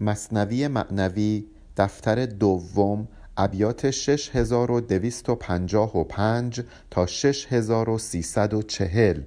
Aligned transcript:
مصنوی 0.00 0.68
معنوی 0.68 1.46
دفتر 1.76 2.26
دوم 2.26 3.08
ابیات 3.36 3.90
6255 3.90 6.60
تا 6.90 7.06
6340 7.06 9.20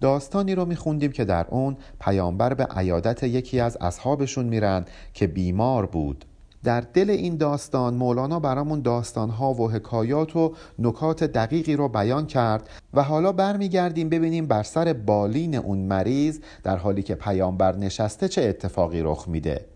داستانی 0.00 0.54
رو 0.54 0.64
میخوندیم 0.64 1.12
که 1.12 1.24
در 1.24 1.46
اون 1.50 1.76
پیامبر 2.00 2.54
به 2.54 2.64
عیادت 2.64 3.22
یکی 3.22 3.60
از 3.60 3.76
اصحابشون 3.80 4.44
میرن 4.44 4.84
که 5.14 5.26
بیمار 5.26 5.86
بود. 5.86 6.24
در 6.64 6.80
دل 6.80 7.10
این 7.10 7.36
داستان 7.36 7.94
مولانا 7.94 8.40
برامون 8.40 8.80
داستانها 8.80 9.54
و 9.54 9.70
حکایات 9.70 10.36
و 10.36 10.54
نکات 10.78 11.24
دقیقی 11.24 11.76
رو 11.76 11.88
بیان 11.88 12.26
کرد 12.26 12.68
و 12.94 13.02
حالا 13.02 13.32
برمیگردیم 13.32 14.08
ببینیم 14.08 14.46
بر 14.46 14.62
سر 14.62 14.92
بالین 14.92 15.54
اون 15.54 15.78
مریض 15.78 16.40
در 16.62 16.76
حالی 16.76 17.02
که 17.02 17.14
پیامبر 17.14 17.76
نشسته 17.76 18.28
چه 18.28 18.42
اتفاقی 18.42 19.02
رخ 19.02 19.28
میده. 19.28 19.66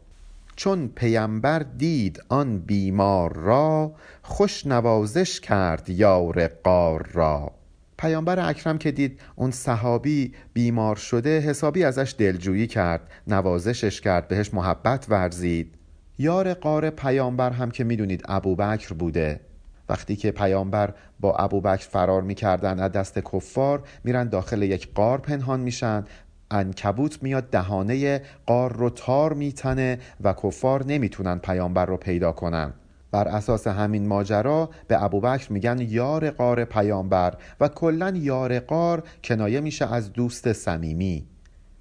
چون 0.56 0.88
پیامبر 0.88 1.58
دید 1.58 2.22
آن 2.28 2.58
بیمار 2.58 3.36
را 3.36 3.92
خوش 4.22 4.66
نوازش 4.66 5.40
کرد 5.40 5.90
یار 5.90 6.48
قار 6.48 7.08
را. 7.12 7.52
پیامبر 7.98 8.48
اکرم 8.48 8.78
که 8.78 8.90
دید 8.90 9.20
اون 9.36 9.50
صحابی 9.50 10.34
بیمار 10.52 10.96
شده 10.96 11.40
حسابی 11.40 11.84
ازش 11.84 12.14
دلجویی 12.18 12.66
کرد 12.66 13.10
نوازشش 13.26 14.00
کرد 14.00 14.28
بهش 14.28 14.54
محبت 14.54 15.06
ورزید. 15.08 15.74
یار 16.18 16.54
قار 16.54 16.90
پیامبر 16.90 17.50
هم 17.50 17.70
که 17.70 17.84
می‌دونید 17.84 18.22
ابوبکر 18.28 18.94
بوده. 18.94 19.40
وقتی 19.88 20.16
که 20.16 20.30
پیامبر 20.30 20.94
با 21.20 21.36
ابوبکر 21.36 21.88
فرار 21.88 22.22
می‌کردن 22.22 22.80
از 22.80 22.92
دست 22.92 23.18
کفار 23.18 23.82
میرن 24.04 24.28
داخل 24.28 24.62
یک 24.62 24.94
قار 24.94 25.18
پنهان 25.18 25.60
میشن 25.60 26.04
انکبوت 26.50 27.22
میاد 27.22 27.50
دهانه 27.50 28.22
قار 28.46 28.72
رو 28.72 28.90
تار 28.90 29.32
میتنه 29.32 29.98
و 30.20 30.32
کفار 30.32 30.86
نمی‌تونن 30.86 31.38
پیامبر 31.38 31.86
رو 31.86 31.96
پیدا 31.96 32.32
کنن. 32.32 32.72
بر 33.10 33.28
اساس 33.28 33.66
همین 33.66 34.06
ماجرا 34.06 34.70
به 34.88 35.04
ابوبکر 35.04 35.52
میگن 35.52 35.78
یار 35.78 36.30
قار 36.30 36.64
پیامبر 36.64 37.34
و 37.60 37.68
کلا 37.68 38.12
یار 38.16 38.58
قار 38.58 39.02
کنایه 39.24 39.60
میشه 39.60 39.94
از 39.94 40.12
دوست 40.12 40.52
صمیمی. 40.52 41.26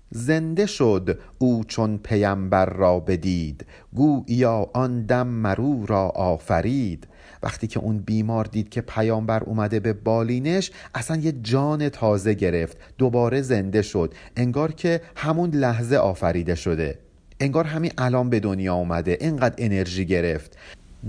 زنده 0.09 0.65
شد 0.65 1.19
او 1.37 1.63
چون 1.63 1.97
پیامبر 1.97 2.65
را 2.65 2.99
بدید 2.99 3.65
گوییا 3.93 4.69
آن 4.73 5.05
دم 5.05 5.27
مرو 5.27 5.85
را 5.85 6.09
آفرید. 6.09 7.07
وقتی 7.43 7.67
که 7.67 7.79
اون 7.79 7.97
بیمار 7.97 8.45
دید 8.45 8.69
که 8.69 8.81
پیامبر 8.81 9.43
اومده 9.43 9.79
به 9.79 9.93
بالینش 9.93 10.71
اصلا 10.95 11.17
یه 11.17 11.31
جان 11.31 11.89
تازه 11.89 12.33
گرفت 12.33 12.77
دوباره 12.97 13.41
زنده 13.41 13.81
شد 13.81 14.13
انگار 14.35 14.71
که 14.71 15.01
همون 15.15 15.49
لحظه 15.49 15.95
آفریده 15.95 16.55
شده. 16.55 16.99
انگار 17.39 17.65
همین 17.65 17.91
الان 17.97 18.29
به 18.29 18.39
دنیا 18.39 18.75
اومده 18.75 19.17
انقدر 19.21 19.55
انرژی 19.57 20.05
گرفت. 20.05 20.57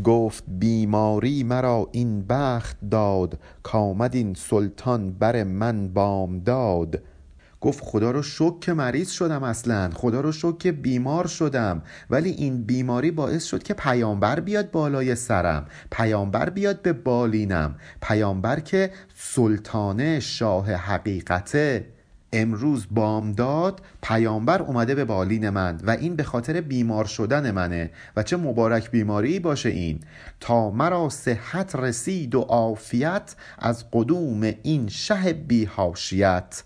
گفت 0.04 0.44
بیماری 0.48 1.42
مرا 1.42 1.88
این 1.92 2.24
بخت 2.28 2.76
داد 2.90 3.38
کامد 3.62 4.14
این 4.14 4.34
سلطان 4.34 5.12
بر 5.12 5.44
من 5.44 5.88
بام 5.88 6.38
داد. 6.38 7.02
گفت 7.64 7.84
خدا 7.84 8.10
رو 8.10 8.22
شک 8.22 8.60
که 8.60 8.72
مریض 8.72 9.10
شدم 9.10 9.42
اصلا. 9.42 9.90
خدا 9.94 10.20
رو 10.20 10.32
شک 10.32 10.58
که 10.58 10.72
بیمار 10.72 11.26
شدم. 11.26 11.82
ولی 12.10 12.30
این 12.30 12.62
بیماری 12.62 13.10
باعث 13.10 13.44
شد 13.44 13.62
که 13.62 13.74
پیامبر 13.74 14.40
بیاد 14.40 14.70
بالای 14.70 15.14
سرم. 15.14 15.66
پیامبر 15.90 16.50
بیاد 16.50 16.82
به 16.82 16.92
بالینم. 16.92 17.74
پیامبر 18.02 18.60
که 18.60 18.90
سلطانه 19.14 20.20
شاه 20.20 20.72
حقیقته 20.72 21.86
امروز 22.32 22.86
بامداد 22.90 23.80
پیامبر 24.02 24.62
اومده 24.62 24.94
به 24.94 25.04
بالین 25.04 25.50
من 25.50 25.80
و 25.82 25.90
این 25.90 26.16
به 26.16 26.22
خاطر 26.22 26.60
بیمار 26.60 27.04
شدن 27.04 27.50
منه. 27.50 27.90
و 28.16 28.22
چه 28.22 28.36
مبارک 28.36 28.90
بیماری 28.90 29.38
باشه 29.38 29.68
این. 29.68 30.00
تا 30.40 30.70
مرا 30.70 31.08
صحت 31.08 31.76
رسید 31.76 32.34
و 32.34 32.40
عافیت 32.40 33.34
از 33.58 33.84
قدوم 33.92 34.42
این 34.62 34.88
شه 34.88 35.32
بیهاشیت. 35.32 36.62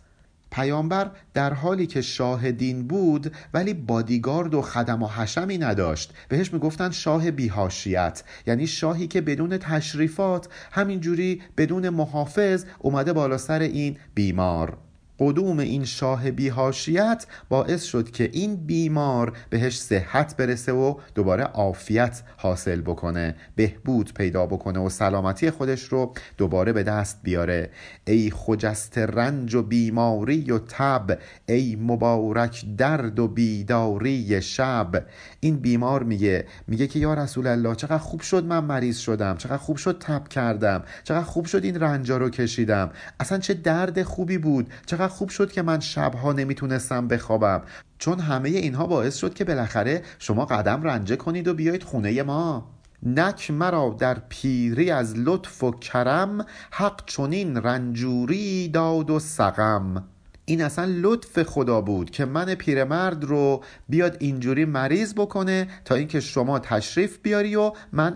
پیامبر 0.50 1.10
در 1.34 1.54
حالی 1.54 1.86
که 1.86 2.00
شاهدین 2.00 2.88
بود 2.88 3.34
ولی 3.54 3.74
بادیگارد 3.74 4.54
و 4.54 4.62
خدم 4.62 5.02
و 5.02 5.06
حشمی 5.06 5.58
نداشت. 5.58 6.14
بهش 6.28 6.52
می‌گفتن 6.52 6.90
شاه 6.90 7.30
بیهاشیت 7.30 8.22
یعنی 8.46 8.66
شاهی 8.66 9.06
که 9.06 9.20
بدون 9.20 9.58
تشریفات 9.58 10.48
همینجوری 10.72 11.42
بدون 11.56 11.88
محافظ 11.88 12.64
اومده 12.78 13.12
بالا 13.12 13.38
سر 13.38 13.60
این 13.60 13.96
بیمار. 14.14 14.87
قدوم 15.18 15.58
این 15.58 15.84
شاه 15.84 16.30
بیهاشیت 16.30 17.26
باعث 17.48 17.84
شد 17.84 18.10
که 18.10 18.30
این 18.32 18.56
بیمار 18.56 19.32
بهش 19.50 19.80
صحت 19.80 20.36
برسه 20.36 20.72
و 20.72 20.94
دوباره 21.14 21.44
عافیت 21.44 22.22
حاصل 22.36 22.80
بکنه 22.80 23.34
بهبود 23.56 24.14
پیدا 24.14 24.46
بکنه 24.46 24.80
و 24.80 24.88
سلامتی 24.88 25.50
خودش 25.50 25.84
رو 25.84 26.12
دوباره 26.36 26.72
به 26.72 26.82
دست 26.82 27.20
بیاره. 27.22 27.70
ای 28.06 28.32
خجست 28.34 28.98
رنج 28.98 29.54
و 29.54 29.62
بیماری 29.62 30.50
و 30.50 30.58
تب 30.58 31.18
ای 31.48 31.76
مبارک 31.80 32.64
درد 32.76 33.18
و 33.18 33.28
بیداری 33.28 34.42
شب. 34.42 35.06
این 35.40 35.56
بیمار 35.56 36.02
میگه 36.02 36.44
میگه 36.66 36.86
که 36.86 36.98
یا 36.98 37.14
رسول 37.14 37.46
الله 37.46 37.74
چقدر 37.74 37.98
خوب 37.98 38.20
شد 38.20 38.44
من 38.44 38.64
مریض 38.64 38.98
شدم 38.98 39.36
چقدر 39.36 39.56
خوب 39.56 39.76
شد 39.76 39.98
تب 40.00 40.28
کردم 40.28 40.82
چقدر 41.04 41.24
خوب 41.24 41.46
شد 41.46 41.64
این 41.64 41.80
رنجا 41.80 42.16
رو 42.16 42.30
کشیدم. 42.30 42.90
اصلا 43.20 43.38
چه 43.38 43.54
درد 43.54 44.02
خوبی 44.02 44.38
بود 44.38 44.72
چقدر 44.86 45.07
خوب 45.08 45.28
شد 45.28 45.52
که 45.52 45.62
من 45.62 45.80
شبها 45.80 46.32
نمی‌تونستم 46.32 47.08
بخوابم. 47.08 47.62
چون 47.98 48.20
همه 48.20 48.48
اینها 48.48 48.86
باعث 48.86 49.16
شد 49.16 49.34
که 49.34 49.44
بالاخره 49.44 50.02
شما 50.18 50.44
قدم 50.44 50.82
رنجه 50.82 51.16
کنید 51.16 51.48
و 51.48 51.54
بیایید 51.54 51.82
خونه 51.82 52.22
ما. 52.22 52.70
نک 53.02 53.50
مرا 53.50 53.96
در 53.98 54.16
پیری 54.28 54.90
از 54.90 55.18
لطف 55.18 55.64
و 55.64 55.70
کرم 55.70 56.46
حق 56.70 57.04
چنین 57.06 57.56
رنجوری 57.56 58.68
داد 58.68 59.10
و 59.10 59.18
سقم. 59.18 60.04
این 60.44 60.62
اصلا 60.62 60.84
لطف 60.88 61.42
خدا 61.42 61.80
بود 61.80 62.10
که 62.10 62.24
من 62.24 62.54
پیرمرد 62.54 63.24
رو 63.24 63.62
بیاد 63.88 64.16
اینجوری 64.20 64.64
مریض 64.64 65.14
بکنه 65.14 65.68
تا 65.84 65.94
اینکه 65.94 66.20
شما 66.20 66.58
تشریف 66.58 67.18
بیاری 67.22 67.56
و 67.56 67.72
من 67.92 68.14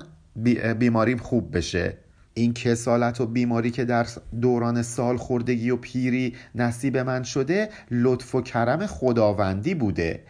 بیماریم 0.78 1.18
خوب 1.18 1.56
بشه. 1.56 1.98
این 2.34 2.54
کسالت 2.54 3.20
و 3.20 3.26
بیماری 3.26 3.70
که 3.70 3.84
در 3.84 4.06
دوران 4.40 4.82
سال 4.82 5.16
خوردگی 5.16 5.70
و 5.70 5.76
پیری 5.76 6.34
نصیب 6.54 6.96
من 6.96 7.22
شده 7.22 7.68
لطف 7.90 8.34
و 8.34 8.42
کرم 8.42 8.86
خداوندی 8.86 9.74
بوده. 9.74 10.22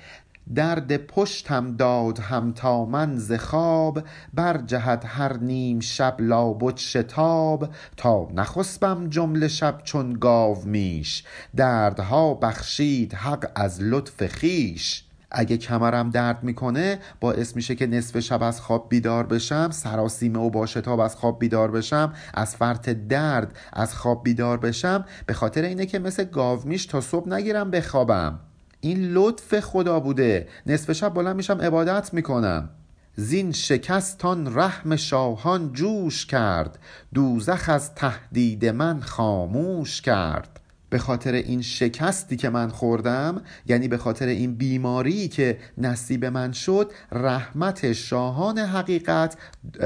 درد 0.55 0.97
پشتم 0.97 1.77
داد 1.77 2.19
هم 2.19 2.53
تا 2.53 2.85
من 2.85 3.17
ز 3.17 3.33
خواب 3.33 4.03
بر 4.35 4.57
جهت 4.57 5.03
هر 5.07 5.37
نیم 5.37 5.81
شب 5.81 6.17
لابد 6.19 6.77
شتاب. 6.77 7.69
تا 7.97 8.29
نخسبم 8.35 9.09
جمله 9.09 9.49
شب 9.49 9.81
چون 9.85 10.13
گاو 10.13 10.65
میش 10.65 11.25
دردها 11.57 12.35
بخشید 12.35 13.15
حق 13.15 13.51
از 13.55 13.83
لطف 13.83 14.27
خیش 14.27 15.05
اگه 15.33 15.57
کمرم 15.57 16.11
درد 16.11 16.43
می‌کنه 16.43 16.99
باعث 17.21 17.57
میشه 17.57 17.75
که 17.75 17.87
نصف 17.87 18.21
شب 18.21 18.43
از 18.43 18.61
خواب 18.61 18.89
بیدار 18.89 19.27
بشم 19.27 19.71
سراسیمه 19.71 20.39
و 20.39 20.51
با 20.51 20.67
شتاب 20.67 21.01
از 21.01 21.17
خواب 21.17 21.39
بیدار 21.39 21.71
بشم 21.71 22.13
از 22.35 22.57
فرط 22.57 22.89
درد 22.89 23.59
از 23.73 23.95
خواب 23.95 24.23
بیدار 24.25 24.59
بشم 24.59 25.05
به 25.27 25.35
خاطر 25.35 25.63
اینه 25.63 25.87
که 25.87 25.99
مثل 25.99 26.25
گاومیش 26.25 26.87
تا 26.87 27.01
صبح 27.01 27.29
نگیرم 27.29 27.71
بخوابم. 27.71 28.41
این 28.81 29.13
لطف 29.13 29.61
خدا 29.61 30.01
بوده. 30.01 30.49
نصف 30.67 30.93
شب 30.93 31.15
بلند 31.15 31.37
میشم 31.37 31.61
عبادت 31.61 32.15
می‌کنم. 32.15 32.69
زین 33.17 33.53
شکستان 33.53 34.55
رحم 34.55 34.97
شاهان 34.97 35.73
جوش 35.73 36.27
کرد. 36.27 36.79
دوزخ 37.15 37.69
از 37.69 37.95
تهدید 37.95 38.67
من 38.67 39.01
خاموش 39.01 40.03
کرد. 40.03 40.52
به 40.93 40.99
خاطر 40.99 41.33
این 41.33 41.63
شکستی 41.63 42.37
که 42.37 42.49
من 42.49 42.69
خوردم 42.69 43.43
یعنی 43.67 43.89
به 43.89 43.99
خاطر 43.99 44.27
این 44.27 44.55
بیماری 44.55 45.29
که 45.29 45.59
نصیب 45.79 46.25
من 46.25 46.53
شد 46.53 46.93
رحمت 47.13 47.93
شاهان 47.93 48.59
حقیقت 48.59 49.37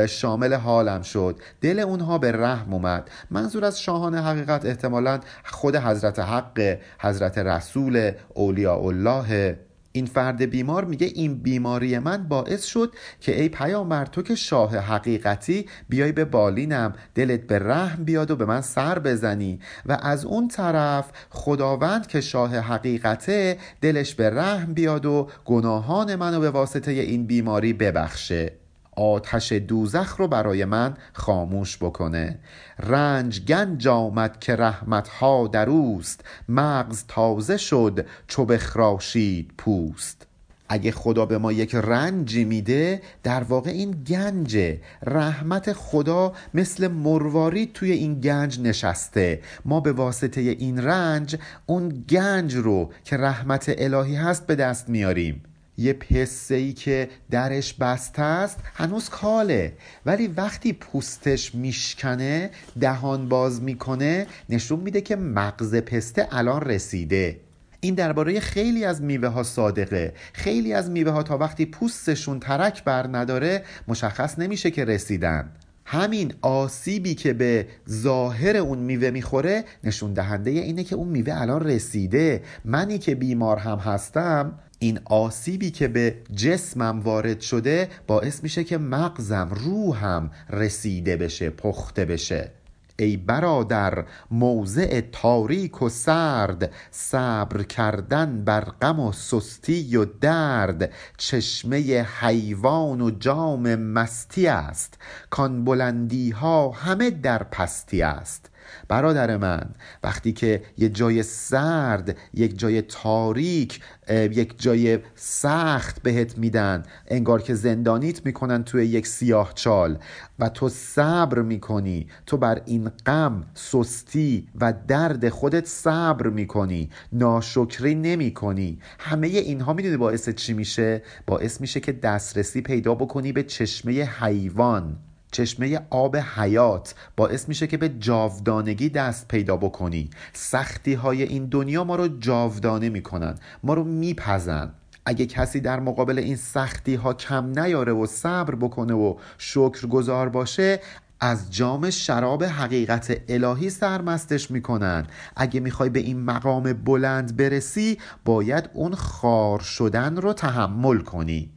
شامل 0.09 0.55
حالم 0.55 1.03
شد. 1.03 1.41
دل 1.61 1.79
اونها 1.79 2.19
به 2.19 2.33
رحم 2.33 2.75
اومد. 2.75 3.11
منظور 3.31 3.65
از 3.65 3.81
شاهان 3.81 4.15
حقیقت 4.15 4.65
احتمالا 4.65 5.21
خود 5.45 5.77
حضرت 5.77 6.19
حق 6.19 6.79
حضرت 7.01 7.39
رسول 7.39 8.13
اولیاء 8.35 8.87
الله 8.87 9.59
این 9.97 10.07
فرد 10.07 10.43
بیمار 10.43 10.85
میگه 10.85 11.07
این 11.07 11.35
بیماری 11.35 11.99
من 11.99 12.29
باعث 12.29 12.65
شد 12.65 12.95
که 13.21 13.41
ای 13.41 13.49
پیامبر 13.49 14.07
تو 14.07 14.23
که 14.23 14.35
شاه 14.35 14.77
حقیقتی 14.77 15.67
بیای 15.89 16.13
به 16.13 16.25
بالینم 16.25 16.93
دلت 17.15 17.41
به 17.41 17.59
رحم 17.59 18.05
بیاد 18.05 18.31
و 18.31 18.37
به 18.37 18.45
من 18.45 18.61
سر 18.61 18.99
بزنی. 18.99 19.61
و 19.87 19.99
از 20.03 20.25
اون 20.25 20.49
طرف 20.49 21.11
خداوند 21.31 22.07
که 22.07 22.21
شاه 22.21 22.57
حقیقته 22.59 23.59
دلش 23.81 24.15
به 24.15 24.31
رحم 24.31 24.75
بیاد 24.75 25.07
و 25.07 25.29
گناهان 25.45 26.17
منو 26.17 26.41
به 26.41 26.51
واسطه 26.51 26.91
این 26.91 27.27
بیماری 27.27 27.73
ببخشه. 27.73 28.66
آتش 28.97 29.53
دوزخ 29.53 30.17
رو 30.17 30.29
برای 30.29 30.65
من 30.65 30.95
خاموش 31.13 31.79
بکنه. 31.79 32.39
رنج 32.79 33.41
گنج 33.45 33.89
آمد 33.89 34.41
که 34.41 34.57
رحمت 34.57 35.09
ها 35.09 35.47
در 35.47 35.71
اوست. 35.71 36.25
مغز 36.49 37.05
تازه 37.09 37.57
شد 37.57 38.07
چو 38.27 38.45
بخراشید 38.45 39.51
پوست. 39.59 40.27
اگه 40.69 40.91
خدا 40.91 41.27
به 41.27 41.39
ما 41.39 41.53
یک 41.53 41.75
رنجی 41.75 42.45
میده 42.45 43.03
در 43.23 43.43
واقع 43.43 43.71
این 43.71 43.91
گنجه. 43.91 44.81
رحمت 45.03 45.73
خدا 45.73 46.33
مثل 46.55 46.89
مرواری 46.89 47.71
توی 47.75 47.93
این 47.93 48.21
گنج 48.21 48.61
نشسته. 48.61 49.41
ما 49.65 49.81
به 49.81 49.93
واسطه 49.93 50.41
این 50.41 50.83
رنج 50.83 51.37
اون 51.67 52.05
گنج 52.09 52.55
رو 52.55 52.91
که 53.05 53.17
رحمت 53.17 53.75
الهی 53.79 54.15
هست 54.15 54.47
به 54.47 54.55
دست 54.55 54.89
میاریم. 54.89 55.43
یه 55.79 55.93
پسه 55.93 56.55
ای 56.55 56.73
که 56.73 57.09
درش 57.31 57.75
بسته 57.75 58.23
است 58.23 58.59
هنوز 58.75 59.09
کاله. 59.09 59.73
ولی 60.07 60.27
وقتی 60.27 60.73
پوستش 60.73 61.55
میشکنه 61.55 62.51
دهان 62.81 63.29
باز 63.29 63.63
می‌کنه 63.63 64.27
نشون 64.49 64.81
میده 64.81 65.01
که 65.01 65.17
مغز 65.17 65.75
پسته 65.75 66.29
الان 66.31 66.61
رسیده. 66.61 67.41
این 67.81 67.95
درباره 67.95 68.41
خیلی 68.41 68.85
از 68.85 69.03
میوه 69.03 69.29
ها 69.29 69.43
صادقه. 69.43 70.15
خیلی 70.33 70.73
از 70.73 70.91
میوه 70.91 71.11
ها 71.11 71.23
تا 71.23 71.39
وقتی 71.39 71.67
پوستشون 71.67 72.41
ترک 72.41 72.85
بر 72.85 73.07
نداره 73.13 73.65
مشخص 73.89 74.39
نمیشه 74.39 74.71
که 74.71 74.85
رسیدن. 74.85 75.53
همین 75.89 76.35
آسیبی 76.43 77.15
که 77.15 77.33
به 77.33 77.67
ظاهر 77.91 78.57
اون 78.57 78.79
میوه 78.79 79.11
می‌خوره 79.11 79.65
نشون 79.85 80.13
دهنده 80.13 80.51
اینه 80.51 80.85
که 80.85 80.97
اون 80.97 81.09
میوه 81.09 81.41
الان 81.41 81.65
رسیده. 81.65 82.43
منی 82.65 82.99
که 82.99 83.15
بیمار 83.15 83.57
هم 83.57 83.79
هستم 83.79 84.59
این 84.79 85.01
آسیبی 85.05 85.71
که 85.71 85.89
به 85.89 86.15
جسمم 86.35 87.01
وارد 87.01 87.41
شده 87.41 87.89
باعث 88.07 88.43
میشه 88.43 88.65
که 88.65 88.79
مغزم 88.79 89.49
روحم 89.53 90.31
رسیده 90.51 91.17
بشه 91.17 91.51
پخته 91.51 92.05
بشه. 92.05 92.51
ای 92.99 93.17
برادر 93.17 94.05
موضع 94.31 95.01
تاریک 95.01 95.83
و 95.83 95.89
سرد 95.89 96.73
صبر 96.91 97.63
کردن 97.63 98.45
بر 98.45 98.65
غم 98.65 99.01
و 99.01 99.13
سستی 99.13 99.97
و 99.97 100.05
درد 100.05 100.93
چشمه 101.17 102.07
حیوان 102.21 103.01
و 103.01 103.11
جام 103.11 103.75
مستی 103.75 104.47
است. 104.47 104.99
کان 105.31 105.65
بلندی 105.65 106.31
ها 106.31 106.71
همه 106.71 107.11
در 107.11 107.43
پستی 107.43 108.03
است. 108.03 108.51
برادر 108.89 109.37
من 109.37 109.71
وقتی 110.03 110.33
که 110.33 110.63
یه 110.79 110.89
جای 110.89 111.23
سرد 111.23 112.17
یک 112.35 112.59
جای 112.59 112.83
تاریک 112.83 113.81
یک 114.11 114.63
جای 114.63 114.99
سخت 115.15 116.03
بهت 116.03 116.39
میدن 116.39 116.83
انگار 117.09 117.43
که 117.43 117.55
زندانیت 117.55 118.27
می‌کنن 118.27 118.65
توی 118.65 118.87
یک 118.87 119.07
سیاه 119.07 119.53
چال 119.55 119.99
و 120.39 120.49
تو 120.49 120.69
صبر 120.69 121.43
می‌کنی 121.43 122.07
تو 122.27 122.37
بر 122.37 122.63
این 122.67 122.89
غم 122.89 123.45
سستی 123.55 124.49
و 124.61 124.75
درد 124.89 125.29
خودت 125.29 125.67
صبر 125.67 126.27
می‌کنی 126.29 126.91
ناشکری 127.13 127.95
نمی‌کنی. 127.95 128.79
همه 128.99 129.27
اینها 129.27 129.73
می‌دونی 129.73 129.97
باعث 129.97 130.29
چی 130.29 130.53
میشه؟ 130.53 131.03
باعث 131.27 131.61
میشه 131.61 131.81
که 131.81 131.93
دسترسی 131.93 132.61
پیدا 132.61 132.95
بکنی 132.95 133.33
به 133.33 133.43
چشمه 133.43 133.93
حیوان. 133.93 134.97
چشمه 135.33 135.81
آب 135.91 136.17
حیات 136.17 136.95
باعث 137.17 137.49
میشه 137.49 137.67
که 137.67 137.77
به 137.77 137.89
جاودانگی 137.89 138.89
دست 138.89 139.29
پیدا 139.29 139.57
بکنی. 139.57 140.11
سختی 140.33 140.95
های 140.95 141.23
این 141.23 141.47
دنیا 141.47 141.85
ما 141.85 141.97
رو 141.97 142.09
جاودانه 142.09 142.89
می‌کنن 142.89 143.35
ما 143.63 143.75
رو 143.75 143.85
میپزن. 143.85 144.73
اگه 145.07 145.27
کسی 145.27 145.61
در 145.61 145.81
مقابل 145.81 146.19
این 146.19 146.37
سختی 146.37 146.95
ها 146.95 147.15
کم 147.15 147.59
نیاره 147.59 147.93
و 147.93 148.07
صبر 148.07 148.55
بکنه 148.55 148.95
و 148.95 149.15
شکر 149.39 149.87
گذار 149.87 150.29
باشه 150.29 150.81
از 151.21 151.53
جام 151.53 151.91
شراب 151.91 152.45
حقیقت 152.45 153.23
الهی 153.29 153.71
سرمستش 153.71 154.51
می‌کنن. 154.51 155.07
اگه 155.37 155.61
می‌خوای 155.61 155.91
به 155.91 155.99
این 155.99 156.21
مقام 156.21 156.73
بلند 156.73 157.37
برسی 157.37 157.99
باید 158.25 158.71
اون 158.75 158.95
خار 158.95 159.61
شدن 159.61 160.17
رو 160.17 160.33
تحمل 160.33 160.99
کنی. 160.99 161.56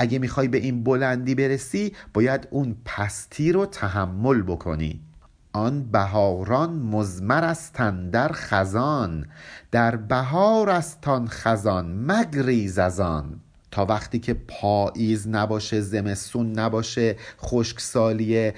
اگه 0.00 0.18
می‌خوای 0.18 0.48
به 0.48 0.58
این 0.58 0.84
بلندی 0.84 1.34
برسی 1.34 1.92
باید 2.14 2.48
اون 2.50 2.76
پستی 2.84 3.52
رو 3.52 3.66
تحمل 3.66 4.42
بکنی. 4.42 5.00
آن 5.52 5.82
بهاران 5.82 6.72
مزمر 6.72 7.44
است 7.44 7.76
در 8.12 8.30
خزان 8.32 9.26
در 9.70 9.96
بهار 9.96 10.70
است 10.70 11.08
آن 11.08 11.28
خزان 11.28 12.12
مگریز 12.12 12.78
از 12.78 13.00
تا 13.70 13.86
وقتی 13.86 14.18
که 14.18 14.34
پاییز 14.34 15.28
نباشه 15.28 15.80
زمستون 15.80 16.58
نباشه 16.58 17.16
خشکسالی 17.40 18.52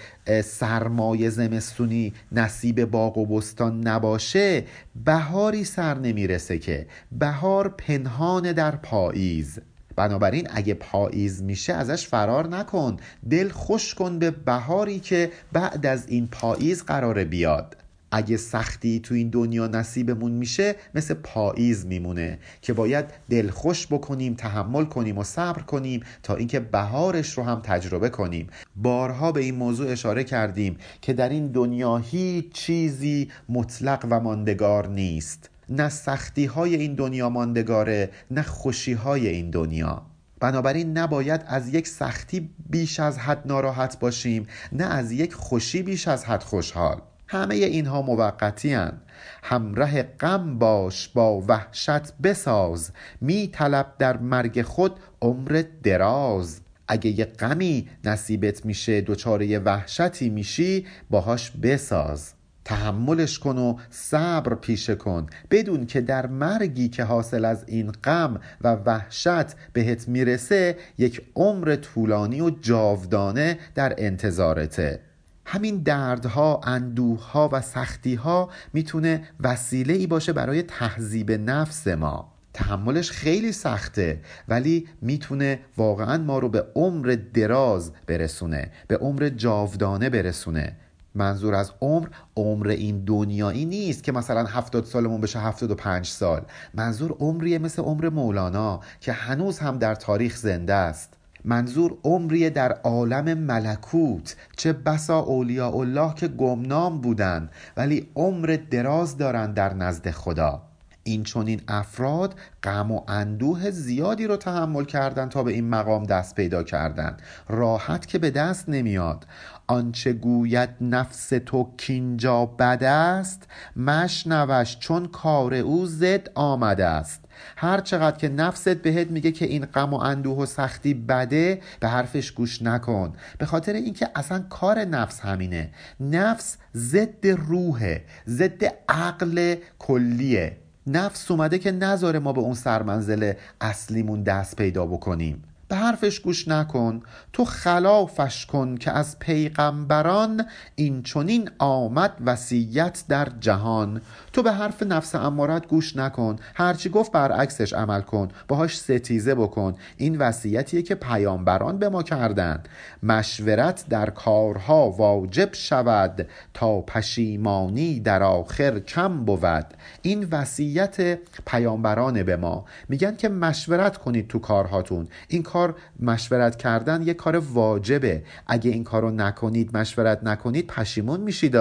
سرمایه 0.45 1.31
زمستونی 1.31 2.13
نصیب 2.33 2.85
باغ 2.85 3.19
و 3.19 3.27
بستان 3.27 3.89
نباشه 3.89 4.65
بهاری 5.05 5.65
سر 5.65 5.99
نمی‌رسه 5.99 6.59
که. 6.59 6.87
بهار 7.13 7.69
پنهان 7.69 8.53
در 8.53 8.77
پاییز. 8.77 9.59
بنابراین 9.97 10.49
اگه 10.51 10.75
پاییز 10.75 11.43
میشه 11.43 11.73
ازش 11.73 12.07
فرار 12.07 12.49
نکن. 12.49 12.97
دل 13.31 13.49
خوش 13.49 13.95
کن 13.95 14.19
به 14.19 14.31
بهاری 14.31 15.01
که 15.01 15.31
بعد 15.53 15.87
از 15.87 16.09
این 16.09 16.27
پاییز 16.27 16.85
قراره 16.85 17.25
بیاد. 17.25 17.77
اگه 18.15 18.37
سختی 18.37 19.01
تو 19.01 19.15
این 19.15 19.29
دنیا 19.29 19.67
نصیبمون 19.67 20.33
میشه 20.33 20.75
مثل 20.95 21.15
پاییز 21.15 21.87
میمونه 21.87 22.39
که 22.63 22.73
باید 22.73 23.05
دل 23.31 23.51
خوش 23.51 23.87
بکنیم 23.87 24.35
تحمل 24.35 24.85
کنیم 24.85 25.19
و 25.19 25.25
صبر 25.25 25.63
کنیم 25.63 26.03
تا 26.23 26.35
اینکه 26.35 26.61
بهارش 26.61 27.39
رو 27.39 27.45
هم 27.45 27.61
تجربه 27.65 28.09
کنیم. 28.09 28.47
بارها 28.77 29.33
به 29.33 29.41
این 29.41 29.55
موضوع 29.55 29.93
اشاره 29.93 30.25
کردیم 30.25 30.77
که 31.01 31.13
در 31.13 31.29
این 31.29 31.47
دنیا 31.47 31.97
هیچ 31.97 32.53
چیزی 32.53 33.31
مطلق 33.49 34.07
و 34.11 34.21
ماندگار 34.21 34.89
نیست. 34.89 35.52
نه 35.73 35.89
سختی 35.89 36.45
های 36.45 36.75
این 36.75 36.95
دنیا 36.95 37.29
ماندگاره 37.29 38.11
نه 38.31 38.43
خوشی 38.43 38.93
های 38.93 39.29
این 39.29 39.51
دنیا. 39.51 40.03
بنابراین 40.41 40.99
نباید 40.99 41.45
از 41.47 41.75
یک 41.75 41.89
سختی 41.89 42.51
بیش 42.71 43.01
از 43.01 43.19
حد 43.19 43.43
ناراحت 43.47 43.99
باشیم 43.99 44.47
نه 44.73 44.85
از 44.85 45.13
یک 45.13 45.35
خوشی 45.35 45.83
بیش 45.83 46.09
از 46.09 46.25
حد 46.25 46.43
خوشحال. 46.43 47.01
همه 47.29 47.55
اینها 47.55 48.03
موقتی 48.03 48.73
هن. 48.73 49.01
همراه 49.43 50.03
غم 50.03 50.59
باش 50.59 51.09
با 51.09 51.41
وحشت 51.41 52.13
بساز. 52.23 52.91
می 53.21 53.49
طلب 53.49 53.93
در 53.99 54.17
مرگ 54.17 54.63
خود 54.63 55.01
عمر 55.23 55.65
دراز. 55.83 56.61
اگه 56.89 57.11
یه 57.11 57.25
غمی 57.25 57.89
نصیبت 58.05 58.67
میشه 58.67 59.01
دچار 59.01 59.61
وحشتی 59.65 60.31
میشی 60.31 60.87
باهاش 61.11 61.51
بساز. 61.51 62.35
تحملش 62.65 63.39
کن 63.39 63.59
و 63.59 63.77
صبر 63.91 64.55
پیشه 64.55 64.95
کن. 64.95 65.27
بدون 65.51 65.87
که 65.87 66.01
در 66.01 66.27
مرگی 66.27 66.89
که 66.89 67.05
حاصل 67.05 67.45
از 67.45 67.65
این 67.67 67.93
غم 67.93 68.41
و 68.61 68.69
وحشت 68.69 69.57
بهت 69.73 70.09
می‌رسه 70.09 70.77
یک 70.99 71.23
عمر 71.35 71.77
طولانی 71.77 72.41
و 72.41 72.51
جاودانه 72.51 73.59
در 73.75 73.95
انتظارته. 73.99 75.01
همین 75.47 75.83
دردها، 75.83 76.61
اندوهها 76.65 77.51
و 77.53 77.61
سختیها 77.61 78.51
می‌تونه 78.73 79.23
وسیله 79.41 79.95
ای 79.95 80.07
باشه 80.07 80.33
برای 80.33 80.63
تهذیب 80.63 81.33
نفس 81.33 81.89
ما. 81.89 82.33
تحملش 82.55 83.11
خیلی 83.11 83.53
سخته 83.53 84.21
ولی 84.49 84.89
می‌تونه 85.01 85.61
واقعا 85.77 86.19
ما 86.19 86.39
رو 86.39 86.49
به 86.49 86.65
عمر 86.75 87.17
دراز 87.35 87.93
برسونه 88.07 88.71
به 88.89 88.97
عمر 88.97 89.29
جاودانه 89.29 90.11
برسونه. 90.11 90.77
منظور 91.15 91.55
از 91.55 91.73
عمر 91.81 92.09
عمر 92.37 92.69
این 92.69 93.05
دنیایی 93.05 93.65
نیست 93.65 94.03
که 94.03 94.13
مثلا 94.13 94.45
هفتاد 94.45 94.85
سالمون 94.85 95.21
بشه 95.21 95.41
هفتاد 95.41 95.71
و 95.71 95.75
پنج 95.75 96.07
سال. 96.07 96.43
منظور 96.75 97.17
عمریه 97.21 97.59
مثل 97.59 97.83
عمر 97.83 98.09
مولانا 98.09 98.81
که 99.01 99.13
هنوز 99.13 99.59
هم 99.59 99.79
در 99.79 99.95
تاریخ 99.95 100.37
زنده 100.37 100.75
است. 100.75 101.13
منظور 101.45 101.97
عمریه 102.05 102.51
در 102.51 102.73
عالم 102.73 103.39
ملکوت. 103.39 104.37
چه 104.57 104.73
بسا 104.73 105.19
اولیاء 105.19 105.77
الله 105.77 106.15
که 106.15 106.29
گمنام 106.29 107.01
بودند 107.01 107.51
ولی 107.77 108.09
عمر 108.17 108.59
دراز 108.71 109.17
دارند 109.17 109.55
در 109.55 109.75
نزد 109.75 110.11
خدا. 110.11 110.63
این 111.05 111.23
چون 111.23 111.47
این 111.47 111.61
افراد 111.69 112.35
غم 112.63 112.91
و 112.91 113.01
اندوه 113.09 113.71
زیادی 113.71 114.27
رو 114.27 114.37
تحمل 114.37 114.85
کردند 114.85 115.31
تا 115.31 115.43
به 115.43 115.53
این 115.53 115.69
مقام 115.69 116.05
دست 116.05 116.35
پیدا 116.35 116.63
کردند 116.63 117.23
راحت 117.49 118.07
که 118.07 118.19
به 118.19 118.31
دست 118.31 118.69
نمیاد. 118.69 119.27
آنچه 119.73 120.13
گوید 120.13 120.69
نفس 120.81 121.29
تو 121.47 121.71
کینجا 121.77 122.47
بد 122.47 122.85
است 122.85 123.43
مشنوش 123.77 124.79
چون 124.79 125.07
کار 125.07 125.55
او 125.55 125.87
زد 125.87 126.31
آمده 126.35 126.87
است. 126.87 127.25
هر 127.57 127.81
چقدر 127.81 128.17
که 128.17 128.29
نفست 128.29 128.69
بهت 128.69 129.11
میگه 129.11 129.33
که 129.33 129.45
این 129.45 129.65
غم 129.65 129.95
و 129.95 129.97
اندوه 129.97 130.39
و 130.39 130.47
سختی 130.47 130.95
بده 130.95 131.61
به 131.81 131.89
حرفش 131.89 132.31
گوش 132.31 132.63
نکن. 132.63 133.13
به 133.39 133.47
خاطر 133.47 133.73
اینکه 133.73 134.09
اصلا 134.15 134.39
کار 134.51 134.79
نفس 134.85 135.21
همینه. 135.21 135.71
نفس 136.01 136.57
ضد 136.77 137.27
روحه 137.27 138.05
ضد 138.29 138.65
عقل 138.89 139.55
کلیه. 139.79 140.57
نفس 140.87 141.31
اومده 141.31 141.59
که 141.59 141.73
نذاره 141.73 142.19
ما 142.19 142.33
به 142.33 142.41
اون 142.41 142.55
سرمنزل 142.55 143.33
اصلیمون 143.61 144.23
دست 144.23 144.57
پیدا 144.57 144.87
بکنیم. 144.87 145.43
به 145.73 145.79
حرفش 145.79 146.21
گوش 146.21 146.49
نکن. 146.49 147.03
تو 147.33 147.45
خلافش 147.45 148.47
کن 148.47 148.77
که 148.77 148.91
از 148.91 149.19
پیغمبران 149.19 150.47
این 150.75 151.03
چونین 151.03 151.51
آمد 151.59 152.13
وصیت 152.27 153.05
در 153.09 153.29
جهان. 153.41 154.01
تو 154.33 154.43
به 154.43 154.53
حرف 154.53 154.83
نفس 154.83 155.15
امارت 155.15 155.67
گوش 155.67 155.97
نکن. 155.97 156.37
هرچی 156.55 156.89
گفت 156.89 157.13
برعکسش 157.13 157.73
عمل 157.73 158.01
کن. 158.01 158.29
باهاش 158.49 158.79
ستیزه 158.79 159.35
بکن. 159.35 159.75
این 159.97 160.19
وصیتیه 160.19 160.83
که 160.83 160.95
پیامبران 160.95 161.79
به 161.79 161.89
ما 161.89 162.03
کردن. 162.03 162.63
مشورت 163.03 163.85
در 163.89 164.11
کارها 164.11 164.91
واجب 164.91 165.49
شود 165.53 166.29
تا 166.55 166.81
پشیمانی 166.81 168.01
در 168.01 168.23
آخر 168.23 168.79
کم 168.81 169.25
بود. 169.25 169.67
این 170.03 170.29
وصیت 170.31 171.19
پیامبران 171.47 172.23
به 172.23 172.37
ما. 172.37 172.65
میگن 172.89 173.17
که 173.17 173.29
مشورت 173.29 173.97
کنید 173.97 174.29
تو 174.29 174.39
کارهاتون. 174.39 175.09
این 175.29 175.43
کار 175.43 175.62
مشورت 176.01 176.57
کردن 176.57 177.03
یه 177.03 177.15
کار 177.15 177.37
واجبه. 177.37 178.25
اگه 178.47 178.71
این 178.71 178.85
کارو 178.85 179.11
نکنید 179.11 179.77
مشورت 179.77 180.25
نکنید 180.25 180.67
پشیمون 180.67 181.21
میشید 181.21 181.57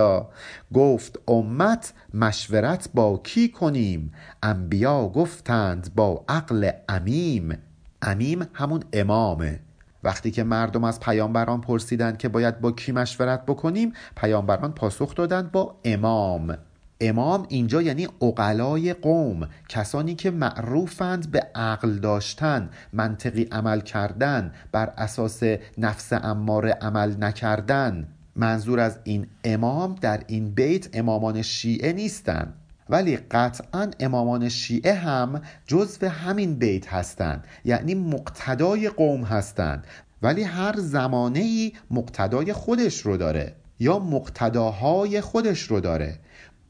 گفت 0.74 1.20
امت 1.28 1.94
مشورت 2.14 2.90
با 2.94 3.22
کی 3.24 3.50
کنیم؟ 3.50 4.14
انبیا 4.44 5.08
گفتند 5.08 5.96
با 5.96 6.26
عقل 6.30 6.72
امیم. 6.90 7.58
امیم 8.02 8.48
همون 8.54 8.84
امامه. 8.94 9.60
وقتی 10.04 10.32
که 10.32 10.44
مردم 10.44 10.84
از 10.84 11.00
پیامبران 11.00 11.62
پرسیدند 11.62 12.18
که 12.18 12.30
باید 12.30 12.62
با 12.62 12.72
کی 12.72 12.92
مشورت 12.92 13.46
بکنیم 13.46 13.94
پیامبران 14.16 14.72
پاسخ 14.72 15.16
دادند 15.16 15.52
با 15.52 15.76
امام. 15.86 16.58
امام 17.02 17.46
اینجا 17.50 17.82
یعنی 17.82 18.08
اقلای 18.22 18.94
قوم 18.94 19.48
کسانی 19.70 20.16
که 20.16 20.32
معروفند 20.32 21.32
به 21.32 21.48
عقل 21.56 21.94
داشتن 21.94 22.70
منطقی 22.94 23.44
عمل 23.52 23.82
کردن 23.82 24.52
بر 24.72 24.94
اساس 24.98 25.44
نفس 25.78 26.14
اماره 26.14 26.72
عمل 26.72 27.16
نکردن. 27.20 28.08
منظور 28.36 28.80
از 28.80 29.00
این 29.04 29.28
امام 29.44 29.96
در 30.02 30.24
این 30.28 30.52
بیت 30.52 30.90
امامان 30.94 31.42
شیعه 31.42 31.94
نیستند 31.94 32.54
ولی 32.90 33.18
قطعا 33.18 33.92
امامان 34.00 34.50
شیعه 34.50 34.94
هم 34.94 35.42
جزو 35.68 36.08
همین 36.08 36.56
بیت 36.56 36.94
هستند 36.94 37.44
یعنی 37.66 37.96
مقتدای 37.96 38.90
قوم 38.90 39.24
هستند 39.24 39.88
ولی 40.22 40.44
هر 40.44 40.76
زمانه 40.78 41.40
ای 41.40 41.74
مقتدای 41.92 42.54
خودش 42.54 43.02
رو 43.02 43.18
داره 43.18 43.56
یا 43.80 44.00
مقتداهای 44.00 45.22
خودش 45.22 45.62
رو 45.62 45.80
داره. 45.80 46.20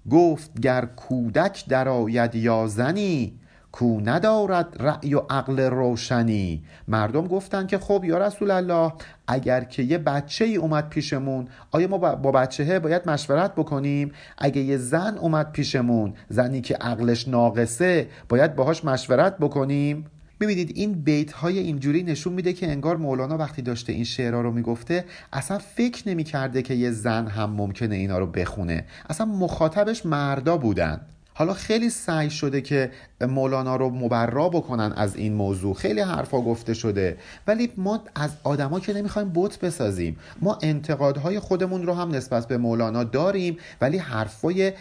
گفت 0.10 0.60
گر 0.62 0.86
کودک 0.86 1.66
درآید 1.68 2.36
یا 2.36 2.68
زنی 2.68 3.42
کو 3.72 4.00
ندارد 4.06 4.76
رأی 4.80 5.16
و 5.16 5.22
عقل 5.30 5.60
روشنی. 5.60 6.64
مردم 6.88 7.28
گفتن 7.28 7.68
که 7.68 7.78
خب 7.78 8.04
یا 8.06 8.18
رسول 8.18 8.52
الله 8.52 8.94
اگر 9.28 9.64
که 9.64 9.84
یه 9.84 9.98
بچه 9.98 10.46
ای 10.46 10.56
اومد 10.56 10.90
پیشمون 10.90 11.48
آیا 11.72 11.88
ما 11.88 11.98
با 11.98 12.32
بچه 12.32 12.80
باید 12.80 13.10
مشورت 13.10 13.56
بکنیم؟ 13.56 14.12
اگه 14.38 14.62
یه 14.62 14.78
زن 14.78 15.18
اومد 15.18 15.52
پیشمون 15.52 16.14
زنی 16.30 16.62
که 16.62 16.76
عقلش 16.76 17.28
ناقصه 17.28 18.08
باید 18.30 18.56
باهاش 18.56 18.86
مشورت 18.86 19.38
بکنیم؟ 19.38 20.06
ببینید 20.42 20.72
این 20.76 20.94
بیت 20.94 21.32
های 21.32 21.60
اینجوری 21.60 22.04
نشون 22.04 22.34
میده 22.34 22.54
که 22.54 22.72
انگار 22.72 22.98
مولانا 22.98 23.38
وقتی 23.38 23.62
داشته 23.62 23.94
این 23.94 24.04
شعرها 24.04 24.42
رو 24.42 24.52
می‌گفته 24.52 25.06
اصلا 25.34 25.58
فکر 25.58 26.10
نمی‌کرده 26.10 26.62
که 26.62 26.74
یه 26.74 26.92
زن 26.92 27.28
هم 27.28 27.50
ممکنه 27.50 27.96
اینا 27.96 28.20
رو 28.20 28.28
بخونه. 28.28 28.86
اصلا 29.10 29.26
مخاطبش 29.26 30.06
مردا 30.06 30.58
بودن. 30.58 31.02
حالا 31.34 31.54
خیلی 31.54 31.90
سعی 31.90 32.30
شده 32.30 32.62
که 32.62 32.92
مولانا 33.22 33.76
رو 33.76 33.90
مبرا 33.90 34.50
بکنن 34.50 34.94
از 34.96 35.16
این 35.16 35.34
موضوع. 35.34 35.74
خیلی 35.74 36.02
حرفا 36.02 36.42
گفته 36.42 36.74
شده. 36.74 37.18
ولی 37.48 37.70
ما 37.78 38.04
از 38.16 38.32
آدما 38.44 38.80
که 38.80 38.94
نمی‌خوایم 38.94 39.32
بت 39.36 39.60
بسازیم. 39.60 40.18
ما 40.42 40.58
انتقادهای 40.62 41.40
خودمون 41.40 41.84
رو 41.84 41.94
هم 41.94 42.16
نسبت 42.16 42.48
به 42.48 42.58
مولانا 42.58 43.04
داریم 43.04 43.58
ولی 43.82 43.98
حرفای 43.98 44.74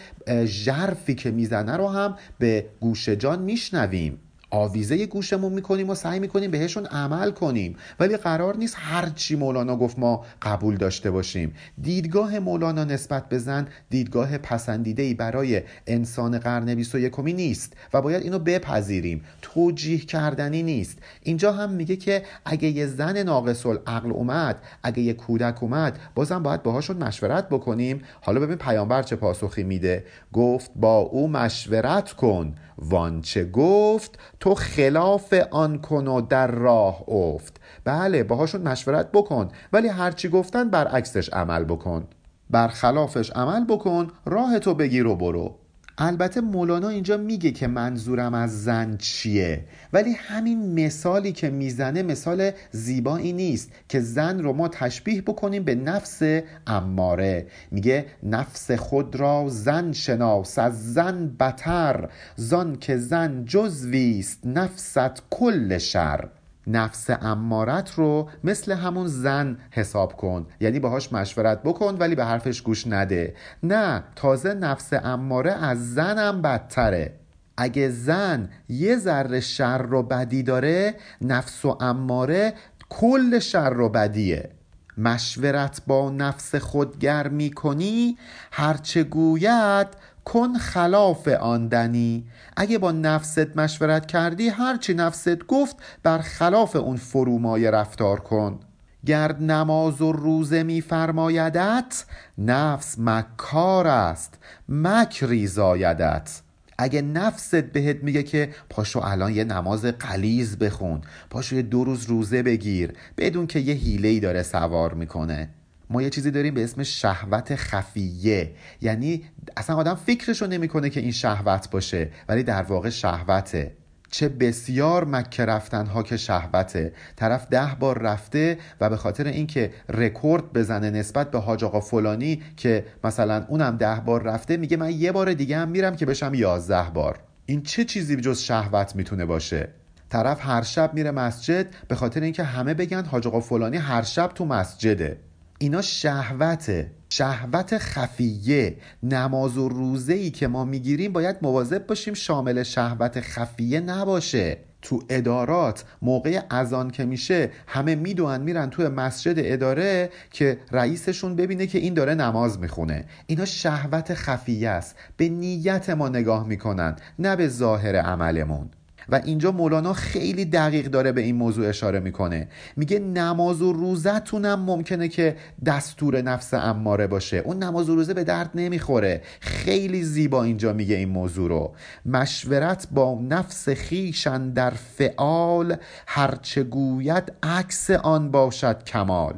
ژرفی 0.45 1.15
که 1.15 1.31
می‌زنه 1.31 1.77
رو 1.77 1.87
هم 1.87 2.15
به 2.39 2.65
گوش 2.79 3.09
جان 3.09 3.41
میشنویم. 3.41 4.19
آویزه 4.51 5.05
گوشمون 5.05 5.53
می‌کنیم 5.53 5.89
و 5.89 5.95
سعی 5.95 6.19
می‌کنیم 6.19 6.51
بهشون 6.51 6.85
عمل 6.85 7.31
کنیم. 7.31 7.75
ولی 7.99 8.17
قرار 8.17 8.57
نیست 8.57 8.75
هرچی 8.79 9.35
مولانا 9.35 9.75
گفت 9.75 9.99
ما 9.99 10.25
قبول 10.41 10.75
داشته 10.75 11.11
باشیم. 11.11 11.53
دیدگاه 11.81 12.39
مولانا 12.39 12.83
نسبت 12.83 13.29
به 13.29 13.37
زن 13.37 13.67
دیدگاه 13.89 14.37
پسندیده 14.37 15.03
ای 15.03 15.13
برای 15.13 15.61
انسان 15.87 16.39
قرن 16.39 16.75
21 16.75 17.19
نیست 17.19 17.73
و 17.93 18.01
باید 18.01 18.23
اینو 18.23 18.39
بپذیریم. 18.39 19.23
توجیه 19.41 19.97
کردنی 19.97 20.63
نیست. 20.63 20.97
اینجا 21.23 21.51
هم 21.51 21.69
میگه 21.69 21.95
که 21.95 22.23
اگه 22.45 22.69
یه 22.69 22.87
زن 22.87 23.17
ناقص 23.17 23.65
عقل 23.87 24.11
اومد 24.11 24.61
اگه 24.83 24.99
یه 24.99 25.13
کودک 25.13 25.63
اومد 25.63 25.99
بازم 26.15 26.43
باید 26.43 26.63
باهاشون 26.63 26.97
مشورت 26.97 27.49
بکنیم. 27.49 28.01
حالا 28.21 28.39
ببین 28.39 28.57
پیامبر 28.57 29.03
چه 29.03 29.15
پاسخی 29.15 29.63
میده؟ 29.63 30.05
گفت 30.33 30.71
با 30.75 30.97
او 30.97 31.27
مشورت 31.27 32.11
کن. 32.11 32.55
وانچه 32.77 33.45
گفت؟ 33.45 34.19
تو 34.41 34.55
خلاف 34.55 35.33
آن 35.51 35.77
کن 35.77 36.07
و 36.07 36.21
در 36.21 36.47
راه 36.47 37.09
افت. 37.09 37.61
بله 37.83 38.23
باهاشون 38.23 38.61
مشورت 38.61 39.11
بکن 39.11 39.49
ولی 39.73 39.87
هرچی 39.87 40.29
گفتن 40.29 40.69
برعکسش 40.69 41.29
عمل 41.33 41.63
بکن. 41.63 42.07
برخلافش 42.49 43.31
عمل 43.31 43.65
بکن 43.65 44.07
راه 44.25 44.59
تو 44.59 44.73
بگیر 44.73 45.07
و 45.07 45.15
برو. 45.15 45.60
البته 46.03 46.41
مولانا 46.41 46.89
اینجا 46.89 47.17
میگه 47.17 47.51
که 47.51 47.67
منظورم 47.67 48.33
از 48.33 48.63
زن 48.63 48.97
چیه. 48.97 49.65
ولی 49.93 50.11
همین 50.11 50.85
مثالی 50.85 51.31
که 51.31 51.49
می‌زنه 51.49 52.03
مثال 52.03 52.51
زیبایی 52.71 53.33
نیست 53.33 53.71
که 53.89 53.99
زن 53.99 54.39
رو 54.39 54.53
ما 54.53 54.67
تشبیه 54.67 55.21
بکنیم 55.21 55.63
به 55.63 55.75
نفس 55.75 56.21
اماره. 56.67 57.47
میگه 57.71 58.05
نفس 58.23 58.71
خود 58.71 59.15
را 59.15 59.45
زن 59.47 59.91
شناس 59.91 60.59
از 60.59 60.93
زن 60.93 61.35
بتر. 61.39 62.09
زان 62.35 62.75
که 62.75 62.97
زن 62.97 63.45
جزویست 63.45 64.39
نفست 64.45 65.23
کل 65.29 65.77
شر. 65.77 66.29
نفس 66.67 67.09
امارت 67.09 67.91
رو 67.95 68.29
مثل 68.43 68.71
همون 68.71 69.07
زن 69.07 69.57
حساب 69.71 70.13
کن. 70.13 70.47
یعنی 70.59 70.79
باهاش 70.79 71.13
مشورت 71.13 71.63
بکن 71.63 71.95
ولی 71.99 72.15
به 72.15 72.25
حرفش 72.25 72.61
گوش 72.61 72.87
نده. 72.87 73.35
نه 73.63 74.03
تازه 74.15 74.53
نفس 74.53 74.93
اماره 74.93 75.51
از 75.51 75.93
زنم 75.93 76.41
بدتره. 76.41 77.13
اگه 77.57 77.89
زن 77.89 78.49
یه 78.69 78.97
ذره 78.97 79.39
شر 79.39 79.93
و 79.93 80.03
بدی 80.03 80.43
داره 80.43 80.95
نفس 81.21 81.65
و 81.65 81.77
اماره 81.81 82.53
کل 82.89 83.39
شر 83.39 83.79
و 83.79 83.89
بدیه. 83.89 84.49
مشورت 84.97 85.81
با 85.87 86.09
نفس 86.09 86.55
خود 86.55 86.99
گر 86.99 87.27
می 87.27 87.51
کنی 87.51 88.17
هرچه 88.51 89.03
گوید 89.03 89.87
کن 90.25 90.53
خلاف 90.57 91.27
آن 91.27 91.67
دنی. 91.67 92.23
اگه 92.57 92.77
با 92.77 92.91
نفست 92.91 93.57
مشورت 93.57 94.05
کردی 94.05 94.49
هرچی 94.49 94.93
نفست 94.93 95.47
گفت 95.47 95.75
بر 96.03 96.17
خلاف 96.17 96.75
اون 96.75 96.97
فرومایه 96.97 97.71
رفتار 97.71 98.19
کن. 98.19 98.59
گر 99.05 99.37
نماز 99.37 100.01
و 100.01 100.11
روزه 100.11 100.63
میفرمایدت 100.63 102.05
نفس 102.37 102.95
مکار 102.99 103.87
است 103.87 104.37
مکری 104.69 105.47
زایدت. 105.47 106.41
اگه 106.77 107.01
نفست 107.01 107.55
بهت 107.55 108.03
میگه 108.03 108.23
که 108.23 108.49
پاشو 108.69 108.99
الان 109.03 109.35
یه 109.35 109.43
نماز 109.43 109.85
قلیز 109.85 110.57
بخون 110.57 111.01
پاشو 111.29 111.55
یه 111.55 111.61
دو 111.61 111.83
روز 111.83 112.05
روزه 112.05 112.43
بگیر 112.43 112.93
بدون 113.17 113.47
که 113.47 113.59
یه 113.59 113.73
حیله‌ای 113.73 114.19
داره 114.19 114.43
سوار 114.43 114.93
می‌کنه. 114.93 115.49
ما 115.91 116.01
یه 116.01 116.09
چیزی 116.09 116.31
داریم 116.31 116.53
به 116.53 116.63
اسم 116.63 116.83
شهوت 116.83 117.55
خفیه. 117.55 118.51
یعنی 118.81 119.23
اصلا 119.57 119.75
آدم 119.75 119.95
فکرشو 119.95 120.47
نمی‌کنه 120.47 120.89
که 120.89 120.99
این 120.99 121.11
شهوت 121.11 121.69
باشه 121.69 122.09
ولی 122.29 122.43
در 122.43 122.61
واقع 122.61 122.89
شهوته. 122.89 123.71
چه 124.11 124.29
بسیار 124.29 125.05
مکه 125.05 125.45
رفتن 125.45 125.85
ها 125.85 126.03
که 126.03 126.17
شهوته. 126.17 126.93
طرف 127.15 127.47
ده 127.47 127.75
بار 127.79 127.97
رفته 127.99 128.57
و 128.81 128.89
به 128.89 128.97
خاطر 128.97 129.27
اینکه 129.27 129.71
رکورد 129.89 130.53
بزنه 130.53 130.89
نسبت 130.89 131.31
به 131.31 131.39
حاج 131.39 131.63
آقا 131.63 131.79
فلانی 131.79 132.41
که 132.57 132.85
مثلا 133.03 133.45
اونم 133.47 133.77
ده 133.77 134.01
بار 134.05 134.23
رفته 134.23 134.57
میگه 134.57 134.77
من 134.77 134.91
یه 134.91 135.11
بار 135.11 135.33
دیگه 135.33 135.57
هم 135.57 135.69
میرم 135.69 135.95
که 135.95 136.05
بشم 136.05 136.33
یازده 136.33 136.89
بار. 136.93 137.19
این 137.45 137.63
چه 137.63 137.83
چیزی 137.85 138.15
جز 138.15 138.39
شهوت 138.39 138.95
می‌تونه 138.95 139.25
باشه؟ 139.25 139.69
طرف 140.09 140.39
هر 140.41 140.61
شب 140.61 140.93
میره 140.93 141.11
مسجد 141.11 141.67
به 141.87 141.95
خاطر 141.95 142.21
اینکه 142.21 142.43
همه 142.43 142.73
بگن 142.73 143.05
حاج 143.05 143.27
آقا 143.27 143.39
فلانی 143.39 143.77
هر 143.77 144.01
شب 144.01 144.31
تو 144.35 144.45
مسجده. 144.45 145.17
اینا 145.61 145.81
شهوته. 145.81 146.91
شهوت 147.09 147.77
خفیه. 147.77 148.75
نماز 149.03 149.57
و 149.57 149.69
روزه 149.69 150.13
ای 150.13 150.31
که 150.31 150.47
ما 150.47 150.65
می‌گیریم 150.65 151.13
باید 151.13 151.35
مواظب 151.41 151.87
باشیم 151.87 152.13
شامل 152.13 152.63
شهوت 152.63 153.19
خفیه 153.19 153.79
نباشه. 153.79 154.57
تو 154.81 155.03
ادارات 155.09 155.83
موقع 156.01 156.41
اذان 156.51 156.91
که 156.91 157.05
میشه 157.05 157.51
همه 157.67 157.95
می‌دونن 157.95 158.41
میرن 158.41 158.69
تو 158.69 158.89
مسجد 158.89 159.33
اداره 159.37 160.09
که 160.31 160.59
رئیسشون 160.71 161.35
ببینه 161.35 161.67
که 161.67 161.77
این 161.77 161.93
داره 161.93 162.15
نماز 162.15 162.59
می‌خونه. 162.59 163.05
اینا 163.27 163.45
شهوت 163.45 164.13
خفیه 164.13 164.69
است. 164.69 164.95
به 165.17 165.29
نیت 165.29 165.89
ما 165.89 166.09
نگاه 166.09 166.47
می‌کنن 166.47 166.95
نه 167.19 167.35
به 167.35 167.47
ظاهر 167.47 167.95
عملمون. 167.95 168.69
و 169.11 169.21
اینجا 169.25 169.51
مولانا 169.51 169.93
خیلی 169.93 170.45
دقیق 170.45 170.87
داره 170.87 171.11
به 171.11 171.21
این 171.21 171.35
موضوع 171.35 171.69
اشاره 171.69 171.99
می‌کنه. 171.99 172.47
میگه 172.75 172.99
نماز 172.99 173.61
و 173.61 173.73
روزتونم 173.73 174.59
ممکنه 174.59 175.07
که 175.07 175.35
دستور 175.65 176.21
نفس 176.21 176.53
اماره 176.53 177.07
باشه. 177.07 177.37
اون 177.37 177.63
نماز 177.63 177.89
و 177.89 177.95
روزه 177.95 178.13
به 178.13 178.23
درد 178.23 178.49
نمی‌خوره. 178.55 179.21
خیلی 179.39 180.03
زیبا 180.03 180.43
اینجا 180.43 180.73
میگه 180.73 180.95
این 180.95 181.09
موضوع 181.09 181.49
رو. 181.49 181.73
مشورت 182.05 182.87
با 182.91 183.19
نفس 183.29 183.69
خیشن 183.69 184.49
در 184.49 184.69
فعال 184.69 185.75
هرچه 186.07 186.63
گوید 186.63 187.33
عکس 187.43 187.89
آن 187.89 188.31
باشد 188.31 188.83
کمال. 188.83 189.33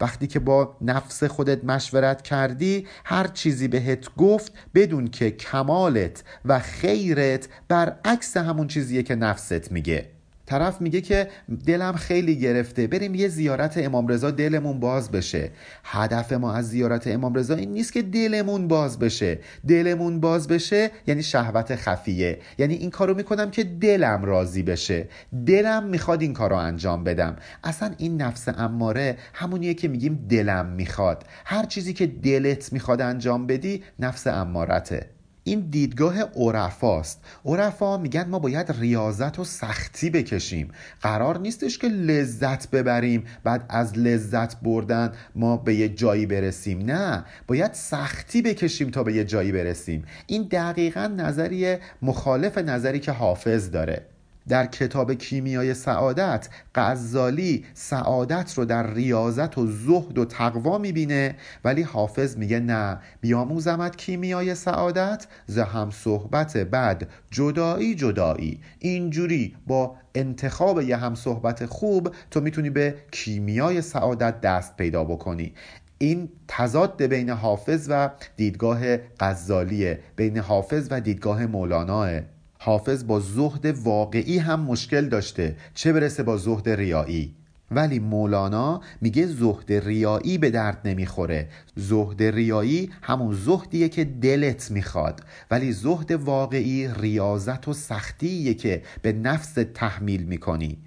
وقتی 0.00 0.26
که 0.26 0.38
با 0.38 0.76
نفس 0.80 1.24
خودت 1.24 1.64
مشورت 1.64 2.22
کردی 2.22 2.86
هر 3.04 3.26
چیزی 3.26 3.68
بهت 3.68 4.14
گفت 4.16 4.52
بدون 4.74 5.08
که 5.08 5.30
کمالت 5.30 6.24
و 6.44 6.58
خیرت 6.58 7.48
برعکس 7.68 8.36
همون 8.36 8.66
چیزیه 8.66 9.02
که 9.02 9.14
نفست 9.14 9.72
میگه. 9.72 10.17
طرف 10.48 10.80
میگه 10.80 11.00
که 11.00 11.28
دلم 11.66 11.92
خیلی 11.92 12.36
گرفته 12.36 12.86
بریم 12.86 13.14
یه 13.14 13.28
زیارت 13.28 13.78
امام 13.78 14.08
رضا 14.08 14.30
دلمون 14.30 14.80
باز 14.80 15.10
بشه. 15.10 15.50
هدف 15.84 16.32
ما 16.32 16.52
از 16.52 16.68
زیارت 16.68 17.06
امام 17.06 17.34
رضا 17.34 17.54
این 17.54 17.72
نیست 17.72 17.92
که 17.92 18.02
دلمون 18.02 18.68
باز 18.68 18.98
بشه. 18.98 19.38
دلمون 19.68 20.20
باز 20.20 20.48
بشه 20.48 20.90
یعنی 21.06 21.22
شهوت 21.22 21.76
خفیه. 21.76 22.38
یعنی 22.58 22.74
این 22.74 22.90
کارو 22.90 23.14
می‌کنم 23.14 23.50
که 23.50 23.64
دلم 23.64 24.24
راضی 24.24 24.62
بشه. 24.62 25.08
دلم 25.46 25.84
می‌خواد 25.84 26.22
این 26.22 26.32
کارو 26.32 26.56
انجام 26.56 27.04
بدم. 27.04 27.36
اصلا 27.64 27.94
این 27.98 28.22
نفس 28.22 28.48
اماره 28.48 29.16
همونیه 29.34 29.74
که 29.74 29.88
میگیم 29.88 30.26
دلم 30.28 30.66
می‌خواد. 30.66 31.24
هر 31.44 31.64
چیزی 31.66 31.92
که 31.92 32.06
دلت 32.06 32.72
می‌خواد 32.72 33.00
انجام 33.00 33.46
بدی 33.46 33.82
نفس 33.98 34.26
امارته. 34.26 35.17
این 35.48 35.60
دیدگاه 35.70 36.20
عرفاست. 36.22 37.24
عرفا 37.44 37.98
میگن 37.98 38.28
ما 38.28 38.38
باید 38.38 38.72
ریاضت 38.80 39.38
و 39.38 39.44
سختی 39.44 40.10
بکشیم. 40.10 40.70
قرار 41.02 41.38
نیستش 41.38 41.78
که 41.78 41.88
لذت 41.88 42.70
ببریم. 42.70 43.24
بعد 43.44 43.64
از 43.68 43.98
لذت 43.98 44.60
بردن 44.60 45.12
ما 45.34 45.56
به 45.56 45.74
یه 45.74 45.88
جایی 45.88 46.26
برسیم. 46.26 46.78
نه 46.78 47.24
باید 47.46 47.72
سختی 47.74 48.42
بکشیم 48.42 48.90
تا 48.90 49.02
به 49.02 49.12
یه 49.12 49.24
جایی 49.24 49.52
برسیم. 49.52 50.04
این 50.26 50.48
دقیقا 50.50 51.06
نظریه 51.06 51.80
مخالف 52.02 52.58
نظری 52.58 53.00
که 53.00 53.12
حافظ 53.12 53.70
داره. 53.70 54.17
در 54.48 54.66
کتاب 54.66 55.14
کیمیای 55.14 55.74
سعادت 55.74 56.48
غزالی 56.74 57.64
سعادت 57.74 58.54
رو 58.56 58.64
در 58.64 58.94
ریاضت 58.94 59.58
و 59.58 59.66
زهد 59.66 60.18
و 60.18 60.24
تقوا 60.24 60.78
می‌بینه 60.78 61.36
ولی 61.64 61.82
حافظ 61.82 62.36
میگه 62.36 62.60
نه 62.60 62.98
بیاموزمت 63.20 63.96
کیمیای 63.96 64.54
سعادت 64.54 65.26
ز 65.46 65.58
هم 65.58 65.90
صحبت 65.90 66.56
بعد 66.56 67.08
جدایی 67.30 67.94
جدایی. 67.94 68.60
اینجوری 68.78 69.56
با 69.66 69.96
انتخاب 70.14 70.82
یه 70.82 70.96
هم 70.96 71.14
صحبت 71.14 71.66
خوب 71.66 72.14
تو 72.30 72.40
می‌تونی 72.40 72.70
به 72.70 72.94
کیمیای 73.12 73.82
سعادت 73.82 74.40
دست 74.40 74.76
پیدا 74.76 75.04
بکنی. 75.04 75.54
این 75.98 76.28
تضاد 76.48 77.02
بین 77.02 77.30
حافظ 77.30 77.86
و 77.90 78.10
دیدگاه 78.36 78.96
غزالیه 79.20 80.00
بین 80.16 80.38
حافظ 80.38 80.88
و 80.90 81.00
دیدگاه 81.00 81.46
مولاناه. 81.46 82.20
حافظ 82.68 83.06
با 83.06 83.20
زهد 83.20 83.66
واقعی 83.66 84.38
هم 84.38 84.60
مشکل 84.60 85.08
داشته. 85.08 85.56
چه 85.74 85.92
برسه 85.92 86.22
با 86.22 86.36
زهد 86.36 86.68
ریایی؟ 86.68 87.34
ولی 87.70 87.98
مولانا 87.98 88.80
میگه 89.00 89.26
زهد 89.26 89.72
ریایی 89.72 90.38
به 90.38 90.50
درد 90.50 90.80
نمی‌خوره. 90.84 91.48
زهد 91.76 92.22
ریایی 92.22 92.90
همون 93.02 93.34
زهدیه 93.34 93.88
که 93.88 94.04
دلت 94.04 94.70
می‌خواد. 94.70 95.20
ولی 95.50 95.72
زهد 95.72 96.10
واقعی 96.10 96.88
ریاضت 96.88 97.68
و 97.68 97.72
سختیه 97.72 98.54
که 98.54 98.82
به 99.02 99.12
نفس 99.12 99.54
تحمیل 99.74 100.22
می‌کنی. 100.22 100.78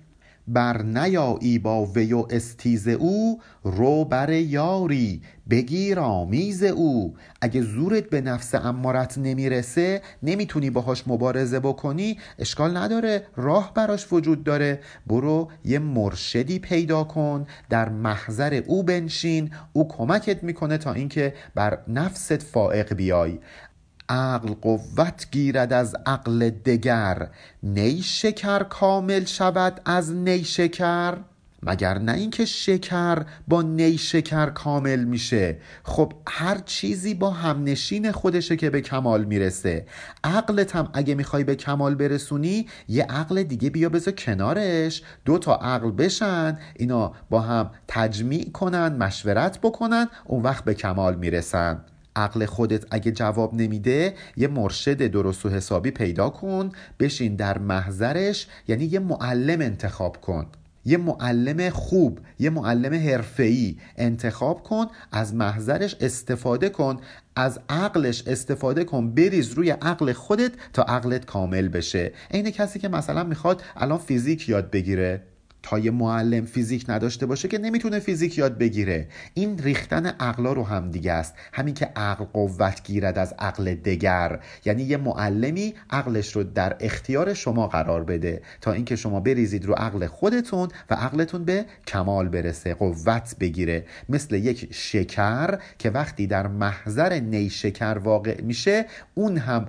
بر 0.48 0.82
نیایی 0.82 1.60
با 1.60 1.86
وی 1.86 2.14
و 2.14 2.26
استیز 2.30 2.88
او 2.88 3.42
رو 3.64 4.06
بر 4.06 4.30
یاری 4.30 5.22
بگیر 5.50 6.00
آمیز 6.00 6.64
او. 6.64 7.16
اگه 7.42 7.62
زورت 7.62 8.04
به 8.10 8.22
نفس 8.22 8.56
امارت 8.56 9.18
نمی‌رسه 9.18 10.02
نمی‌تونی 10.24 10.70
باهاش 10.70 11.04
مبارزه 11.08 11.60
بکنی 11.60 12.18
اشکال 12.40 12.78
نداره 12.78 13.24
راه 13.36 13.72
براش 13.74 14.14
وجود 14.14 14.44
داره. 14.44 14.80
برو 15.08 15.50
یه 15.66 15.80
مرشدی 15.80 16.60
پیدا 16.60 17.04
کن 17.04 17.46
در 17.70 17.90
محضر 17.90 18.62
او 18.68 18.84
بنشین. 18.84 19.52
او 19.74 19.88
کمکت 19.88 20.44
می‌کنه 20.44 20.78
تا 20.78 20.94
اینکه 20.94 21.34
بر 21.56 21.78
نفست 21.88 22.38
فائق 22.38 22.94
بیای. 22.94 23.40
عقل 24.12 24.54
قوت 24.54 25.28
گیرد 25.32 25.74
از 25.74 25.96
عقل 26.06 26.50
دگر. 26.50 27.28
نی 27.64 28.02
شکر 28.02 28.64
کامل 28.64 29.26
شود 29.26 29.82
از 29.86 30.12
نی 30.12 30.44
شکر؟ 30.44 31.18
مگر 31.64 31.98
نه 31.98 32.12
اینکه 32.12 32.46
شکر 32.46 33.26
با 33.48 33.62
نی 33.62 33.98
شکر 33.98 34.46
کامل 34.46 35.04
میشه؟ 35.04 35.58
خب 35.84 36.14
هر 36.28 36.58
چیزی 36.66 37.14
با 37.14 37.30
همنشین 37.30 38.12
خودشه 38.12 38.56
که 38.56 38.70
به 38.70 38.82
کمال 38.82 39.24
می‌رسه. 39.24 39.86
عقلت 40.24 40.76
هم 40.76 40.90
اگه 40.94 41.16
می‌خوای 41.16 41.44
به 41.44 41.56
کمال 41.56 41.96
برسونی 41.96 42.68
یه 42.88 43.04
عقل 43.04 43.44
دیگه 43.44 43.70
بیا 43.70 43.90
بذار 43.90 44.14
کنارش. 44.14 45.04
دو 45.26 45.38
تا 45.38 45.56
عقل 45.56 45.92
بشن 45.92 46.60
اینا 46.76 47.14
با 47.30 47.42
هم 47.42 47.72
تجمیع 47.88 48.50
کنن 48.52 48.96
مشورت 48.96 49.60
بکنن 49.60 50.08
اون 50.26 50.44
وقت 50.44 50.64
به 50.64 50.74
کمال 50.74 51.16
می‌رسن. 51.16 51.86
عقل 52.16 52.46
خودت 52.46 52.86
اگه 52.92 53.12
جواب 53.12 53.54
نمیده 53.54 54.14
یه 54.38 54.48
مرشد 54.48 55.08
درست 55.08 55.46
و 55.46 55.50
حسابی 55.50 55.92
پیدا 55.92 56.30
کن 56.30 56.70
بشین 57.00 57.36
در 57.36 57.58
محضرش 57.58 58.48
یعنی 58.68 58.86
یه 58.86 59.00
معلم 59.00 59.62
انتخاب 59.62 60.22
کن. 60.22 60.46
یه 60.86 60.98
معلم 60.98 61.70
خوب 61.70 62.20
یه 62.40 62.50
معلم 62.50 62.94
حرفه‌ای 62.94 63.78
انتخاب 63.98 64.64
کن 64.64 64.86
از 65.12 65.36
محضرش 65.36 65.96
استفاده 66.02 66.70
کن 66.70 66.98
از 67.36 67.60
عقلش 67.70 68.24
استفاده 68.28 68.84
کن 68.84 69.12
بریز 69.14 69.52
روی 69.52 69.70
عقل 69.70 70.14
خودت 70.14 70.52
تا 70.74 70.84
عقلت 70.84 71.26
کامل 71.26 71.68
بشه. 71.68 72.12
عین 72.32 72.52
کسی 72.52 72.80
که 72.80 72.88
مثلا 72.88 73.24
می‌خواد 73.24 73.64
الان 73.76 73.98
فیزیک 73.98 74.50
یاد 74.50 74.72
بگیره. 74.72 75.31
تا 75.64 75.80
یه 75.80 75.92
معلم 75.92 76.46
فیزیک 76.46 76.86
نداشته 76.90 77.26
باشه 77.26 77.48
که 77.48 77.58
نمی‌تونه 77.58 78.00
فیزیک 78.00 78.38
یاد 78.38 78.58
بگیره. 78.58 79.08
این 79.34 79.58
ریختن 79.58 80.06
عقلا 80.06 80.54
رو 80.54 80.64
هم 80.64 80.92
دیگه 80.92 81.12
است. 81.12 81.34
همین 81.54 81.74
که 81.74 81.86
عقل 81.96 82.26
قوت 82.26 82.84
گیرد 82.84 83.18
از 83.18 83.34
عقل 83.40 83.74
دگر. 83.74 84.40
یعنی 84.66 84.84
یه 84.84 84.98
معلمی 84.98 85.74
عقلش 85.90 86.36
رو 86.36 86.44
در 86.44 86.78
اختیار 86.80 87.34
شما 87.34 87.68
قرار 87.68 88.04
بده 88.04 88.42
تا 88.62 88.72
اینکه 88.72 88.96
شما 88.96 89.20
بریزید 89.20 89.66
رو 89.66 89.74
عقل 89.74 90.08
خودتون 90.08 90.70
و 90.90 90.94
عقلتون 90.94 91.46
به 91.46 91.66
کمال 91.88 92.30
برسه 92.30 92.74
قوت 92.74 93.36
بگیره. 93.40 93.86
مثل 94.10 94.36
یک 94.36 94.68
شکر 94.72 95.60
که 95.80 95.90
وقتی 95.90 96.28
در 96.28 96.48
محضر 96.48 97.20
نیشکر 97.20 97.98
واقع 98.04 98.42
میشه 98.42 98.86
اون 99.16 99.38
هم 99.38 99.68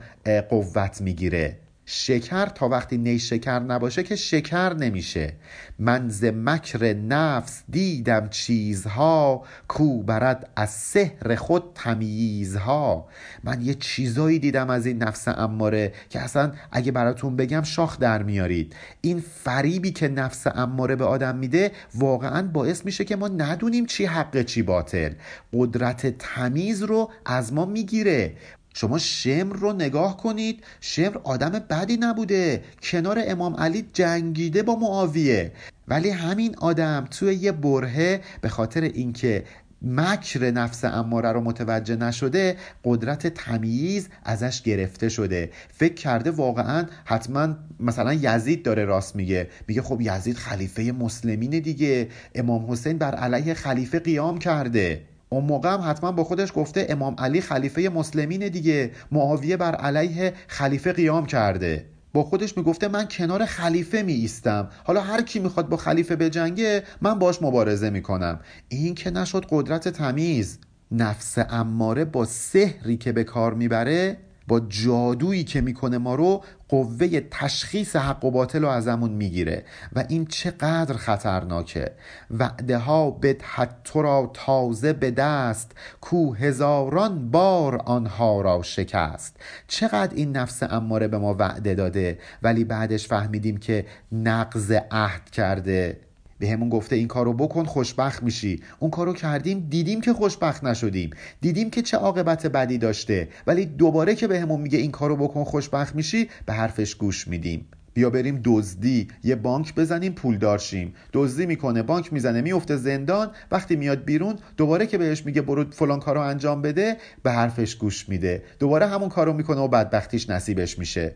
قوت 0.51 1.01
می‌گیره. 1.01 1.62
شکر 1.95 2.47
تا 2.47 2.69
وقتی 2.69 2.99
نیشکر 2.99 3.59
نباشه 3.59 4.03
که 4.03 4.17
شکر 4.17 4.75
نمیشه. 4.75 5.33
من 5.79 6.09
ز 6.09 6.25
مکر 6.25 6.95
نفس 6.95 7.63
دیدم 7.69 8.29
چیزها 8.29 9.45
کو 9.69 10.03
برد 10.03 10.51
از 10.57 10.71
سحر 10.71 11.35
خود 11.35 11.63
تمییزها. 11.75 13.09
من 13.45 13.63
یه 13.63 13.75
چیزایی 13.75 14.39
دیدم 14.39 14.71
از 14.71 14.87
این 14.87 15.03
نفس 15.03 15.29
اماره 15.29 15.93
که 16.11 16.21
اصلا 16.21 16.53
اگه 16.73 16.93
براتون 16.93 17.37
بگم 17.37 17.63
شاخ 17.63 17.99
در 17.99 18.23
میارید. 18.23 18.77
این 19.01 19.23
فریبی 19.45 19.91
که 19.91 20.09
نفس 20.09 20.47
اماره 20.47 20.97
به 20.97 21.05
آدم 21.05 21.37
میده 21.37 21.73
واقعا 21.95 22.43
باعث 22.43 22.85
میشه 22.85 23.05
که 23.05 23.17
ما 23.17 23.29
ندونیم 23.29 23.87
چی 23.87 24.05
حق 24.05 24.43
چی 24.43 24.63
باطل. 24.63 25.13
قدرت 25.53 26.19
تمیز 26.19 26.83
رو 26.83 27.11
از 27.27 27.53
ما 27.53 27.65
می‌گیره. 27.65 28.37
شما 28.75 28.99
شمر 28.99 29.57
رو 29.57 29.73
نگاه 29.73 30.17
کنید. 30.17 30.65
شمر 30.81 31.19
آدم 31.25 31.49
بدی 31.49 31.97
نبوده. 31.97 32.63
کنار 32.83 33.23
امام 33.27 33.57
علی 33.57 33.89
جنگیده 33.93 34.63
با 34.63 34.77
معاویه. 34.77 35.53
ولی 35.89 36.11
همین 36.11 36.57
آدم 36.59 37.09
توی 37.11 37.35
یه 37.35 37.53
برهه 37.53 38.21
به 38.41 38.49
خاطر 38.49 38.81
اینکه 38.81 39.45
مکر 39.85 40.51
نفس 40.51 40.85
اماره 40.85 41.33
رو 41.33 41.41
متوجه 41.41 41.97
نشده 41.97 42.57
قدرت 42.85 43.27
تمییز 43.27 44.09
ازش 44.25 44.63
گرفته 44.63 45.09
شده. 45.09 45.51
فکر 45.69 45.95
کرده 45.95 46.31
واقعا 46.31 46.87
حتما 47.05 47.55
مثلا 47.81 48.15
یزید 48.15 48.63
داره 48.63 48.85
راست 48.85 49.17
میگه. 49.17 49.49
میگه 49.69 49.83
خب 49.83 50.01
یزید 50.01 50.37
خلیفه 50.37 50.83
مسلمینه 50.93 51.61
دیگه. 51.61 52.09
امام 52.35 52.71
حسین 52.71 52.99
بر 52.99 53.15
علیه 53.15 53.55
خلیفه 53.55 53.99
قیام 53.99 54.39
کرده. 54.39 55.03
اون 55.33 55.45
موقع 55.45 55.73
هم 55.73 55.81
حتما 55.91 56.13
با 56.13 56.25
خودش 56.25 56.53
گفته 56.55 56.87
امام 56.89 57.15
علی 57.19 57.41
خلیفه 57.41 57.89
مسلمین 57.89 58.49
دیگه. 58.49 58.91
معاویه 59.13 59.57
بر 59.57 59.75
علیه 59.75 60.33
خلیفه 60.49 60.93
قیام 60.93 61.27
کرده. 61.27 61.87
با 62.13 62.23
خودش 62.23 62.57
می‌گفته 62.57 62.89
من 62.89 63.09
کنار 63.09 63.45
خلیفه 63.45 64.03
می 64.03 64.13
ایستم 64.13 64.69
حالا 64.85 65.01
هر 65.01 65.23
کی 65.23 65.39
می‌خواد 65.39 65.69
با 65.69 65.77
خلیفه 65.77 66.17
بجنگه 66.17 66.83
من 67.01 67.19
باش 67.19 67.43
مبارزه 67.43 67.91
می‌کنم. 67.91 68.41
این 68.69 68.95
که 68.95 69.11
نشد 69.11 69.47
قدرت 69.51 69.89
تمیز. 69.89 70.59
نفس 70.91 71.39
اماره 71.51 72.05
با 72.05 72.25
سحری 72.25 72.97
که 72.97 73.13
به 73.13 73.25
کار 73.25 73.55
می‌بره 73.55 74.17
با 74.49 74.61
جادویی 74.61 75.45
که 75.45 75.61
می‌کنه 75.61 75.99
ما 75.99 76.15
رو 76.15 76.45
قوه 76.73 77.21
تشخیص 77.31 77.97
حق 77.97 78.25
و 78.25 78.31
باطل 78.31 78.63
رو 78.63 78.69
ازمون 78.69 79.11
می‌گیره. 79.11 79.65
و 79.93 80.05
این 80.09 80.27
چقدر 80.27 80.95
خطرناکه. 80.95 81.93
وعده 82.31 82.79
ها 82.79 83.11
بدهد 83.11 83.81
تو 83.85 84.03
را 84.03 84.31
تازه 84.35 84.93
به 84.93 85.11
دست 85.11 85.73
کو 86.01 86.35
هزاران 86.35 87.31
بار 87.31 87.77
آنها 87.77 88.41
را 88.41 88.63
شکست. 88.63 89.37
چقدر 89.69 90.15
این 90.15 90.37
نفس 90.37 90.63
اماره 90.63 91.09
به 91.09 91.19
ما 91.19 91.35
وعده 91.39 91.75
داده 91.75 92.19
ولی 92.43 92.65
بعدش 92.65 93.07
فهمیدیم 93.07 93.57
که 93.57 93.87
نقض 94.13 94.73
عهد 94.91 95.31
کرده. 95.31 96.01
به 96.43 96.49
همون 96.49 96.69
گفته 96.69 96.97
این 96.97 97.09
کارو 97.09 97.33
بکن 97.33 97.65
خوشبخت 97.65 98.23
میشی. 98.23 98.63
اون 98.79 98.91
کارو 98.91 99.13
کردیم 99.13 99.67
دیدیم 99.71 100.01
که 100.01 100.13
خوشبخت 100.13 100.65
نشدیم. 100.65 101.11
دیدیم 101.41 101.71
که 101.71 101.83
چه 101.83 101.97
عاقبت 101.97 102.47
بدی 102.47 102.79
داشته. 102.79 103.29
ولی 103.47 103.67
دوباره 103.67 104.15
که 104.15 104.27
به 104.27 104.41
همون 104.41 104.61
میگه 104.61 104.79
این 104.79 104.91
کارو 104.91 105.17
بکن 105.17 105.45
خوشبخت 105.45 105.95
میشی 105.95 106.29
به 106.47 106.53
حرفش 106.53 106.95
گوش 106.95 107.29
میدیم. 107.29 107.67
بیا 107.95 108.11
بریم 108.11 108.41
دزدی. 108.45 109.09
یه 109.25 109.35
بانک 109.35 109.75
بزنیم 109.75 110.13
پول 110.13 110.39
دارشیم 110.39 110.95
دزدی 111.13 111.47
می‌کنه 111.47 111.83
بانک 111.83 112.13
می‌زنه 112.13 112.41
میفته 112.41 112.77
زندان. 112.77 113.31
وقتی 113.51 113.77
میاد 113.77 114.05
بیرون 114.05 114.37
دوباره 114.57 114.87
که 114.87 114.99
بهش 114.99 115.27
میگه 115.27 115.43
برو 115.43 115.71
فلان 115.71 116.01
کارو 116.01 116.21
انجام 116.21 116.63
بده 116.63 116.97
به 117.23 117.31
حرفش 117.31 117.75
گوش 117.75 118.09
میده. 118.09 118.43
دوباره 118.59 118.87
همون 118.87 119.09
کارو 119.09 119.33
می‌کنه 119.33 119.61
و 119.61 119.69
بدبختیش 119.69 120.31
نصیبش 120.31 120.79
میشه. 120.79 121.15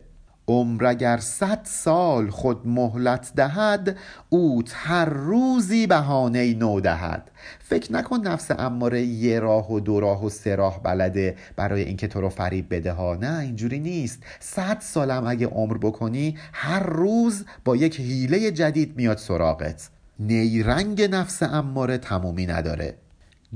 عمر 0.48 0.86
اگر 0.86 1.16
صد 1.16 1.60
سال 1.64 2.30
خود 2.30 2.66
مهلت 2.66 3.32
دهد 3.36 3.96
اوت 4.28 4.72
هر 4.74 5.04
روزی 5.04 5.86
بهانه 5.86 6.54
نو 6.54 6.80
دهد. 6.80 7.30
فکر 7.58 7.92
نکن 7.92 8.20
نفس 8.20 8.50
اماره 8.50 9.02
یه 9.02 9.40
راه 9.40 9.72
و 9.72 9.80
دو 9.80 10.00
راه 10.00 10.24
و 10.24 10.28
سه 10.28 10.56
راه 10.56 10.82
بلده 10.82 11.36
برای 11.56 11.82
اینکه 11.82 12.08
تو 12.08 12.20
رو 12.20 12.28
فریب 12.28 12.66
بده 12.74 12.92
ها. 12.92 13.14
نه 13.14 13.38
اینجوری 13.38 13.78
نیست. 13.78 14.22
صد 14.40 14.80
سالم 14.80 15.26
اگه 15.26 15.46
عمر 15.46 15.78
بکنی 15.78 16.36
هر 16.52 16.82
روز 16.82 17.44
با 17.64 17.76
یک 17.76 18.00
حیله 18.00 18.50
جدید 18.50 18.96
میاد 18.96 19.18
سراغت. 19.18 19.90
نیرنگ 20.18 21.02
نفس 21.02 21.42
اماره 21.42 21.98
تمومی 21.98 22.46
نداره. 22.46 22.94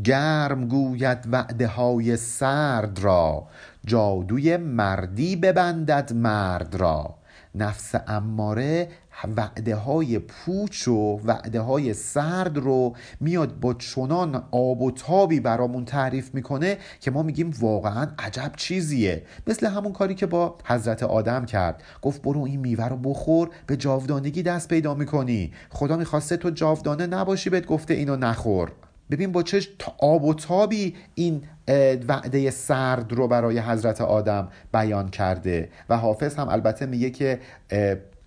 گرم 0.05 0.68
گوید 0.68 1.18
وعده 1.33 1.66
های 1.66 2.16
سرد 2.16 2.98
را. 2.98 3.46
جادوی 3.90 4.57
مردی 4.57 5.37
ببندد 5.37 6.12
مرد 6.12 6.74
را. 6.74 7.14
نفس 7.55 7.94
اماره 8.09 8.88
وعده 9.37 9.76
های 9.76 10.18
پوچ 10.18 10.88
و 10.88 11.20
وعده 11.24 11.61
های 11.61 11.94
سرد 11.94 12.59
رو 12.59 12.96
میاد 13.20 13.61
با 13.61 13.74
چنان 13.74 14.42
آب 14.50 14.83
و 14.83 14.90
تابی 14.90 15.40
برامون 15.40 15.85
تعریف 15.85 16.35
می‌کنه 16.35 16.79
که 17.00 17.11
ما 17.11 17.22
میگیم 17.22 17.50
واقعا 17.61 18.07
عجب 18.18 18.53
چیزیه. 18.57 19.22
مثل 19.46 19.66
همون 19.66 19.92
کاری 19.92 20.14
که 20.14 20.26
با 20.26 20.59
حضرت 20.64 21.03
آدم 21.03 21.44
کرد. 21.44 21.83
گفت 22.03 22.22
برو 22.22 22.42
این 22.42 22.61
میوه 22.61 22.88
رو 22.88 22.96
بخور 22.96 23.50
به 23.66 23.76
جاودانگی 23.76 24.42
دست 24.42 24.68
پیدا 24.68 24.94
می‌کنی. 24.94 25.53
خدا 25.70 25.96
می‌خواسته 25.96 26.37
تو 26.37 26.50
جاودانه 26.50 27.07
نباشی 27.07 27.50
بهت 27.50 27.66
گفته 27.66 27.94
اینو 27.94 28.16
نخور. 28.16 28.72
ببین 29.11 29.33
با 29.33 29.42
چه 29.42 29.61
آب 29.99 30.25
و 30.25 30.35
تابی 30.35 30.94
این 31.14 31.42
وعده 32.09 32.51
سرد 32.51 33.12
رو 33.12 33.29
برای 33.29 33.59
حضرت 33.59 34.01
آدم 34.01 34.49
بیان 34.73 35.09
کرده. 35.09 35.68
و 35.88 35.96
حافظ 35.96 36.35
هم 36.35 36.49
البته 36.49 36.87
میگه 36.87 37.11
که 37.11 37.40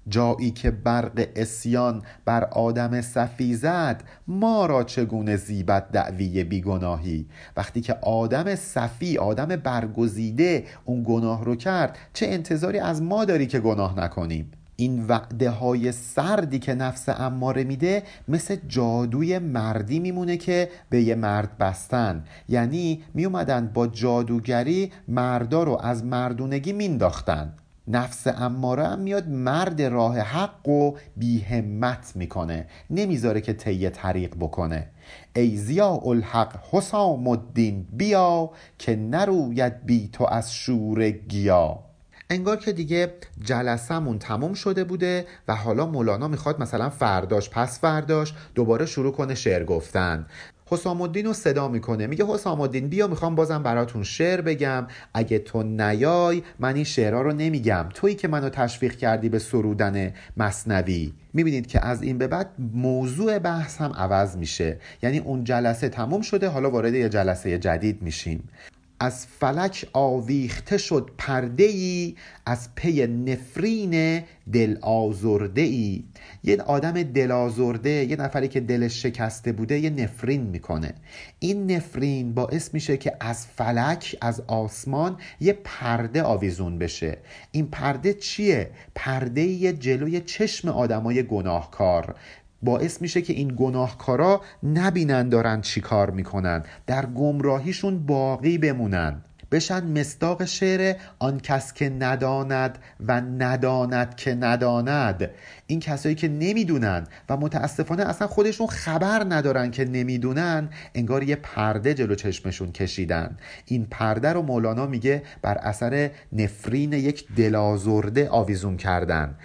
جایی 0.09 0.51
که 0.51 0.71
برق 0.71 1.27
اسیان 1.35 2.03
بر 2.25 2.43
آدم 2.43 3.01
صفی 3.01 3.55
زد 3.55 4.03
ما 4.27 4.65
را 4.65 4.83
چگونه 4.83 5.35
زیبت 5.35 5.91
دعوی 5.91 6.43
بیگناهی؟ 6.43 7.25
وقتی 7.57 7.81
که 7.81 7.93
آدم 8.01 8.55
صفی 8.55 9.17
آدم 9.17 9.45
برگزیده 9.45 10.63
اون 10.85 11.03
گناه 11.07 11.45
رو 11.45 11.55
کرد 11.55 11.97
چه 12.13 12.27
انتظاری 12.27 12.79
از 12.79 13.01
ما 13.01 13.25
داری 13.25 13.47
که 13.47 13.59
گناه 13.59 13.99
نکنیم؟ 13.99 14.51
این 14.75 15.07
وعده 15.07 15.49
های 15.49 15.91
سردی 15.91 16.59
که 16.59 16.73
نفس 16.73 17.09
اماره 17.09 17.63
میده 17.63 18.03
مثل 18.27 18.57
جادوی 18.67 19.39
مردی 19.39 19.99
میمونه 19.99 20.37
که 20.37 20.69
به 20.89 21.01
یه 21.01 21.15
مرد 21.15 21.57
بستن. 21.57 22.23
یعنی 22.49 23.03
میومدن 23.13 23.71
با 23.73 23.87
جادوگری 23.87 24.91
مردا 25.07 25.63
رو 25.63 25.79
از 25.81 26.05
مردونگی 26.05 26.73
مینداختن. 26.73 27.53
نفس 27.87 28.27
اماره 28.27 28.87
هم 28.87 28.99
میاد 28.99 29.29
مرد 29.29 29.81
راه 29.81 30.19
حق 30.19 30.67
و 30.67 30.91
بیهمت 31.17 32.11
می‌کنه. 32.15 32.67
نمی‌ذاره 32.89 33.41
که 33.41 33.53
طی 33.53 33.89
طریق 33.89 34.35
بکنه. 34.39 34.87
ای 35.35 35.57
زیا 35.57 35.89
الحق 36.05 36.59
حسام 36.71 37.27
الدین 37.27 37.87
بیا 37.93 38.51
که 38.77 38.95
نروید 38.95 39.85
بی 39.85 40.09
تو 40.13 40.25
از 40.25 40.53
شور 40.53 41.09
گیا. 41.09 41.92
انگار 42.33 42.57
که 42.57 42.71
دیگه 42.71 43.13
جلسمون 43.43 44.19
تموم 44.19 44.53
شده 44.53 44.83
بوده 44.83 45.25
و 45.47 45.55
حالا 45.55 45.85
مولانا 45.85 46.27
می‌خواد 46.27 46.61
مثلا 46.61 46.89
فرداش 46.89 47.49
پس 47.49 47.79
فرداش 47.79 48.33
دوباره 48.55 48.85
شروع 48.85 49.11
کنه 49.11 49.35
شعر 49.35 49.63
گفتن. 49.63 50.25
حسام 50.65 51.01
الدین 51.01 51.25
رو 51.25 51.33
صدا 51.33 51.67
می‌کنه 51.67 52.07
میگه 52.07 52.25
حسام 52.25 52.61
الدین 52.61 52.87
بیا 52.87 53.07
می‌خوام 53.07 53.35
بازم 53.35 53.63
براتون 53.63 54.03
شعر 54.03 54.41
بگم. 54.41 54.87
اگه 55.13 55.39
تو 55.39 55.63
نیای 55.63 56.43
من 56.59 56.75
این 56.75 56.83
شعرها 56.83 57.21
رو 57.21 57.33
نمیگم. 57.33 57.85
تویی 57.93 58.15
که 58.15 58.27
منو 58.27 58.49
تشویق 58.49 58.95
کردی 58.95 59.29
به 59.29 59.39
سرودن 59.39 60.13
مصنوی. 60.37 61.13
می‌بینید 61.33 61.67
که 61.67 61.85
از 61.85 62.03
این 62.03 62.17
به 62.17 62.27
بعد 62.27 62.49
موضوع 62.73 63.39
بحث 63.39 63.81
هم 63.81 63.91
عوض 63.91 64.37
میشه. 64.37 64.79
یعنی 65.03 65.19
اون 65.19 65.43
جلسه 65.43 65.89
تموم 65.89 66.21
شده 66.21 66.47
حالا 66.47 66.69
وارد 66.69 66.93
یه 66.93 67.09
جلسه 67.09 67.57
جدید 67.57 68.01
میشیم. 68.01 68.49
از 68.99 69.27
فلک 69.27 69.89
آویخته 69.93 70.77
شد 70.77 71.11
پرده 71.17 71.63
ای 71.63 72.15
از 72.45 72.75
پی 72.75 73.07
نفرین 73.07 74.23
دل 74.53 74.77
آزرده 74.81 75.61
ای 75.61 76.03
یه 76.43 76.61
آدم 76.61 77.03
دل 77.03 77.31
آزرده 77.31 77.89
یه 77.89 78.15
نفری 78.15 78.47
که 78.47 78.59
دلش 78.59 79.03
شکسته 79.03 79.51
بوده 79.51 79.79
یه 79.79 79.89
نفرین 79.89 80.41
می‌کنه. 80.41 80.93
این 81.39 81.71
نفرین 81.71 82.33
باعث 82.33 82.73
میشه 82.73 82.97
که 82.97 83.17
از 83.19 83.47
فلک 83.47 84.15
از 84.21 84.41
آسمان 84.47 85.17
یه 85.39 85.59
پرده 85.63 86.23
آویزون 86.23 86.77
بشه. 86.77 87.17
این 87.51 87.67
پرده 87.67 88.13
چیه؟ 88.13 88.69
پرده 88.95 89.73
جلوی 89.73 90.21
چشم 90.21 90.69
آدمای 90.69 91.23
گناهکار. 91.23 92.15
باعث 92.63 93.01
میشه 93.01 93.21
که 93.21 93.33
این 93.33 93.53
گناهکارا 93.57 94.41
نبینن 94.63 95.29
دارن 95.29 95.61
چی 95.61 95.81
کار 95.81 96.09
می‌کنن. 96.09 96.63
در 96.87 97.05
گمراهیشون 97.05 98.05
باقی 98.05 98.57
بمونن. 98.57 99.21
بشن 99.51 99.99
مستاق 99.99 100.45
شعر 100.45 100.95
آن 101.19 101.39
کس 101.39 101.73
که 101.73 101.89
نداند 101.89 102.77
و 103.07 103.21
نداند 103.21 104.15
که 104.15 104.35
نداند. 104.35 105.29
این 105.67 105.79
کسایی 105.79 106.15
که 106.15 106.27
نمی‌دونن 106.27 107.07
و 107.29 107.37
متاسفانه 107.37 108.03
اصلا 108.03 108.27
خودشون 108.27 108.67
خبر 108.67 109.25
ندارن 109.29 109.71
که 109.71 109.85
نمی‌دونن 109.85 110.69
انگار 110.95 111.23
یه 111.23 111.35
پرده 111.35 111.93
جلو 111.93 112.15
چشمشون 112.15 112.71
کشیدن. 112.71 113.37
این 113.65 113.87
پرده 113.91 114.33
رو 114.33 114.41
مولانا 114.41 114.85
میگه 114.85 115.23
بر 115.41 115.57
اثر 115.57 116.11
نفرین 116.31 116.93
یک 116.93 117.27
دلازرده 117.35 118.29
آویزون 118.29 118.77
کردن. 118.77 119.35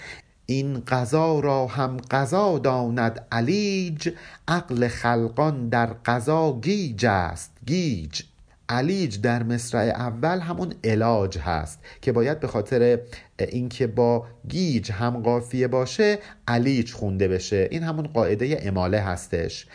این 0.50 0.82
قضا 0.86 1.40
را 1.40 1.66
هم 1.66 1.96
قضا 2.10 2.58
داند 2.58 3.26
علیج 3.32 4.10
عقل 4.48 4.88
خلقان 4.88 5.68
در 5.68 5.86
قضا 5.86 6.58
گیج 6.62 7.06
است 7.06 7.52
گیج. 7.66 8.22
علیج 8.68 9.20
در 9.20 9.42
مصرع 9.42 9.80
اول 9.80 10.40
همون 10.40 10.74
علاج 10.84 11.38
هست 11.38 11.80
که 12.02 12.12
باید 12.12 12.40
به 12.40 12.46
خاطر 12.46 12.98
اینکه 13.38 13.86
با 13.86 14.26
گیج 14.48 14.92
هم 14.92 15.22
قافیه 15.22 15.68
باشه 15.68 16.18
علیج 16.48 16.92
خونده 16.92 17.28
بشه. 17.28 17.68
این 17.70 17.82
همون 17.82 18.06
قاعده 18.06 18.58
اماله 18.62 19.00
هستش. 19.00 19.66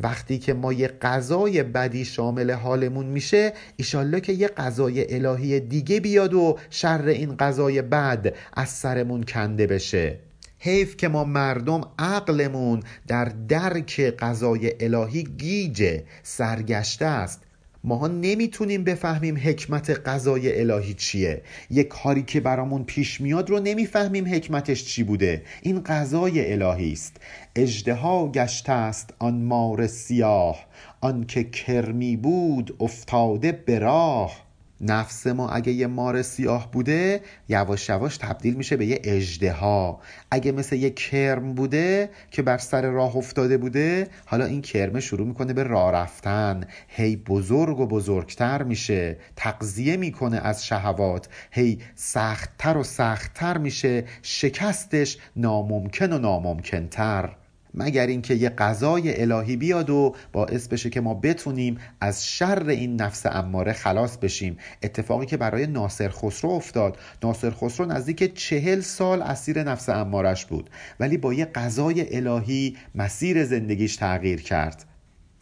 وقتی 0.00 0.38
که 0.38 0.54
ما 0.54 0.72
یه 0.72 0.88
غذای 0.88 1.62
بدی 1.62 2.04
شامل 2.04 2.50
حالمون 2.50 3.06
میشه 3.06 3.52
ایشالله 3.76 4.20
که 4.20 4.32
یه 4.32 4.48
غذای 4.48 5.14
الهی 5.14 5.60
دیگه 5.60 6.00
بیاد 6.00 6.34
و 6.34 6.58
شر 6.70 7.04
این 7.06 7.36
غذای 7.36 7.82
بد 7.82 8.34
از 8.52 8.68
سرمون 8.68 9.22
کنده 9.22 9.66
بشه. 9.66 10.18
حیف 10.58 10.96
که 10.96 11.08
ما 11.08 11.24
مردم 11.24 11.80
عقلمون 11.98 12.82
در 13.06 13.24
درک 13.24 14.00
غذای 14.00 14.72
الهی 14.80 15.22
گیجه 15.22 16.04
سرگشته 16.22 17.06
است. 17.06 17.42
ماها 17.84 18.08
نمی‌تونیم 18.08 18.84
بفهمیم 18.84 19.36
حکمت 19.36 20.08
غذای 20.08 20.60
الهی 20.60 20.94
چیه. 20.94 21.42
یک 21.70 21.88
کاری 21.88 22.22
که 22.22 22.40
برامون 22.40 22.84
پیش 22.84 23.20
میاد 23.20 23.50
رو 23.50 23.60
نمی‌فهمیم 23.60 24.26
حکمتش 24.26 24.84
چی 24.84 25.02
بوده. 25.02 25.42
این 25.62 25.80
غذای 25.80 26.52
الهی 26.52 26.92
است. 26.92 27.16
اجدها 27.56 28.28
گشته 28.28 28.72
است 28.72 29.14
آن 29.18 29.42
مار 29.42 29.86
سیاه. 29.86 30.66
آن 31.00 31.24
که 31.26 31.44
کرمی 31.44 32.16
بود 32.16 32.76
افتاده 32.80 33.52
به 33.52 33.78
راه. 33.78 34.49
نفس 34.80 35.26
ما 35.26 35.48
اگه 35.48 35.72
یه 35.72 35.86
مار 35.86 36.22
سیاه 36.22 36.70
بوده 36.70 37.20
یواش 37.48 37.88
یواش 37.88 38.16
تبدیل 38.16 38.54
میشه 38.54 38.76
به 38.76 38.86
یه 38.86 39.00
اجدها 39.04 40.00
اگه 40.30 40.52
مثل 40.52 40.76
یه 40.76 40.90
کرم 40.90 41.54
بوده 41.54 42.10
که 42.30 42.42
بر 42.42 42.58
سر 42.58 42.90
راه 42.90 43.16
افتاده 43.16 43.58
بوده 43.58 44.08
حالا 44.26 44.44
این 44.44 44.62
کرمه 44.62 45.00
شروع 45.00 45.26
می‌کنه 45.26 45.52
به 45.52 45.62
راه 45.62 45.92
رفتن. 45.92 46.64
هی 46.88 47.16
بزرگ 47.16 47.80
و 47.80 47.86
بزرگتر 47.86 48.62
میشه. 48.62 49.16
تقضیه 49.36 49.96
می‌کنه 49.96 50.36
از 50.36 50.66
شهوات. 50.66 51.28
هی 51.50 51.78
سختتر 51.94 52.76
و 52.76 52.82
سختتر 52.82 53.58
میشه. 53.58 54.04
شکستش 54.22 55.18
ناممکن 55.36 56.12
و 56.12 56.18
ناممکنتر. 56.18 57.36
مگر 57.74 58.06
اینکه 58.06 58.34
یه 58.34 58.48
قضای 58.48 59.20
الهی 59.22 59.56
بیاد 59.56 59.90
و 59.90 60.14
باعث 60.32 60.68
بشه 60.68 60.90
که 60.90 61.00
ما 61.00 61.14
بتونیم 61.14 61.78
از 62.00 62.26
شر 62.26 62.68
این 62.68 63.00
نفس 63.00 63.26
اماره 63.26 63.72
خلاص 63.72 64.16
بشیم. 64.16 64.56
اتفاقی 64.82 65.26
که 65.26 65.36
برای 65.36 65.66
ناصر 65.66 66.08
خسرو 66.08 66.50
افتاد. 66.50 66.98
ناصر 67.22 67.50
خسرو 67.50 67.86
نزدیک 67.86 68.34
چهل 68.34 68.80
سال 68.80 69.22
اسیر 69.22 69.62
نفس 69.62 69.88
امارش 69.88 70.46
بود 70.46 70.70
ولی 71.00 71.16
با 71.16 71.34
یه 71.34 71.44
قضای 71.44 72.16
الهی 72.16 72.76
مسیر 72.94 73.44
زندگیش 73.44 73.96
تغییر 73.96 74.42
کرد. 74.42 74.84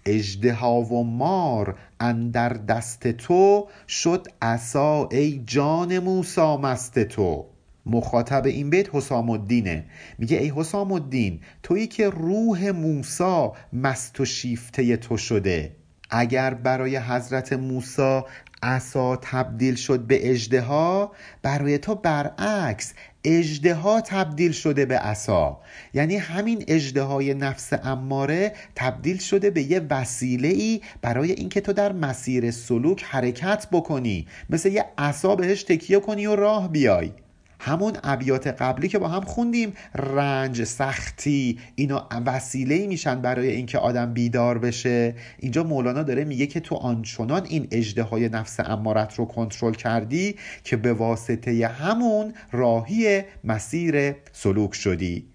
اجدها 0.07 0.81
و 0.81 1.05
مار 1.05 1.79
اندر 2.01 2.49
دست 2.49 3.09
تو 3.09 3.69
شد 3.89 4.27
عصا 4.43 5.09
ای 5.11 5.43
جان 5.47 5.99
موسا 5.99 6.57
مست 6.57 6.99
تو. 6.99 7.47
مخاطب 7.89 8.47
این 8.47 8.71
بیت 8.71 8.95
حسام 8.95 9.31
الدینه 9.31 9.85
میگه 10.19 10.37
ای 10.37 10.53
حسام 10.57 10.93
الدین 10.93 11.41
تویی 11.63 11.87
که 11.87 12.11
روح 12.11 12.71
موسا 12.71 13.53
مست 13.73 14.21
و 14.21 14.25
شیفته 14.25 14.97
تو 14.97 15.17
شده. 15.17 15.73
اگر 16.11 16.55
برای 16.55 16.97
حضرت 16.97 17.53
موسا 17.53 18.27
عصا 18.63 19.17
تبدیل 19.17 19.75
شد 19.75 20.01
به 20.01 20.31
اجدها 20.31 21.13
برای 21.43 21.79
تو 21.79 21.95
برعکس 21.95 22.93
اجدها 23.25 24.01
تبدیل 24.01 24.53
شده 24.53 24.87
به 24.87 24.99
عصا. 24.99 25.61
یعنی 25.95 26.17
همین 26.17 26.65
اجدهای 26.69 27.35
نفس 27.35 27.73
اماره 27.73 28.53
تبدیل 28.75 29.19
شده 29.19 29.51
به 29.51 29.63
یه 29.63 29.81
وسیله 29.91 30.49
ای 30.49 30.81
برای 31.03 31.33
اینکه 31.33 31.61
تو 31.61 31.73
در 31.73 31.93
مسیر 31.93 32.51
سلوک 32.51 33.05
حرکت 33.05 33.67
بکنی. 33.73 34.27
مثل 34.51 34.73
یه 34.73 34.85
عصا 34.99 35.37
بهش 35.37 35.63
تکیه 35.63 36.01
کنی 36.01 36.27
و 36.27 36.37
راه 36.37 36.69
بیای. 36.69 37.13
همون 37.61 37.93
ابیات 38.05 38.47
قبلی 38.47 38.89
که 38.89 38.99
با 38.99 39.09
هم 39.09 39.21
خوندیم 39.21 39.73
رنج 39.95 40.65
سختی 40.65 41.59
اینا 41.75 42.09
وسیله 42.27 42.87
میشن 42.87 43.21
برای 43.21 43.49
اینکه 43.49 43.79
آدم 43.79 44.13
بیدار 44.13 44.59
بشه. 44.59 45.15
اینجا 45.39 45.65
مولانا 45.65 46.03
داره 46.03 46.25
میگه 46.25 46.47
که 46.47 46.61
تو 46.61 46.75
آنچنان 46.75 47.45
این 47.45 47.69
اجده 47.71 48.03
های 48.03 48.29
نفس 48.29 48.61
امارت 48.61 49.15
رو 49.15 49.25
کنترل 49.25 49.75
کردی 49.75 50.37
که 50.65 50.77
به 50.77 50.93
واسطه 50.93 51.67
همون 51.67 52.35
راهی 52.53 53.23
مسیر 53.45 54.15
سلوک 54.33 54.75
شدی. 54.75 55.27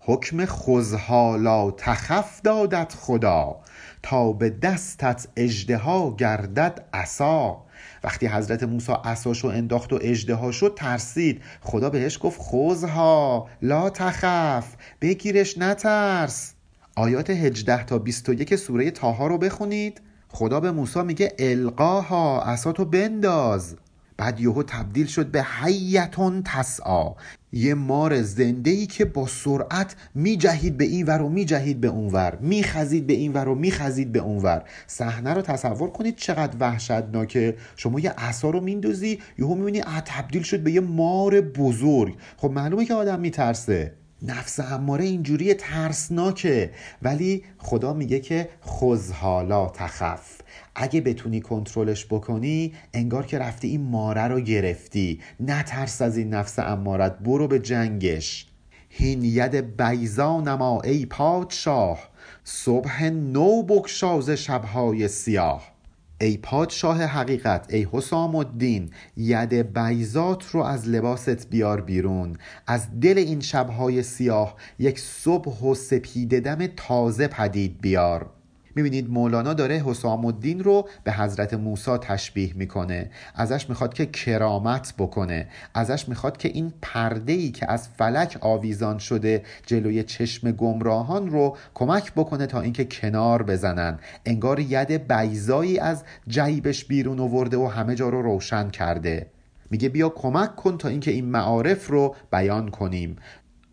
حکم 0.00 0.44
خزحالا 0.46 1.70
تخف 1.70 2.40
دادت 2.42 2.94
خدا 2.98 3.56
تا 4.02 4.32
به 4.32 4.50
دستت 4.50 5.28
اجده 5.36 5.80
گردد 6.18 6.84
عصا. 6.92 7.67
وقتی 8.04 8.26
حضرت 8.26 8.62
موسی 8.62 8.92
اساشو 9.04 9.48
انداخت 9.48 9.92
و 9.92 9.98
اجده 10.02 10.52
شد 10.52 10.74
ترسید 10.76 11.42
خدا 11.60 11.90
بهش 11.90 12.18
گفت 12.22 12.40
خوزها 12.40 13.48
لا 13.62 13.90
تخف 13.90 14.76
بگیرش 15.00 15.58
نترس. 15.58 16.54
آیات 16.96 17.30
18 17.30 17.84
تا 17.84 17.98
21 17.98 18.56
سوره 18.56 18.90
تاها 18.90 19.26
رو 19.26 19.38
بخونید. 19.38 20.00
خدا 20.28 20.60
به 20.60 20.70
موسی 20.70 21.02
میگه 21.02 21.32
القاها 21.38 22.42
اساتو 22.42 22.84
بنداز. 22.84 23.76
بعد 24.18 24.40
یهو 24.40 24.62
تبدیل 24.62 25.06
شد 25.06 25.26
به 25.26 25.42
حیتون 25.42 26.42
تسعا. 26.46 27.14
یه 27.52 27.74
مار 27.74 28.22
زنده 28.22 28.70
ای 28.70 28.86
که 28.86 29.04
با 29.04 29.26
سرعت 29.26 29.96
میجهید 30.14 30.76
به 30.76 30.84
این 30.84 31.06
ور 31.06 31.22
و 31.22 31.28
میجهید 31.28 31.80
به 31.80 31.88
اون 31.88 32.12
ور. 32.12 32.38
میخزید 32.40 33.06
به 33.06 33.12
این 33.12 33.32
ور 33.32 33.48
و 33.48 33.54
میخزید 33.54 34.12
به 34.12 34.18
اون 34.18 34.42
ور. 34.42 34.64
صحنه 34.86 35.34
رو 35.34 35.42
تصور 35.42 35.90
کنید 35.90 36.16
چقدر 36.16 36.56
وحشتناکه. 36.60 37.56
شما 37.76 38.00
یه 38.00 38.10
عصا 38.10 38.50
رو 38.50 38.60
میندازی 38.60 39.18
یهو 39.38 39.54
می‌بینی 39.54 39.82
تبدیل 40.04 40.42
شد 40.42 40.60
به 40.60 40.72
یه 40.72 40.80
مار 40.80 41.40
بزرگ. 41.40 42.16
خب 42.36 42.50
معلومه 42.50 42.84
که 42.84 42.94
آدم 42.94 43.20
میترسه. 43.20 43.94
نفس 44.22 44.60
اماره 44.60 45.04
اینجوری 45.04 45.54
ترسناکه. 45.54 46.70
ولی 47.02 47.44
خدا 47.58 47.92
میگه 47.94 48.20
که 48.20 48.48
خزحالا 48.66 49.68
تخف. 49.68 50.40
اگه 50.74 51.00
بتونی 51.00 51.40
کنترلش 51.40 52.06
بکنی 52.06 52.74
انگار 52.94 53.26
که 53.26 53.38
رفتی 53.38 53.68
این 53.68 53.80
ماره 53.80 54.28
رو 54.28 54.40
گرفتی. 54.40 55.20
نترس 55.40 56.02
از 56.02 56.16
این 56.16 56.34
نفس 56.34 56.58
امارت 56.58 57.18
برو 57.18 57.48
به 57.48 57.58
جنگش. 57.58 58.46
هین 58.88 59.24
ید 59.24 59.76
بیزا 59.82 60.40
نما 60.40 60.80
ای 60.80 61.06
پادشاه. 61.06 61.98
صبح 62.44 63.04
نو 63.04 63.62
بکشاز 63.62 64.30
شبهای 64.30 65.08
سیاه. 65.08 65.77
ای 66.20 66.36
پادشاه 66.36 67.02
حقیقت 67.04 67.66
ای 67.74 67.88
حسام 67.92 68.36
الدین 68.36 68.90
ید 69.16 69.78
بیزات 69.78 70.46
رو 70.46 70.62
از 70.62 70.88
لباست 70.88 71.50
بیار 71.50 71.80
بیرون. 71.80 72.36
از 72.66 73.00
دل 73.00 73.18
این 73.18 73.40
شبهای 73.40 74.02
سیاه 74.02 74.56
یک 74.78 75.00
صبح 75.00 75.60
و 75.60 75.74
سپیده 75.74 76.40
دم 76.40 76.66
تازه 76.66 77.28
پدید 77.28 77.80
بیار. 77.80 78.30
می‌بینید 78.78 79.10
مولانا 79.10 79.54
داره 79.54 79.82
حسام 79.86 80.24
الدین 80.24 80.64
رو 80.64 80.88
به 81.04 81.12
حضرت 81.12 81.54
موسی 81.54 81.96
تشبیه 81.96 82.52
می‌کنه. 82.56 83.10
ازش 83.34 83.68
می‌خواد 83.68 83.94
که 83.94 84.06
کرامت 84.06 84.94
بکنه. 84.98 85.48
ازش 85.74 86.08
می‌خواد 86.08 86.36
که 86.36 86.48
این 86.48 86.72
پرده 86.82 87.32
ای 87.32 87.50
که 87.50 87.72
از 87.72 87.88
فلک 87.88 88.38
آویزان 88.40 88.98
شده 88.98 89.42
جلوی 89.66 90.02
چشم 90.02 90.52
گمراهان 90.52 91.30
رو 91.30 91.56
کمک 91.74 92.12
بکنه 92.12 92.46
تا 92.46 92.60
اینکه 92.60 92.84
کنار 92.84 93.42
بزنن. 93.42 93.98
انگار 94.26 94.60
ید 94.60 95.12
بیزایی 95.12 95.78
از 95.78 96.04
جیبش 96.28 96.84
بیرون 96.84 97.20
آورده 97.20 97.56
و 97.56 97.66
همه 97.66 97.94
جا 97.94 98.08
رو 98.08 98.22
روشن 98.22 98.70
کرده. 98.70 99.26
میگه 99.70 99.88
بیا 99.88 100.08
کمک 100.08 100.56
کن 100.56 100.78
تا 100.78 100.88
اینکه 100.88 101.10
این 101.10 101.24
معارف 101.24 101.86
رو 101.86 102.14
بیان 102.32 102.68
کنیم. 102.68 103.16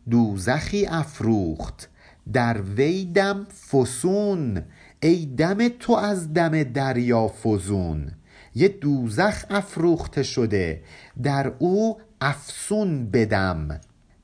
دوزخی 0.09 0.85
افروخت. 0.85 1.89
در 2.33 2.61
ویدم 2.61 3.47
فسون. 3.71 4.63
ای 5.05 5.25
دم 5.25 5.67
تو 5.67 5.93
از 5.93 6.33
دم 6.33 6.63
دریا 6.63 7.27
فزون. 7.27 8.11
یه 8.55 8.67
دوزخ 8.67 9.45
افروخته 9.49 10.23
شده. 10.23 10.81
در 11.23 11.53
او 11.59 11.97
افسون 12.21 13.11
بدم. 13.11 13.79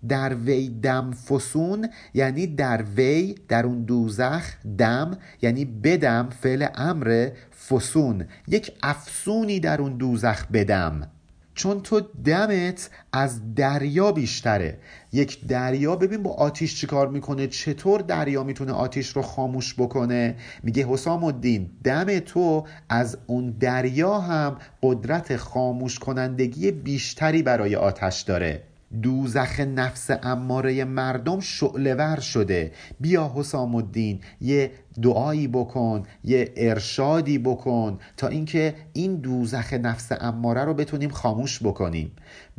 در 0.08 0.36
وی 0.36 0.70
دم 0.70 1.12
فسون 1.12 1.90
یعنی 2.14 2.48
در 2.48 2.84
وی 2.96 3.36
در 3.48 3.66
اون 3.66 3.84
دوزخ 3.84 4.44
دم 4.78 5.18
یعنی 5.42 5.66
بدم 5.66 6.30
فعل 6.42 6.68
امر 6.76 7.30
فسون. 7.70 8.26
یک 8.48 8.72
افسونی 8.84 9.60
در 9.60 9.82
اون 9.82 9.98
دوزخ 9.98 10.46
بدم. 10.48 11.12
چون 11.56 11.82
تو 11.82 12.02
دمت 12.26 12.90
از 13.14 13.56
دریا 13.56 14.12
بیشتره. 14.12 14.78
یک 15.14 15.48
دریا 15.48 15.96
ببین 15.96 16.24
با 16.24 16.32
آتیش 16.32 16.76
چیکار 16.76 17.08
می‌کنه؟ 17.08 17.48
چطور 17.48 18.02
دریا 18.02 18.44
می‌تونه 18.44 18.72
آتیش 18.72 19.10
رو 19.10 19.22
خاموش 19.22 19.74
بکنه؟ 19.74 20.36
میگه 20.64 20.88
حسام 20.88 21.24
الدین 21.24 21.70
دم 21.84 22.20
تو 22.20 22.66
از 22.90 23.18
اون 23.28 23.50
دریا 23.52 24.20
هم 24.20 24.58
قدرت 24.84 25.38
خاموش 25.38 26.00
کنندگی 26.00 26.72
بیشتری 26.72 27.44
برای 27.44 27.76
آتش 27.76 28.22
داره. 28.22 28.71
دوزخ 29.02 29.60
نفس 29.60 30.10
اماره 30.24 30.84
مردم 30.84 31.40
شعلور 31.40 32.20
شده. 32.20 32.72
بیا 33.00 33.32
حسام 33.36 33.76
الدین 33.76 34.20
یه 34.42 34.72
دعایی 35.02 35.48
بکن 35.48 36.04
یه 36.24 36.54
ارشادی 36.58 37.38
بکن 37.38 38.00
تا 38.18 38.28
اینکه 38.28 38.76
این 38.94 39.16
دوزخ 39.16 39.74
نفس 39.74 40.12
اماره 40.12 40.66
رو 40.66 40.74
بتونیم 40.74 41.10
خاموش 41.10 41.64
بکنیم. 41.64 42.12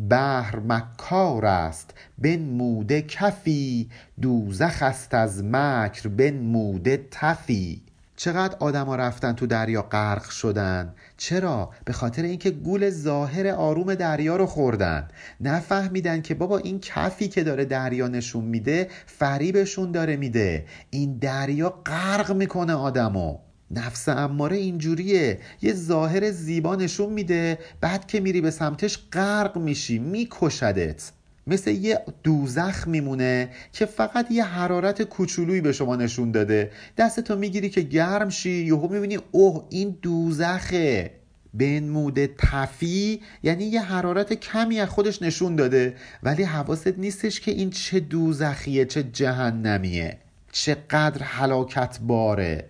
بحر 0.09 0.59
مکار 0.59 1.47
است 1.47 1.95
موده 2.39 3.03
کفی. 3.03 3.91
دوزخ 4.21 4.83
است 4.83 5.15
از 5.15 5.45
مکر 5.45 6.31
موده 6.31 7.07
تفی. 7.11 7.92
چقدر 8.23 8.57
آدما 8.61 8.97
رفتن 8.97 9.33
تو 9.33 9.47
دریا 9.47 9.83
غرق 9.83 10.31
شدن؟ 10.31 10.95
چرا؟ 11.17 11.71
به 11.85 11.93
خاطر 11.93 12.23
اینکه 12.23 12.51
گول 12.51 12.91
ظاهر 12.91 13.49
آروم 13.49 13.95
دریا 13.95 14.37
رو 14.37 14.47
خوردن. 14.47 15.09
نفهمیدن 15.41 16.23
که 16.23 16.35
بابا 16.35 16.59
این 16.59 16.81
کفی 16.81 17.29
که 17.29 17.45
داره 17.45 17.65
دریا 17.65 18.09
نشون 18.09 18.45
میده 18.45 18.89
فریبشون 19.07 19.93
داره 19.93 20.17
میده. 20.17 20.67
این 20.91 21.19
دریا 21.19 21.71
غرق 21.87 22.33
می‌کنه 22.33 22.75
آدمو. 22.75 23.39
نفس 23.71 24.09
اماره 24.09 24.57
اینجوریه. 24.57 25.41
یه 25.63 25.73
ظاهر 25.73 26.31
زیبا 26.31 26.77
نشون 26.77 27.13
میده 27.13 27.59
بعد 27.81 28.07
که 28.07 28.21
میری 28.21 28.41
به 28.41 28.51
سمتش 28.51 28.99
غرق 29.13 29.59
میشی 29.59 29.99
میکشدت. 29.99 31.13
مثل 31.47 31.71
یه 31.71 32.01
دوزخ 32.23 32.89
میمونه 32.89 33.51
که 33.73 33.87
فقط 33.87 34.31
یه 34.31 34.45
حرارت 34.45 35.03
کوچولویی 35.03 35.61
به 35.61 35.73
شما 35.73 35.97
نشون 35.97 36.31
داده. 36.31 36.71
دستتو 36.99 37.37
می‌گیری 37.37 37.71
که 37.71 37.81
گرم 37.81 38.29
شی 38.29 38.51
یهو 38.51 38.89
می‌بینی 38.89 39.19
اوه 39.33 39.67
این 39.71 39.99
دوزخه. 40.03 41.11
بنموده 41.55 42.31
تفی 42.39 43.21
یعنی 43.43 43.65
یه 43.65 43.83
حرارت 43.83 44.33
کمی 44.33 44.81
از 44.81 44.89
خودش 44.89 45.23
نشون 45.23 45.57
داده. 45.57 45.97
ولی 46.23 46.43
حواست 46.43 46.99
نیستش 46.99 47.41
که 47.41 47.51
این 47.51 47.71
چه 47.71 48.01
دوزخیه 48.01 48.85
چه 48.85 49.03
جهنمیه. 49.03 50.19
چقدر 50.53 51.23
حلاکت 51.23 51.99
باره. 52.01 52.65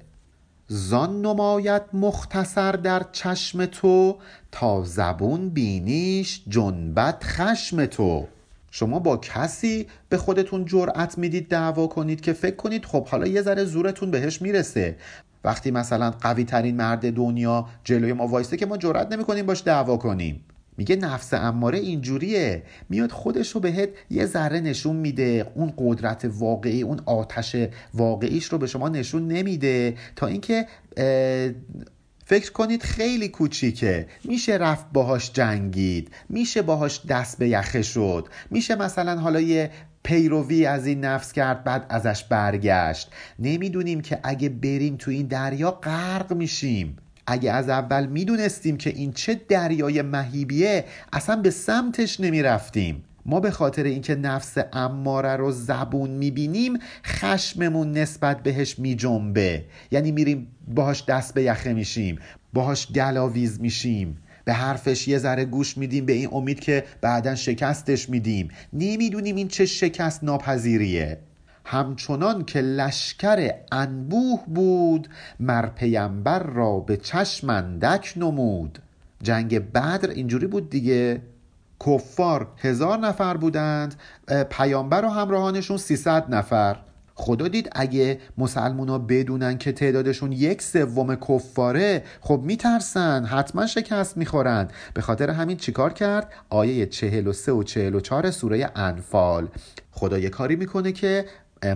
زان 0.68 1.22
نمایت 1.22 1.82
مختصر 1.92 2.72
در 2.72 3.02
چشم 3.12 3.66
تو 3.66 4.18
تا 4.52 4.84
زبون 4.84 5.48
بینیش 5.48 6.42
جنبت 6.48 7.24
خشم 7.24 7.86
تو. 7.86 8.26
شما 8.74 8.98
با 8.98 9.16
کسی 9.16 9.86
به 10.08 10.16
خودتون 10.16 10.64
جرأت 10.64 11.18
می‌دید 11.18 11.48
دعوا 11.48 11.86
کنید 11.86 12.20
که 12.20 12.32
فکر 12.32 12.56
کنید 12.56 12.84
خب 12.84 13.06
حالا 13.06 13.26
یه 13.26 13.42
ذره 13.42 13.64
زورتون 13.64 14.10
بهش 14.10 14.42
می‌رسه. 14.42 14.96
وقتی 15.44 15.70
مثلا 15.70 16.10
قوی 16.10 16.44
ترین 16.44 16.76
مرد 16.76 17.12
دنیا 17.12 17.66
جلوی 17.84 18.12
ما 18.12 18.26
وایسته 18.26 18.56
که 18.56 18.66
ما 18.66 18.76
جرأت 18.76 19.12
نمی‌کنیم 19.12 19.46
باش 19.46 19.62
دعوا 19.66 19.96
کنیم. 19.96 20.44
میگه 20.76 20.96
نفس 20.96 21.34
اماره 21.34 21.78
اینجوریه. 21.78 22.62
میاد 22.88 23.10
خودش 23.10 23.50
رو 23.50 23.60
بهت 23.60 23.88
یه 24.10 24.26
ذره 24.26 24.60
نشون 24.60 24.96
میده. 24.96 25.52
اون 25.54 25.72
قدرت 25.78 26.30
واقعی 26.38 26.82
اون 26.82 27.00
آتش 27.06 27.56
واقعیش 27.94 28.44
رو 28.44 28.58
به 28.58 28.66
شما 28.66 28.88
نشون 28.88 29.28
نمیده. 29.28 29.94
تا 30.16 30.26
اینکه 30.26 30.66
فکر 32.32 32.52
کنید 32.52 32.82
خیلی 32.82 33.28
کوچیکه. 33.28 34.06
میشه 34.24 34.52
رفت 34.52 34.86
باهاش 34.92 35.32
جنگید. 35.32 36.10
میشه 36.28 36.62
باهاش 36.62 37.06
دست 37.06 37.38
به 37.38 37.48
یخه 37.48 37.82
شد. 37.82 38.28
میشه 38.50 38.74
مثلا 38.74 39.20
حالا 39.20 39.40
یه 39.40 39.70
پیروی 40.02 40.66
از 40.66 40.86
این 40.86 41.04
نفس 41.04 41.32
کرد 41.32 41.64
بعد 41.64 41.86
ازش 41.88 42.24
برگشت. 42.24 43.10
نمی‌دونیم 43.38 44.00
که 44.00 44.20
اگه 44.22 44.48
بریم 44.48 44.96
تو 44.96 45.10
این 45.10 45.26
دریا 45.26 45.70
غرق 45.70 46.32
میشیم. 46.32 46.96
اگه 47.26 47.52
از 47.52 47.68
اول 47.68 48.06
می‌دونستیم 48.06 48.76
که 48.76 48.90
این 48.90 49.12
چه 49.12 49.40
دریای 49.48 50.02
مهیبیه 50.02 50.84
اصلا 51.12 51.36
به 51.36 51.50
سمتش 51.50 52.20
نمی‌رفتیم. 52.20 53.04
ما 53.26 53.40
به 53.40 53.50
خاطر 53.50 53.82
اینکه 53.82 54.14
نفس 54.14 54.58
اماره 54.72 55.36
رو 55.36 55.52
زبون 55.52 56.10
می‌بینیم 56.10 56.78
خشممون 57.04 57.92
نسبت 57.92 58.42
بهش 58.42 58.78
میجنبه. 58.78 59.64
یعنی 59.90 60.12
میریم 60.12 60.46
باهاش 60.74 61.04
دست 61.04 61.34
به 61.34 61.42
یخه 61.42 61.72
میشیم 61.72 62.18
باهاش 62.52 62.92
گلاویز 62.92 63.60
میشیم. 63.60 64.18
به 64.44 64.52
حرفش 64.52 65.08
یه 65.08 65.18
ذره 65.18 65.44
گوش 65.44 65.78
میدیم 65.78 66.06
به 66.06 66.12
این 66.12 66.28
امید 66.32 66.60
که 66.60 66.84
بعدا 67.00 67.34
شکستش 67.34 68.08
میدیم. 68.08 68.48
نمی‌دونیم 68.72 69.36
این 69.36 69.48
چه 69.48 69.66
شکست 69.66 70.24
ناپذیریه. 70.24 71.18
همچنان 71.64 72.44
که 72.44 72.60
لشکر 72.60 73.50
انبوه 73.72 74.40
بود 74.46 75.08
مر 75.40 75.66
پیمبر 75.66 76.42
را 76.42 76.80
به 76.80 76.96
چشم 76.96 77.50
اندک 77.50 78.12
نمود. 78.16 78.78
جنگ 79.22 79.58
بدر 79.58 80.10
اینجوری 80.10 80.46
بود 80.46 80.70
دیگه. 80.70 81.20
کفار 81.86 82.46
هزار 82.58 82.98
نفر 82.98 83.36
بودند 83.36 83.94
پیامبر 84.50 85.04
و 85.04 85.08
همراهانشون 85.08 85.76
300 85.76 86.34
نفر. 86.34 86.76
خدا 87.14 87.48
دید 87.48 87.68
اگه 87.72 88.18
مسلمونا 88.38 88.98
بدونن 88.98 89.58
که 89.58 89.72
تعدادشون 89.72 90.32
یک 90.32 90.62
سوم 90.62 91.14
کفاره 91.14 92.02
خب 92.20 92.40
میترسن 92.44 93.24
حتما 93.24 93.66
شکست 93.66 94.16
می‌خورن. 94.16 94.68
به 94.94 95.00
خاطر 95.00 95.30
همین 95.30 95.56
چیکار 95.56 95.92
کرد؟ 95.92 96.32
آیه 96.50 96.86
43 96.86 97.52
و 97.52 97.62
44 97.62 98.30
سوره 98.30 98.70
انفال. 98.76 99.48
خدا 99.90 100.18
یه 100.18 100.28
کاری 100.28 100.56
می‌کنه 100.56 100.92
که 100.92 101.24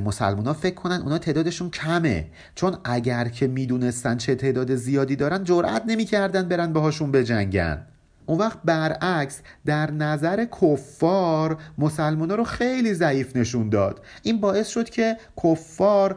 مسلمان 0.04 0.46
ها 0.46 0.52
فکر 0.52 0.74
کنن 0.74 1.02
اونا 1.02 1.18
تعدادشون 1.18 1.70
کمه. 1.70 2.26
چون 2.54 2.76
اگر 2.84 3.28
که 3.28 3.46
می‌دونستن 3.46 4.16
چه 4.16 4.34
تعداد 4.34 4.74
زیادی 4.74 5.16
دارن 5.16 5.44
جرأت 5.44 5.82
نمی‌کردن 5.86 6.48
برن 6.48 6.72
باهاشون 6.72 7.12
بجنگن. 7.12 7.86
اون 8.26 8.38
وقت 8.38 8.58
برعکس 8.64 9.40
در 9.66 9.90
نظر 9.90 10.44
کفار 10.44 11.56
مسلمان 11.78 12.30
رو 12.30 12.44
خیلی 12.44 12.94
ضعیف 12.94 13.36
نشون 13.36 13.68
داد. 13.68 14.00
این 14.22 14.40
باعث 14.40 14.68
شد 14.68 14.90
که 14.90 15.16
کفار 15.44 16.16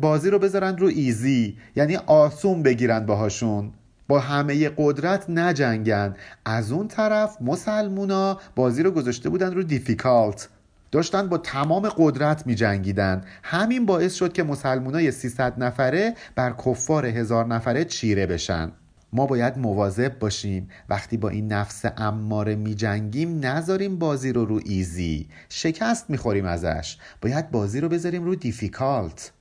بازی 0.00 0.30
رو 0.30 0.38
بذارن 0.38 0.76
رو 0.76 0.86
ایزی 0.86 1.56
یعنی 1.76 1.96
آسون 1.96 2.62
بگیرن 2.62 3.06
باهاشون. 3.06 3.72
با 4.08 4.18
همه 4.18 4.70
قدرت 4.76 5.30
نجنگن. 5.30 6.14
از 6.44 6.72
اون 6.72 6.88
طرف 6.88 7.36
مسلمونا 7.40 8.38
بازی 8.54 8.82
رو 8.82 8.90
گذاشته 8.90 9.28
بودن 9.28 9.54
رو 9.54 9.62
دیفیکالت 9.62 10.48
داشتن 10.90 11.28
با 11.28 11.38
تمام 11.38 11.88
قدرت 11.96 12.46
می 12.46 12.54
جنگیدن. 12.54 13.24
همین 13.42 13.86
باعث 13.86 14.14
شد 14.14 14.32
که 14.32 14.42
مسلمانای 14.42 15.10
300 15.10 15.62
نفره 15.62 16.14
بر 16.34 16.54
کفار 16.66 17.06
هزار 17.06 17.46
نفره 17.46 17.84
چیره 17.84 18.26
بشن. 18.26 18.72
ما 19.12 19.26
باید 19.26 19.58
مواظب 19.58 20.18
باشیم. 20.18 20.68
وقتی 20.88 21.16
با 21.16 21.28
این 21.28 21.52
نفس 21.52 21.84
اماره 21.96 22.54
می 22.54 22.74
جنگیم 22.74 23.46
نذاریم 23.46 23.98
بازی 23.98 24.32
رو 24.32 24.44
رو 24.44 24.60
ایزی. 24.64 25.28
شکست 25.48 26.10
می 26.10 26.16
خوریم 26.16 26.44
ازش. 26.44 26.96
باید 27.22 27.50
بازی 27.50 27.80
رو 27.80 27.88
بذاریم 27.88 28.24
رو 28.24 28.34
دیفیکالت. 28.34 29.32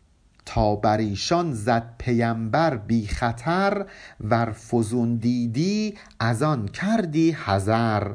تا 0.46 0.76
بر 0.76 0.98
ایشان 0.98 1.54
زد 1.54 1.94
پیمبر 1.98 2.78
بی 2.78 3.08
خطر 3.08 3.86
ور 4.22 4.52
فزون 4.52 5.16
دیدی 5.16 5.94
از 6.20 6.44
آن 6.44 6.68
کردی 6.68 7.32
حذر. 7.32 8.12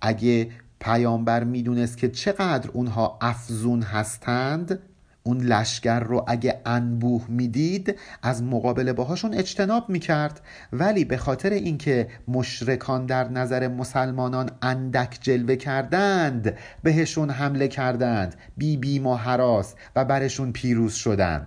اگه 0.00 0.50
پیامبر 0.80 1.44
می‌دونست 1.44 1.98
که 1.98 2.08
چقدر 2.08 2.70
اونها 2.70 3.18
افزون 3.20 3.82
هستند 3.82 4.78
اون 5.22 5.38
لشکر 5.40 6.00
رو 6.00 6.24
اگه 6.28 6.60
انبوه 6.66 7.24
می‌دید 7.28 7.98
از 8.22 8.42
مقابله 8.42 8.92
باهاشون 8.92 9.34
اجتناب 9.34 9.88
می‌کرد. 9.88 10.40
ولی 10.72 11.04
به 11.04 11.16
خاطر 11.16 11.50
اینکه 11.50 12.08
مشرکان 12.28 13.06
در 13.06 13.28
نظر 13.28 13.68
مسلمانان 13.68 14.50
اندک 14.62 15.18
جلوه 15.20 15.56
کردند 15.56 16.54
بهشون 16.82 17.30
حمله 17.30 17.68
کردند. 17.68 18.34
بی 18.56 18.76
بیم 18.76 19.06
و 19.06 19.14
حراس 19.14 19.74
و 19.96 20.04
برشون 20.04 20.52
پیروز 20.52 20.94
شدند. 20.94 21.46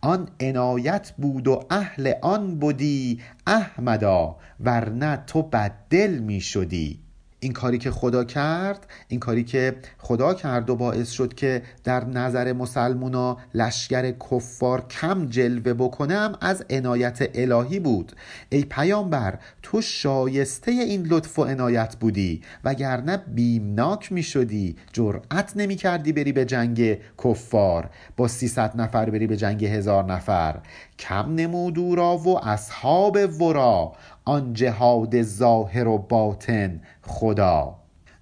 آن 0.00 0.28
عنایت 0.40 1.12
بود 1.18 1.48
و 1.48 1.64
اهل 1.70 2.12
آن 2.22 2.58
بودی 2.58 3.20
احمدا 3.46 4.36
ورنه 4.60 5.16
تو 5.26 5.42
بددل 5.42 6.18
می 6.18 6.40
شدی 6.40 7.05
این 7.46 7.52
کاری 7.52 7.78
که 7.78 7.90
خدا 7.90 8.24
کرد 8.24 8.86
این 9.08 9.20
کاری 9.20 9.44
که 9.44 9.76
خدا 9.98 10.34
کرد 10.34 10.70
و 10.70 10.76
باعث 10.76 11.10
شد 11.10 11.34
که 11.34 11.62
در 11.84 12.04
نظر 12.04 12.52
مسلمونا 12.52 13.38
لشکر 13.54 14.10
کفار 14.10 14.86
کم 14.86 15.26
جلوه 15.26 15.72
بکنم 15.72 16.38
از 16.40 16.64
عنایت 16.70 17.30
الهی 17.34 17.80
بود. 17.80 18.12
ای 18.48 18.64
پیامبر 18.64 19.38
تو 19.62 19.80
شایسته 19.80 20.70
این 20.70 21.06
لطف 21.06 21.38
و 21.38 21.44
عنایت 21.44 21.96
بودی 21.96 22.42
وگرنه 22.64 23.16
بیمناک 23.16 24.12
می 24.12 24.22
شدی 24.22 24.76
جرأت 24.92 25.52
نمی 25.56 25.76
کردی 25.76 26.12
بری 26.12 26.32
به 26.32 26.44
جنگ 26.44 26.98
کفار. 27.24 27.90
با 28.16 28.28
300 28.28 28.80
نفر 28.80 29.10
بری 29.10 29.26
به 29.26 29.36
جنگ 29.36 29.64
هزار 29.64 30.04
نفر. 30.04 30.60
کم 30.98 31.34
نمود 31.34 31.96
را 31.96 32.16
و 32.16 32.48
اصحاب 32.48 33.18
ورا 33.40 33.92
آن 34.24 34.52
جهاد 34.52 35.22
ظاهر 35.22 35.88
و 35.88 35.98
باطن 35.98 36.80
خدا. 37.02 37.76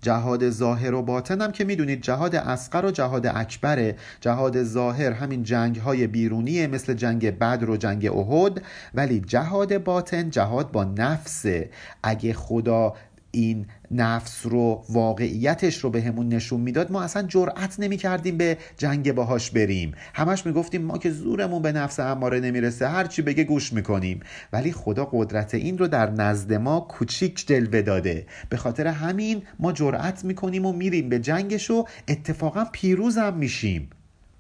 جهاد 0.04 0.50
ظاهر 0.50 0.94
و 0.94 1.02
باطن 1.02 1.40
هم 1.40 1.52
که 1.52 1.64
می‌دونید 1.64 2.02
جهاد 2.02 2.34
اسقر 2.34 2.84
و 2.84 2.90
جهاد 2.90 3.26
اکبره 3.26 3.96
جهاد 4.20 4.62
ظاهر 4.62 5.12
همین 5.12 5.42
جنگ 5.42 5.76
های 5.76 6.06
بیرونیه 6.06 6.66
مثل 6.66 6.94
جنگ 6.94 7.38
بدر 7.38 7.70
و 7.70 7.76
جنگ 7.76 8.06
احد 8.06 8.62
ولی 8.94 9.20
جهاد 9.20 9.84
باطن 9.84 10.30
جهاد 10.30 10.72
با 10.72 10.84
نفسه 10.84 11.70
اگه 12.02 12.32
خدا 12.32 12.94
این 13.30 13.66
نفس 13.94 14.46
رو 14.46 14.84
واقعیتش 14.88 15.78
رو 15.78 15.90
بهمون 15.90 16.28
به 16.28 16.36
نشون 16.36 16.60
می‌داد 16.60 16.92
ما 16.92 17.02
اصلا 17.02 17.22
جرأت 17.22 17.80
نمی 17.80 17.96
کردیم 17.96 18.36
به 18.36 18.58
جنگ 18.76 19.12
باهاش 19.12 19.50
بریم. 19.50 19.92
همش 20.14 20.46
می‌گفتیم 20.46 20.82
ما 20.82 20.98
که 20.98 21.10
زورمون 21.10 21.62
به 21.62 21.72
نفس 21.72 22.00
اماره 22.00 22.40
نمی‌رسه 22.40 22.88
هر 22.88 23.04
چی 23.04 23.22
بگه 23.22 23.44
گوش 23.44 23.72
می‌کنیم. 23.72 24.20
ولی 24.52 24.72
خدا 24.72 25.08
قدرت 25.12 25.54
این 25.54 25.78
رو 25.78 25.88
در 25.88 26.10
نزد 26.10 26.52
ما 26.52 26.80
کوچیک 26.80 27.46
جلوه 27.46 27.82
داده. 27.82 28.26
به 28.48 28.56
خاطر 28.56 28.86
همین 28.86 29.42
ما 29.58 29.72
جرأت 29.72 30.24
می‌کنیم 30.24 30.66
و 30.66 30.72
میریم 30.72 31.08
به 31.08 31.18
جنگش 31.18 31.70
و 31.70 31.86
اتفاقا 32.08 32.64
پیروزم 32.72 33.34
میشیم. 33.34 33.90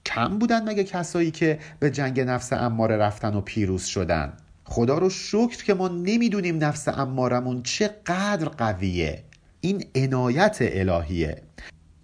کم 0.06 0.38
بودن 0.38 0.68
مگه 0.68 0.84
کسایی 0.84 1.30
که 1.30 1.58
به 1.80 1.90
جنگ 1.90 2.20
نفس 2.20 2.52
اماره 2.52 2.96
رفتن 2.96 3.34
و 3.34 3.40
پیروز 3.40 3.84
شدن؟ 3.84 4.32
خدا 4.64 4.98
رو 4.98 5.10
شکر 5.10 5.64
که 5.64 5.74
ما 5.74 5.88
نمی‌دونیم 5.88 6.64
نفس 6.64 6.88
امارمون 6.88 7.62
چقدر 7.62 8.48
قویه. 8.48 9.22
این 9.64 9.84
عنایت 9.94 10.58
الهیه. 10.60 11.42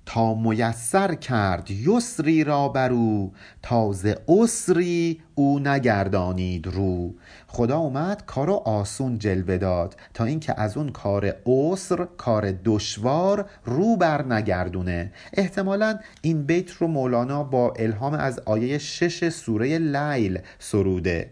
تا 0.07 0.35
میسر 0.35 1.15
کرد 1.15 1.71
یسری 1.71 2.45
را 2.45 2.69
برو 2.69 3.31
تازه 3.63 4.17
اسری 4.29 5.21
او 5.35 5.59
نگردانید 5.59 6.67
رو. 6.67 7.15
خدا 7.47 7.79
اومد 7.79 8.27
کارو 8.27 8.55
آسون 8.55 9.19
جلوه 9.19 9.59
داد 9.59 9.97
تا 10.15 10.25
اینکه 10.25 10.61
از 10.61 10.77
اون 10.77 10.89
کار 10.89 11.37
اسر 11.47 12.05
کار 12.17 12.53
دشوار 12.65 13.49
رو 13.65 13.97
بر 13.97 14.23
نگردونه. 14.23 15.13
احتمالا 15.33 15.99
این 16.23 16.43
بیت 16.43 16.71
رو 16.71 16.87
مولانا 16.87 17.45
با 17.45 17.73
الهام 17.73 18.15
از 18.15 18.39
آیه 18.39 18.79
شش 18.79 19.29
سوره 19.29 19.79
لیل 19.79 20.39
سروده. 20.59 21.31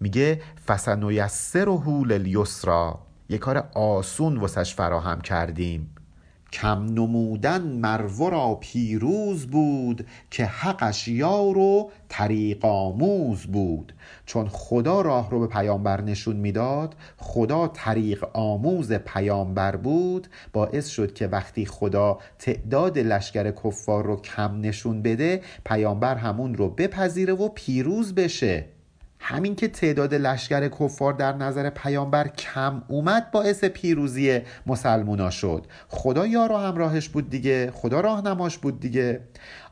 میگه 0.00 0.40
فسنیسره 0.66 2.18
لیسرا 2.18 2.98
یه 3.28 3.38
کار 3.38 3.68
آسون 3.74 4.36
واسش 4.36 4.74
فراهم 4.74 5.20
کردیم. 5.20 5.90
کم 6.52 6.84
نمودن 6.84 7.62
مرو 7.62 8.30
را 8.30 8.54
پیروز 8.54 9.46
بود 9.46 10.06
که 10.30 10.44
حقش 10.44 11.08
یار 11.08 11.58
و 11.58 11.90
طریق 12.08 12.64
آموز 12.64 13.46
بود. 13.46 13.94
چون 14.26 14.48
خدا 14.48 15.00
راه 15.00 15.30
رو 15.30 15.40
به 15.40 15.46
پیامبر 15.46 16.00
نشون 16.00 16.36
می‌داد 16.36 16.94
خدا 17.16 17.68
طریق 17.68 18.24
آموز 18.32 18.92
پیامبر 18.92 19.76
بود 19.76 20.28
باعث 20.52 20.88
شد 20.88 21.14
که 21.14 21.26
وقتی 21.26 21.66
خدا 21.66 22.18
تعداد 22.38 22.98
لشکر 22.98 23.50
کفار 23.50 24.04
رو 24.04 24.16
کم 24.16 24.60
نشون 24.60 25.02
بده 25.02 25.42
پیامبر 25.64 26.14
همون 26.14 26.54
رو 26.54 26.68
بپذیره 26.68 27.32
و 27.32 27.48
پیروز 27.48 28.14
بشه. 28.14 28.73
همین 29.26 29.56
که 29.56 29.68
تعداد 29.68 30.14
لشکر 30.14 30.68
کفار 30.68 31.12
در 31.12 31.32
نظر 31.32 31.70
پیامبر 31.70 32.28
کم 32.28 32.82
اومد 32.88 33.30
باعث 33.30 33.64
پیروزی 33.64 34.40
مسلمونا 34.66 35.30
شد. 35.30 35.66
خدا 35.88 36.26
یارو 36.26 36.56
همراهش 36.56 37.08
بود 37.08 37.30
دیگه 37.30 37.70
خدا 37.70 38.00
راهنماش 38.00 38.58
بود 38.58 38.80
دیگه. 38.80 39.20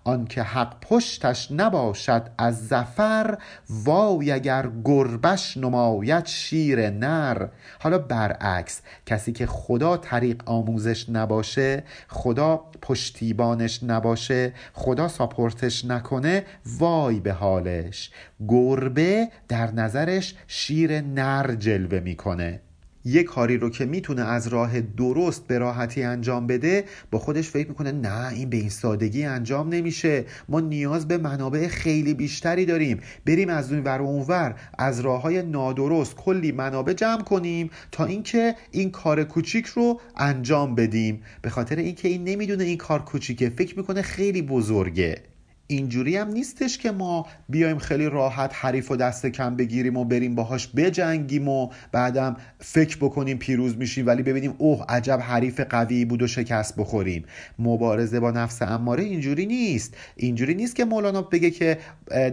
آنکه 0.05 0.43
حق 0.43 0.81
پشتش 0.81 1.49
نباشد 1.53 2.23
از 2.39 2.69
زفر 2.69 3.39
وای 3.71 4.33
اگر 4.33 4.71
گربش 4.85 5.57
نماید 5.57 6.27
شیر 6.27 6.91
نر. 6.91 7.47
حالا 7.79 7.99
برعکس 7.99 8.81
کسی 9.07 9.33
که 9.33 9.47
خدا 9.47 9.97
طریق 9.97 10.43
آموزش 10.47 11.09
نباشه 11.09 11.85
خدا 12.09 12.57
پشتیبانش 12.83 13.83
نباشه 13.83 14.53
خدا 14.73 15.09
ساپورتش 15.09 15.85
نکنه 15.85 16.45
وای 16.79 17.21
به 17.21 17.33
حالش. 17.33 18.11
گربه 18.49 19.29
در 19.49 19.71
نظرش 19.71 20.35
شیر 20.47 21.01
نر 21.01 21.55
جلوه 21.55 22.01
می‌کنه. 22.01 22.61
یه 23.05 23.23
کاری 23.23 23.59
رو 23.59 23.71
که 23.71 23.85
می‌تونه 23.85 24.23
از 24.23 24.49
راه 24.49 24.81
درست 24.81 25.47
به 25.47 25.59
راحتی 25.59 26.03
انجام 26.03 26.47
بده 26.47 26.85
با 27.11 27.19
خودش 27.19 27.49
فکر 27.49 27.69
می‌کنه 27.69 27.93
نه 27.93 28.29
این 28.33 28.51
به 28.51 28.57
این 28.57 28.69
سادگی 28.69 29.25
انجام 29.25 29.69
نمیشه. 29.69 30.25
ما 30.49 30.61
نیاز 30.61 31.09
به 31.09 31.19
منابع 31.19 31.69
خیلی 31.69 32.15
بیشتری 32.15 32.67
داریم. 32.67 33.01
بریم 33.27 33.49
از 33.49 33.73
اون 33.73 33.83
ور 33.85 34.01
و 34.01 34.07
اونور 34.07 34.55
از 34.79 35.01
راه 35.01 35.23
های 35.23 35.43
نادرست 35.43 36.17
کلی 36.17 36.53
منابع 36.53 36.93
جمع 36.93 37.23
کنیم 37.23 37.71
تا 37.93 38.05
اینکه 38.05 38.55
این 38.71 38.91
کار 38.91 39.25
کوچیک 39.25 39.67
رو 39.67 40.01
انجام 40.17 40.75
بدیم. 40.75 41.23
به 41.43 41.51
خاطر 41.51 41.77
اینکه 41.77 42.09
این 42.09 42.25
نمی‌دونه 42.25 42.65
این 42.65 42.79
کار 42.79 43.05
کوچیکه. 43.05 43.51
فکر 43.51 43.79
می‌کنه 43.79 44.03
خیلی 44.03 44.43
بزرگه. 44.43 45.32
اینجوری 45.73 46.17
هم 46.17 46.29
نیستش 46.29 46.79
که 46.79 46.91
ما 46.91 47.27
بیایم 47.49 47.79
خیلی 47.79 48.07
راحت 48.07 48.51
حریف 48.55 48.91
و 48.91 48.97
دست 48.97 49.27
کم 49.27 49.57
بگیریم 49.57 49.97
و 49.97 50.05
بریم 50.05 50.35
باهاش 50.35 50.69
بجنگیم 50.77 51.49
و 51.49 51.71
بعدم 51.93 52.37
فکر 52.59 52.97
بکنیم 52.97 53.39
پیروز 53.39 53.77
میشیم 53.77 54.07
ولی 54.07 54.23
ببینیم 54.23 54.55
اوه 54.59 54.85
عجب 54.89 55.21
حریف 55.23 55.61
قوی 55.61 56.05
بود 56.05 56.23
و 56.23 56.27
شکست 56.27 56.77
بخوریم. 56.77 57.25
مبارزه 57.59 58.21
با 58.21 58.31
نفس 58.31 58.63
اماره 58.63 59.05
اینجوری 59.05 59.47
نیست. 59.47 59.97
اینجوری 60.17 60.55
نیست 60.55 60.77
که 60.77 60.85
مولانا 60.85 61.23
بگه 61.23 61.51
که 61.51 61.79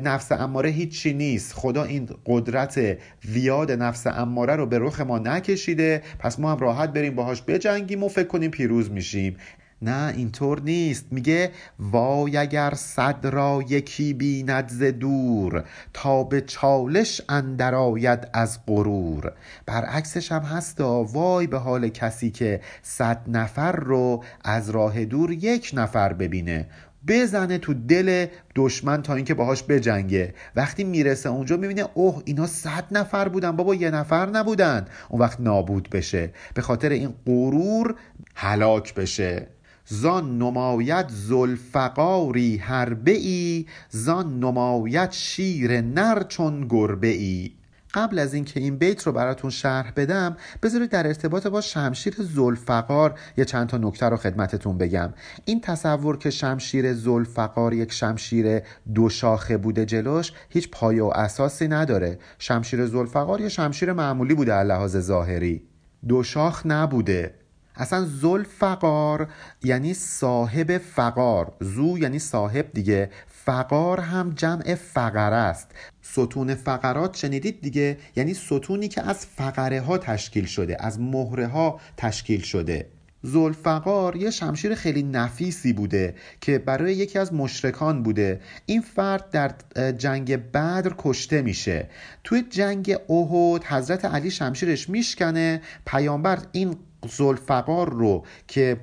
نفس 0.03 0.31
اماره 0.31 0.69
هیچی 0.69 1.13
نیست. 1.13 1.53
خدا 1.53 1.83
این 1.83 2.09
قدرت 2.25 2.97
ویاد 3.25 3.71
نفس 3.71 4.07
اماره 4.07 4.55
رو 4.55 4.65
به 4.65 4.79
رخ 4.79 5.01
ما 5.01 5.19
نکشیده. 5.19 6.01
پس 6.19 6.39
ما 6.39 6.51
هم 6.51 6.57
راحت 6.57 6.93
بریم 6.93 7.15
باهاش 7.15 7.41
بجنگیم 7.47 8.03
و 8.03 8.07
فکر 8.07 8.27
کنیم 8.27 8.51
پیروز 8.51 8.91
میشیم. 8.91 9.35
نه 9.81 10.13
اینطور 10.17 10.61
نیست. 10.61 11.05
میگه 11.11 11.51
وای 11.79 12.37
اگر 12.37 12.73
صد 12.75 13.27
را 13.27 13.63
یکی 13.69 14.13
بیند 14.13 14.69
ز 14.69 14.83
دور 14.83 15.63
تا 15.93 16.23
به 16.23 16.41
چالش 16.41 17.21
اندر 17.29 17.75
آید 17.75 18.27
از 18.33 18.59
غرور. 18.67 19.33
برعکسش 19.65 20.31
هم 20.31 20.41
هست 20.41 20.81
وای 20.81 21.47
به 21.47 21.57
حال 21.57 21.89
کسی 21.89 22.29
که 22.31 22.61
صد 22.81 23.21
نفر 23.27 23.71
رو 23.71 24.23
از 24.43 24.69
راه 24.69 25.05
دور 25.05 25.31
یک 25.31 25.71
نفر 25.73 26.13
ببینه. 26.13 26.67
بزنه 27.07 27.57
تو 27.57 27.73
دل 27.73 28.25
دشمن 28.55 29.01
تا 29.01 29.15
اینکه 29.15 29.33
باهاش 29.33 29.63
بجنگه. 29.63 30.33
وقتی 30.55 30.83
می‌رسه 30.83 31.29
اونجا 31.29 31.57
می‌بینه 31.57 31.85
اوه 31.93 32.21
اینا 32.25 32.47
صد 32.47 32.83
نفر 32.91 33.27
بودن. 33.27 33.51
بابا 33.51 33.75
یه 33.75 33.91
نفر 33.91 34.29
نبودن. 34.29 34.87
اون 35.09 35.21
وقت 35.21 35.41
نابود 35.41 35.89
بشه. 35.89 36.33
به 36.53 36.61
خاطر 36.61 36.89
این 36.89 37.13
غرور 37.25 37.95
هلاک 38.35 38.93
بشه. 38.93 39.47
زان 39.91 40.37
نماید 40.37 41.09
زلفقاری 41.09 42.57
هربه 42.57 43.11
ای 43.11 43.65
زان 43.89 44.39
نماید 44.39 45.11
شیر 45.11 45.81
نر 45.81 46.23
چون 46.23 46.67
گربه 46.67 47.07
ای. 47.07 47.51
قبل 47.93 48.19
از 48.19 48.33
اینکه 48.33 48.59
این 48.59 48.77
بیت 48.77 49.03
رو 49.03 49.11
براتون 49.11 49.49
شرح 49.49 49.91
بدم 49.95 50.37
بذارید 50.63 50.89
در 50.89 51.07
ارتباط 51.07 51.47
با 51.47 51.61
شمشیر 51.61 52.15
زلفقار 52.19 53.19
یه 53.37 53.45
چند 53.45 53.67
تا 53.67 53.77
نکته 53.77 54.05
رو 54.05 54.17
خدمتتون 54.17 54.77
بگم. 54.77 55.13
این 55.45 55.61
تصور 55.61 56.17
که 56.17 56.29
شمشیر 56.29 56.93
زلفقار 56.93 57.73
یک 57.73 57.91
شمشیر 57.91 58.61
دو 58.93 59.09
شاخه 59.09 59.57
بوده 59.57 59.85
جلوش 59.85 60.31
هیچ 60.49 60.69
پایه 60.71 61.03
و 61.03 61.11
اساسی 61.15 61.67
نداره. 61.67 62.19
شمشیر 62.39 62.85
زلفقار 62.85 63.41
یه 63.41 63.49
شمشیر 63.49 63.93
معمولی 63.93 64.33
بوده 64.33 64.63
لحاظ 64.63 64.97
ظاهری. 64.97 65.63
دو 66.07 66.23
شاخ 66.23 66.65
نبوده. 66.65 67.33
اصلا 67.79 68.05
زل 68.05 68.43
فقار 68.43 69.27
یعنی 69.63 69.93
صاحب 69.93 70.77
فقار. 70.77 71.53
زو 71.59 71.97
یعنی 71.97 72.19
صاحب 72.19 72.73
دیگه. 72.73 73.09
فقار 73.27 73.99
هم 73.99 74.33
جمع 74.35 74.75
فقره 74.75 75.35
است. 75.35 75.67
ستون 76.01 76.55
فقرات 76.55 77.17
شنیدید 77.17 77.61
دیگه؟ 77.61 77.97
یعنی 78.15 78.33
ستونی 78.33 78.87
که 78.87 79.01
از 79.01 79.25
فقره 79.25 79.81
ها 79.81 79.97
تشکیل 79.97 80.45
شده 80.45 80.77
از 80.79 80.99
مهره 80.99 81.47
ها 81.47 81.79
تشکیل 81.97 82.41
شده. 82.41 82.89
زلفقار 83.23 84.15
یه 84.15 84.31
شمشیر 84.31 84.75
خیلی 84.75 85.03
نفیسی 85.03 85.73
بوده 85.73 86.15
که 86.41 86.59
برای 86.59 86.93
یکی 86.93 87.19
از 87.19 87.33
مشرکان 87.33 88.03
بوده. 88.03 88.41
این 88.65 88.81
فرد 88.81 89.29
در 89.29 89.51
جنگ 89.91 90.35
بدر 90.35 90.91
کشته 90.97 91.41
میشه. 91.41 91.89
توی 92.23 92.41
جنگ 92.49 92.97
احد 93.09 93.63
حضرت 93.63 94.05
علی 94.05 94.31
شمشیرش 94.31 94.89
میشکنه. 94.89 95.61
پیامبر 95.85 96.39
این 96.51 96.77
زلفقار 97.07 97.93
رو 97.93 98.25
که 98.47 98.77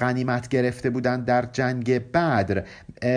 غنیمت 0.00 0.48
گرفته 0.48 0.90
بودن 0.90 1.24
در 1.24 1.48
جنگ 1.52 2.12
بدر 2.12 2.64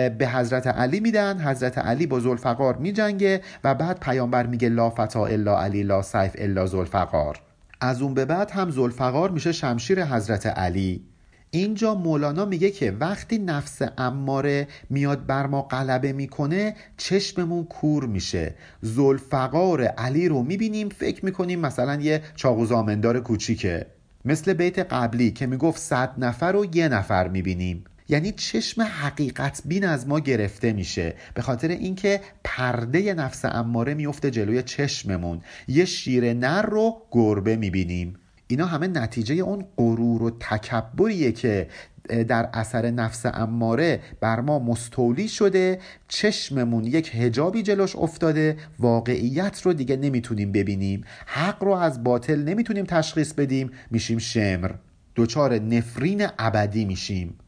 به 0.08 0.28
حضرت 0.28 0.66
علی 0.66 1.00
میدن. 1.00 1.40
حضرت 1.40 1.78
علی 1.78 2.06
با 2.06 2.20
زلفقار 2.20 2.76
میجنگه 2.76 3.40
و 3.64 3.74
بعد 3.74 4.00
پیامبر 4.00 4.46
میگه 4.46 4.68
لا 4.68 4.90
فتا 4.90 5.26
الا 5.26 5.60
علی 5.60 5.82
لا 5.82 6.02
سیف 6.02 6.32
الا 6.38 6.66
زلفقار 6.66 7.40
از 7.80 8.02
اون 8.02 8.14
به 8.14 8.24
بعد 8.24 8.50
هم 8.50 8.70
زلفقار 8.70 9.30
میشه 9.30 9.52
شمشیر 9.52 10.04
حضرت 10.04 10.46
علی. 10.46 11.04
اینجا 11.50 11.94
مولانا 11.94 12.44
میگه 12.44 12.70
که 12.70 12.90
وقتی 12.90 13.38
نفس 13.38 13.82
اماره 13.98 14.68
میاد 14.90 15.26
بر 15.26 15.46
ما 15.46 15.62
غلبه 15.62 16.12
می‌کنه 16.12 16.74
چشممون 16.96 17.64
کور 17.64 18.06
میشه. 18.06 18.54
زلفقار 18.80 19.82
علی 19.82 20.28
رو 20.28 20.42
می‌بینیم 20.42 20.88
فکر 20.88 21.24
می‌کنیم 21.24 21.60
مثلا 21.60 21.94
یه 21.94 22.22
چاقو 22.36 22.66
زامندار 22.66 23.20
کوچیکه. 23.20 23.86
مثل 24.26 24.52
بیت 24.52 24.78
قبلی 24.78 25.30
که 25.30 25.46
می‌گفت 25.46 25.80
صد 25.80 26.14
نفر 26.18 26.52
رو 26.52 26.66
یه 26.74 26.88
نفر 26.88 27.28
می‌بینیم. 27.28 27.84
یعنی 28.08 28.32
چشم 28.32 28.82
حقیقت 28.82 29.62
بین 29.64 29.84
از 29.84 30.08
ما 30.08 30.20
گرفته 30.20 30.72
میشه. 30.72 31.14
به 31.34 31.42
خاطر 31.42 31.68
اینکه 31.68 32.20
پرده 32.44 33.14
نفس 33.14 33.44
اماره 33.44 33.94
میفته 33.94 34.30
جلوی 34.30 34.62
چشممون. 34.62 35.40
یه 35.68 35.84
شیر 35.84 36.32
نر 36.32 36.62
رو 36.62 37.02
گربه 37.10 37.56
می‌بینیم. 37.56 38.16
اینا 38.46 38.66
همه 38.66 38.86
نتیجه 38.86 39.34
اون 39.34 39.64
غرور 39.76 40.22
و 40.22 40.30
تکبریه 40.30 41.32
که 41.32 41.68
در 42.08 42.48
اثر 42.52 42.90
نفس 42.90 43.26
اماره 43.26 44.00
بر 44.20 44.40
ما 44.40 44.58
مستولی 44.58 45.28
شده. 45.28 45.78
چشممون 46.08 46.84
یک 46.84 47.10
هجابی 47.14 47.62
جلوش 47.62 47.96
افتاده. 47.96 48.56
واقعیت 48.78 49.62
رو 49.62 49.72
دیگه 49.72 49.96
نمی‌تونیم 49.96 50.52
ببینیم. 50.52 51.04
حق 51.26 51.64
رو 51.64 51.72
از 51.72 52.04
باطل 52.04 52.42
نمی‌تونیم 52.42 52.84
تشخیص 52.84 53.32
بدیم. 53.32 53.70
میشیم 53.90 54.18
شمر. 54.18 54.70
دچار 55.16 55.58
نفرین 55.58 56.26
ابدی 56.38 56.84
میشیم. 56.84 57.38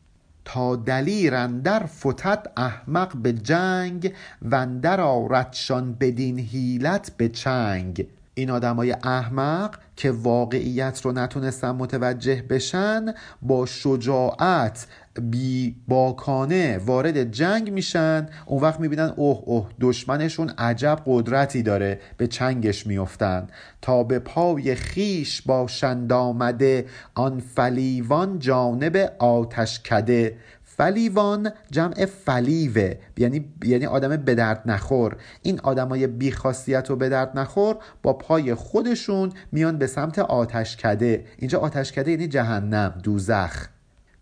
تا 0.44 0.76
دلیر 0.76 1.34
اندر 1.34 1.86
فتد 1.86 2.46
احمق 2.56 3.16
به 3.16 3.32
جنگ 3.32 4.12
و 4.42 4.54
اندر 4.54 5.00
آردشان 5.00 5.92
بدین 6.00 6.38
هیلت 6.38 7.12
به 7.16 7.28
چنگ. 7.28 8.06
این 8.38 8.50
آدمای 8.50 8.92
احمق 8.92 9.74
که 9.96 10.10
واقعیت 10.10 11.00
رو 11.04 11.12
نتونستن 11.12 11.70
متوجه 11.70 12.42
بشن 12.42 13.14
با 13.42 13.66
شجاعت 13.66 14.86
بی 15.20 15.76
باکانه 15.88 16.78
وارد 16.86 17.32
جنگ 17.32 17.72
میشن. 17.72 18.28
اون 18.46 18.62
وقت 18.62 18.80
می‌بینن 18.80 19.12
اوه 19.16 19.42
اوه 19.44 19.68
دشمنشون 19.80 20.50
عجب 20.58 21.02
قدرتی 21.06 21.62
داره. 21.62 22.00
به 22.16 22.26
چنگش 22.26 22.86
میفتن 22.86 23.46
تا 23.82 24.02
به 24.02 24.18
پای 24.18 24.74
خیش 24.74 25.42
باشند 25.42 26.12
آمده 26.12 26.86
آن 27.14 27.40
فلیوان 27.40 28.38
جانب 28.38 28.96
آتش 29.18 29.80
کده 29.82 30.36
فلیوان 30.78 31.50
جمع 31.70 32.06
فلیوه 32.06 32.94
یعنی 33.16 33.44
یعنی 33.64 33.86
آدم 33.86 34.16
به 34.16 34.34
درد 34.34 34.62
نخور. 34.66 35.16
این 35.42 35.60
آدمای 35.60 36.06
بیخاصیت 36.06 36.90
و 36.90 36.96
به 36.96 37.08
درد 37.08 37.38
نخور 37.38 37.76
با 38.02 38.12
پای 38.12 38.54
خودشون 38.54 39.32
میان 39.52 39.78
به 39.78 39.86
سمت 39.86 40.18
آتشکده. 40.18 41.24
اینجا 41.38 41.58
آتشکده 41.58 42.10
یعنی 42.10 42.28
جهنم 42.28 42.94
دوزخ. 43.02 43.66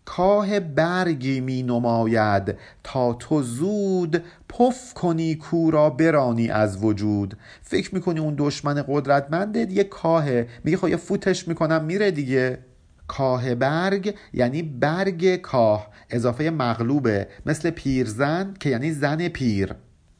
کاه 0.05 0.59
برگی 0.59 1.39
می 1.39 1.63
نماید 1.63 2.55
تا 2.83 3.13
تو 3.13 3.41
زود 3.41 4.23
پف 4.49 4.93
کنی 4.93 5.35
کورا 5.35 5.89
برانی 5.89 6.49
از 6.49 6.83
وجود. 6.83 7.37
فکر 7.61 7.95
می‌کنی 7.95 8.19
اون 8.19 8.35
دشمن 8.37 8.85
قدرتمندت 8.87 9.71
یه 9.71 9.83
کاهه 9.83 10.47
میگه 10.63 10.77
خب 10.77 10.87
یه 10.87 10.97
فوتش 10.97 11.47
می‌کنم 11.47 11.83
میره 11.83 12.11
دیگه. 12.11 12.57
کاه 13.07 13.55
برگ 13.55 14.15
یعنی 14.33 14.61
برگ 14.63 15.35
کاه 15.35 15.87
اضافه 16.09 16.49
مغلوبه 16.49 17.27
مثل 17.45 17.69
پیرزن 17.69 18.53
که 18.59 18.69
یعنی 18.69 18.91
زن 18.91 19.27
پیر. 19.27 19.75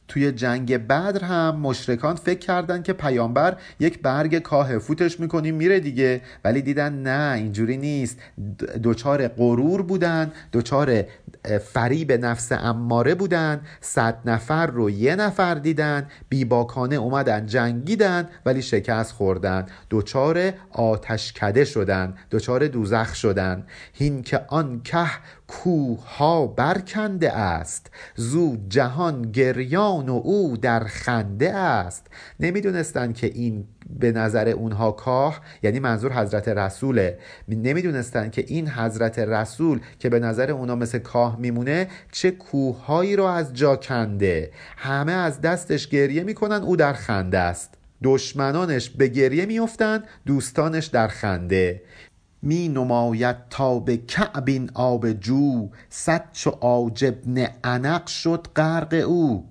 توی 0.08 0.32
جنگ 0.32 0.76
بدر 0.76 1.24
هم 1.24 1.56
مشرکان 1.56 2.14
فکر 2.14 2.38
کردن 2.38 2.82
که 2.82 2.92
پیامبر 2.92 3.56
یک 3.80 4.02
برگ 4.02 4.38
کاه 4.38 4.78
فوتش 4.78 5.20
می‌کنیم 5.20 5.54
میره 5.54 5.80
دیگه. 5.80 6.20
ولی 6.44 6.62
دیدن 6.62 6.92
نه 6.92 7.36
اینجوری 7.36 7.76
نیست. 7.76 8.18
دوچار 8.82 9.28
غرور 9.28 9.82
بودن 9.82 10.32
دوچار 10.52 11.04
فریب 11.58 12.12
نفس 12.12 12.52
اماره 12.52 13.14
بودن 13.14 13.60
صد 13.80 14.18
نفر 14.24 14.66
رو 14.66 14.90
یه 14.90 15.16
نفر 15.16 15.54
دیدن 15.54 16.06
بیباکانه 16.28 16.96
اومدن 16.96 17.46
جنگیدن 17.46 18.28
ولی 18.46 18.62
شکست 18.62 19.12
خوردن 19.12 19.66
دوچار 19.90 20.52
آتشکده 20.70 21.64
شدن 21.64 22.14
دوچار 22.30 22.66
دوزخ 22.66 23.14
شدن 23.14 23.66
هین 23.92 24.22
که 24.22 24.40
آن 24.48 24.80
که 24.84 25.06
کوها 25.46 26.46
برکنده 26.46 27.32
است 27.32 27.90
زو 28.16 28.56
جهان 28.68 29.22
گریان 29.22 30.08
و 30.08 30.20
او 30.24 30.56
در 30.56 30.84
خنده 30.84 31.54
است. 31.54 32.06
نمی‌دونستند 32.40 33.14
که 33.14 33.26
این 33.26 33.64
به 33.90 34.12
نظر 34.12 34.48
اونها 34.48 34.92
کاه 34.92 35.40
یعنی 35.62 35.80
منظور 35.80 36.12
حضرت 36.12 36.48
رسوله. 36.48 37.18
نمی‌دونستند 37.48 38.32
که 38.32 38.44
این 38.46 38.68
حضرت 38.68 39.18
رسول 39.18 39.80
که 39.98 40.08
به 40.08 40.18
نظر 40.20 40.50
اونها 40.50 40.74
مثل 40.74 40.98
کاه 40.98 41.38
میمونه 41.38 41.88
چه 42.12 42.30
کوههایی 42.30 43.16
رو 43.16 43.24
از 43.24 43.54
جا 43.54 43.76
کنده. 43.76 44.50
همه 44.76 45.12
از 45.12 45.40
دستش 45.40 45.88
گریه 45.88 46.22
می‌کنن 46.22 46.62
او 46.62 46.76
در 46.76 46.92
خنده 46.92 47.38
است. 47.38 47.74
دشمنانش 48.02 48.90
به 48.90 49.08
گریه 49.08 49.46
میفتند 49.46 50.04
دوستانش 50.26 50.86
در 50.86 51.08
خنده. 51.08 51.82
می 52.42 52.68
نماید 52.68 53.36
تا 53.50 53.78
به 53.78 53.96
کعبین 53.96 54.70
آب 54.74 55.12
جو 55.12 55.68
صد 55.88 56.24
چو 56.32 56.50
آجبن 56.50 57.46
عنق 57.64 58.06
شد 58.06 58.46
غرق 58.56 59.04
او. 59.06 59.44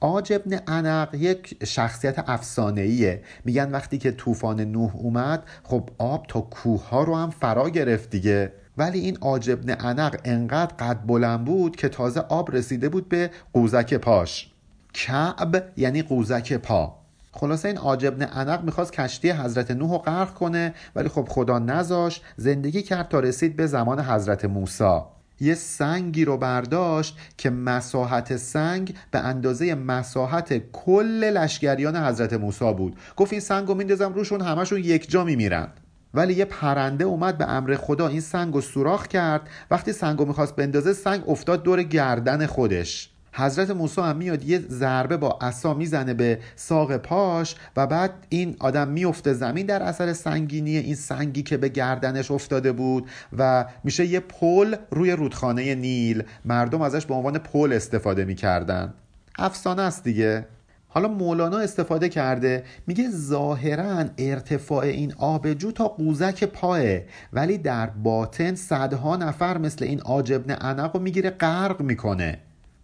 آجبن 0.00 0.60
عنق 0.66 1.14
یک 1.14 1.64
شخصیت 1.64 2.18
افسانه 2.26 2.80
ایه 2.80 3.22
میگن 3.44 3.70
وقتی 3.70 3.98
که 3.98 4.12
طوفان 4.12 4.60
نوح 4.60 4.96
اومد 4.96 5.42
خب 5.62 5.90
آب 5.98 6.26
تا 6.28 6.40
کوه 6.40 6.88
ها 6.88 7.04
رو 7.04 7.16
هم 7.16 7.30
فرا 7.30 7.70
گرفت 7.70 8.10
دیگه. 8.10 8.52
ولی 8.78 9.00
این 9.00 9.18
آجبن 9.20 9.70
عنق 9.70 10.20
انقدر 10.24 10.74
قد 10.78 11.06
بلند 11.06 11.44
بود 11.44 11.76
که 11.76 11.88
تازه 11.88 12.20
آب 12.20 12.50
رسیده 12.50 12.88
بود 12.88 13.08
به 13.08 13.30
قوزک 13.52 13.94
پاش. 13.94 14.50
کعب 14.94 15.72
یعنی 15.76 16.02
قوزک 16.02 16.52
پا. 16.52 16.96
خلاصه 17.32 17.68
این 17.68 17.76
عاجبن 17.76 18.22
عنق 18.22 18.64
می‌خواست 18.64 18.92
کشتی 18.92 19.30
حضرت 19.30 19.70
نوح 19.70 19.90
رو 19.90 19.98
غرق 19.98 20.34
کنه 20.34 20.74
ولی 20.94 21.08
خب 21.08 21.26
خدا 21.28 21.58
نذاشت 21.58 22.24
زندگی 22.36 22.82
کرد 22.82 23.08
تا 23.08 23.20
رسید 23.20 23.56
به 23.56 23.66
زمان 23.66 24.00
حضرت 24.00 24.44
موسی. 24.44 25.00
یه 25.40 25.54
سنگی 25.54 26.24
رو 26.24 26.36
برداشت 26.36 27.18
که 27.36 27.50
مساحت 27.50 28.36
سنگ 28.36 28.94
به 29.10 29.18
اندازه 29.18 29.74
مساحت 29.74 30.72
کل 30.72 31.24
لشکریان 31.24 31.96
حضرت 31.96 32.32
موسی 32.32 32.72
بود. 32.72 32.96
گفت 33.16 33.32
این 33.32 33.40
سنگ 33.40 33.68
رو 33.68 33.74
میندازم 33.74 34.12
روشون 34.12 34.40
همشون 34.40 34.78
یک 34.78 35.10
جا 35.10 35.24
میمیرن 35.24 35.68
ولی 36.14 36.34
یه 36.34 36.44
پرنده 36.44 37.04
اومد 37.04 37.38
به 37.38 37.50
امر 37.50 37.74
خدا 37.74 38.08
این 38.08 38.20
سنگ 38.20 38.54
رو 38.54 38.60
سوراخ 38.60 39.06
کرد. 39.06 39.48
وقتی 39.70 39.92
سنگ 39.92 40.18
رو 40.18 40.24
می‌خواست 40.24 40.56
بندازه 40.56 40.92
سنگ 40.92 41.28
افتاد 41.28 41.62
دور 41.62 41.82
گردن 41.82 42.46
خودش. 42.46 43.10
حضرت 43.32 43.70
موسی 43.70 44.00
هم 44.00 44.16
میاد 44.16 44.44
یه 44.44 44.58
ضربه 44.58 45.16
با 45.16 45.38
عصا 45.40 45.74
می‌زنه 45.74 46.14
به 46.14 46.38
ساق 46.56 46.96
پاش 46.96 47.54
و 47.76 47.86
بعد 47.86 48.10
این 48.28 48.56
آدم 48.58 48.88
میفته 48.88 49.32
زمین 49.32 49.66
در 49.66 49.82
اثر 49.82 50.12
سنگینی 50.12 50.76
این 50.76 50.94
سنگی 50.94 51.42
که 51.42 51.56
به 51.56 51.68
گردنش 51.68 52.30
افتاده 52.30 52.72
بود 52.72 53.08
و 53.38 53.66
میشه 53.84 54.06
یه 54.06 54.20
پل 54.20 54.76
روی 54.90 55.12
رودخانه 55.12 55.74
نیل. 55.74 56.22
مردم 56.44 56.82
ازش 56.82 57.06
به 57.06 57.14
عنوان 57.14 57.38
پل 57.38 57.72
استفاده 57.72 58.24
می‌کردن. 58.24 58.94
افسانه 59.38 59.82
است 59.82 60.04
دیگه. 60.04 60.46
حالا 60.88 61.08
مولانا 61.08 61.58
استفاده 61.58 62.08
کرده. 62.08 62.64
میگه 62.86 63.10
ظاهرا 63.10 64.04
ارتفاع 64.18 64.84
این 64.84 65.14
آبجو 65.18 65.72
تا 65.72 65.88
قوزک 65.88 66.44
پاه 66.44 66.80
ولی 67.32 67.58
در 67.58 67.86
باطن 67.86 68.54
صدها 68.54 69.16
نفر 69.16 69.58
مثل 69.58 69.84
این 69.84 70.00
آجبن 70.00 70.54
عنق 70.54 70.96
رو 70.96 71.02
می‌گیره 71.02 71.30
غرق 71.30 71.80
می‌کنه. 71.80 72.38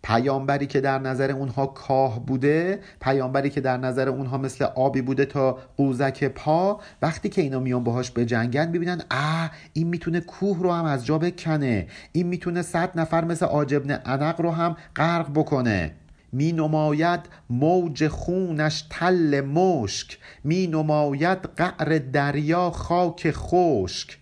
پیامبری 0.06 0.66
که 0.66 0.80
در 0.80 0.98
نظر 0.98 1.30
اونها 1.30 1.66
کاه 1.66 2.26
بوده 2.26 2.80
پیامبری 3.00 3.50
که 3.50 3.60
در 3.60 3.76
نظر 3.76 4.08
اونها 4.08 4.38
مثل 4.38 4.64
آبی 4.64 5.02
بوده 5.02 5.24
تا 5.24 5.58
قوزک 5.76 6.24
پا 6.24 6.80
وقتی 7.02 7.28
که 7.28 7.42
اینا 7.42 7.60
میان 7.60 7.84
باهاش 7.84 8.10
به 8.10 8.24
جنگن 8.24 8.72
ببینن 8.72 9.02
اه 9.10 9.50
این 9.72 9.86
می‌تونه 9.86 10.20
کوه 10.20 10.58
رو 10.62 10.72
هم 10.72 10.84
از 10.84 11.06
جا 11.06 11.18
بکنه. 11.18 11.86
این 12.12 12.26
می‌تونه 12.26 12.62
صد 12.62 12.98
نفر 13.00 13.24
مثل 13.24 13.46
آجبن 13.46 13.90
عنق 13.90 14.40
رو 14.40 14.50
هم 14.50 14.76
غرق 14.96 15.30
بکنه. 15.34 15.92
می 16.32 16.52
نماید 16.52 17.20
موج 17.50 18.08
خونش 18.08 18.84
تل 18.90 19.40
مشک. 19.40 20.18
می 20.44 20.66
نماید 20.66 21.38
قعر 21.56 21.98
دریا 21.98 22.70
خاک 22.70 23.30
خشک. 23.30 24.18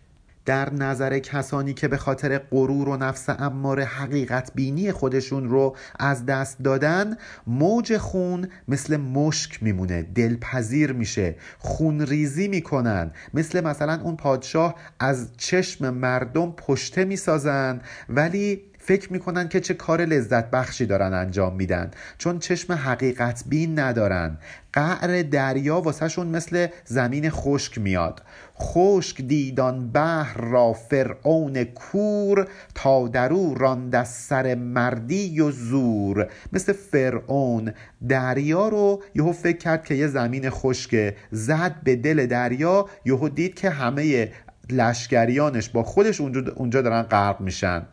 در 0.47 0.73
نظر 0.73 1.19
کسانی 1.19 1.75
که 1.75 1.89
به 1.89 1.97
خاطر 1.97 2.39
غرور 2.39 2.89
و 2.89 2.97
نفس 2.97 3.31
امار 3.31 3.81
حقیقت 3.83 4.51
بینی 4.55 4.93
خودشون 4.93 5.49
رو 5.49 5.77
از 5.99 6.27
دست 6.27 6.59
دادن 6.59 7.17
موج 7.47 7.97
خون 7.97 8.49
مثل 8.69 8.97
مشک 8.97 9.63
میمونه 9.63 10.03
دلپذیر 10.03 10.93
میشه 10.93 11.37
خون 11.59 12.01
ریزی 12.01 12.49
می‌کنن. 12.49 13.11
مثل 13.35 13.61
مثلا 13.61 14.01
اون 14.03 14.17
پادشاه 14.17 14.75
از 15.01 15.31
چشم 15.37 15.91
مردم 15.91 16.53
پشته 16.53 17.05
می‌سازن 17.05 17.81
ولی 18.09 18.63
فکر 18.87 19.13
می‌کنن 19.13 19.49
که 19.49 19.61
چه 19.61 19.75
کار 19.75 20.05
لذت 20.05 20.51
بخشی 20.51 20.87
دارن 20.87 21.15
انجام 21.15 21.57
میدن 21.57 21.91
چون 22.19 22.39
چشم 22.39 22.73
حقیقت 22.73 23.45
بین 23.47 23.79
ندارن. 23.79 24.39
قعر 24.73 25.23
دریا 25.23 25.81
واسهشون 25.81 26.27
مثل 26.27 26.67
زمین 26.85 27.31
خشک 27.31 27.79
میاد. 27.79 28.23
خشک 28.59 29.23
دیدان 29.23 29.93
بحر 29.93 30.41
را 30.41 30.73
فرعون 30.73 31.65
کور 31.65 32.49
تا 32.75 33.09
درو 33.09 33.55
راند 33.55 33.95
از 33.95 34.09
سر 34.09 34.55
مردی 34.55 35.41
و 35.41 35.51
زور. 35.51 36.29
مثل 36.53 36.73
فرعون 36.73 37.73
دریا 38.09 38.69
رو 38.69 39.03
یهو 39.15 39.33
فکر 39.33 39.59
کرد 39.59 39.85
که 39.85 39.95
یه 39.95 40.07
زمین 40.07 40.51
خشکه. 40.51 41.17
زد 41.31 41.75
به 41.85 41.97
دل 41.97 42.27
دریا 42.27 42.87
یهو 43.05 43.29
دید 43.29 43.55
که 43.55 43.71
همه 43.71 44.33
لشکریانش 44.71 45.69
با 45.69 45.83
خودش 45.83 46.21
اونجا 46.21 46.83
دارن 46.83 47.03
غرق 47.03 47.41
میشن. 47.41 47.87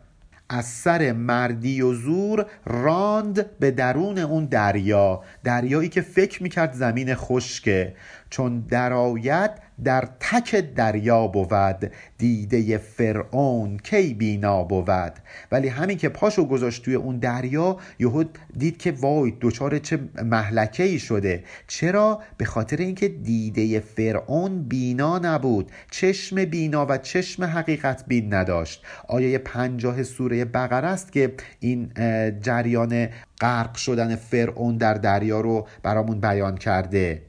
از 0.52 0.64
سر 0.64 1.12
مردی 1.12 1.82
و 1.82 1.94
زور 1.94 2.46
راند 2.66 3.58
به 3.58 3.70
درون 3.70 4.18
اون 4.18 4.44
دریا 4.44 5.22
دریایی 5.44 5.88
که 5.88 6.00
فکر 6.00 6.42
می‌کرد 6.42 6.72
زمین 6.72 7.14
خشکه. 7.14 7.94
چون 8.30 8.60
درآید 8.60 9.50
در 9.84 10.08
تک 10.20 10.74
دریا 10.74 11.26
بود 11.26 11.90
دیده 12.18 12.78
فرعون 12.78 13.78
کی 13.78 14.14
بینا 14.14 14.64
بود. 14.64 15.12
ولی 15.52 15.68
همین 15.68 15.98
که 15.98 16.08
پاشو 16.08 16.44
گذاشت 16.44 16.84
توی 16.84 16.94
اون 16.94 17.18
دریا 17.18 17.76
یهو 17.98 18.24
دید 18.58 18.78
که 18.78 18.92
وای 18.92 19.30
دوچار 19.30 19.78
چه 19.78 19.98
محلکه 20.24 20.82
ای 20.82 20.98
شده. 20.98 21.44
چرا؟ 21.66 22.20
به 22.36 22.44
خاطر 22.44 22.76
اینکه 22.76 23.08
دیده 23.08 23.80
فرعون 23.80 24.62
بینا 24.62 25.18
نبود. 25.18 25.70
چشم 25.90 26.44
بینا 26.44 26.86
و 26.86 26.98
چشم 26.98 27.44
حقیقت 27.44 28.04
بین 28.06 28.34
نداشت. 28.34 28.84
آیه 29.08 29.38
پنجاه 29.38 30.02
سوره 30.02 30.44
بقره 30.44 30.88
است 30.88 31.12
که 31.12 31.34
این 31.60 31.92
جریان 32.40 33.08
غرق 33.40 33.74
شدن 33.74 34.16
فرعون 34.16 34.76
در 34.76 34.94
دریا 34.94 35.40
رو 35.40 35.66
برامون 35.82 36.20
بیان 36.20 36.56
کرده. 36.56 37.22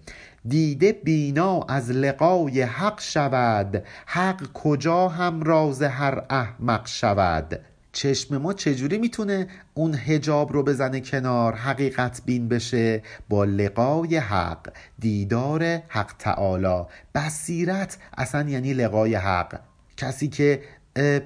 دیده 0.48 0.92
بینا 0.92 1.62
از 1.62 1.92
لقای 1.92 2.62
حق 2.62 3.02
شود. 3.02 3.84
حق 4.06 4.54
کجا 4.54 5.08
هم 5.08 5.44
راز 5.44 5.82
هر 5.82 6.24
احمق 6.30 6.88
شود؟ 6.88 7.60
چشم 7.92 8.38
ما 8.38 8.54
چجوری 8.54 8.98
می‌تونه 8.98 9.48
اون 9.74 9.96
هجاب 9.96 10.54
رو 10.54 10.64
بزنه 10.64 11.00
کنار؟ 11.02 11.56
حقیقت 11.56 12.22
بین 12.26 12.48
بشه 12.48 13.02
با 13.30 13.46
لقای 13.46 14.18
حق. 14.18 14.74
دیدار 15.00 15.64
حق 15.88 16.14
تعالی. 16.20 16.84
بصیرت 17.16 17.98
اصلا 18.18 18.50
یعنی 18.50 18.74
لقای 18.74 19.16
حق. 19.16 19.60
کسی 19.98 20.28
که 20.28 20.62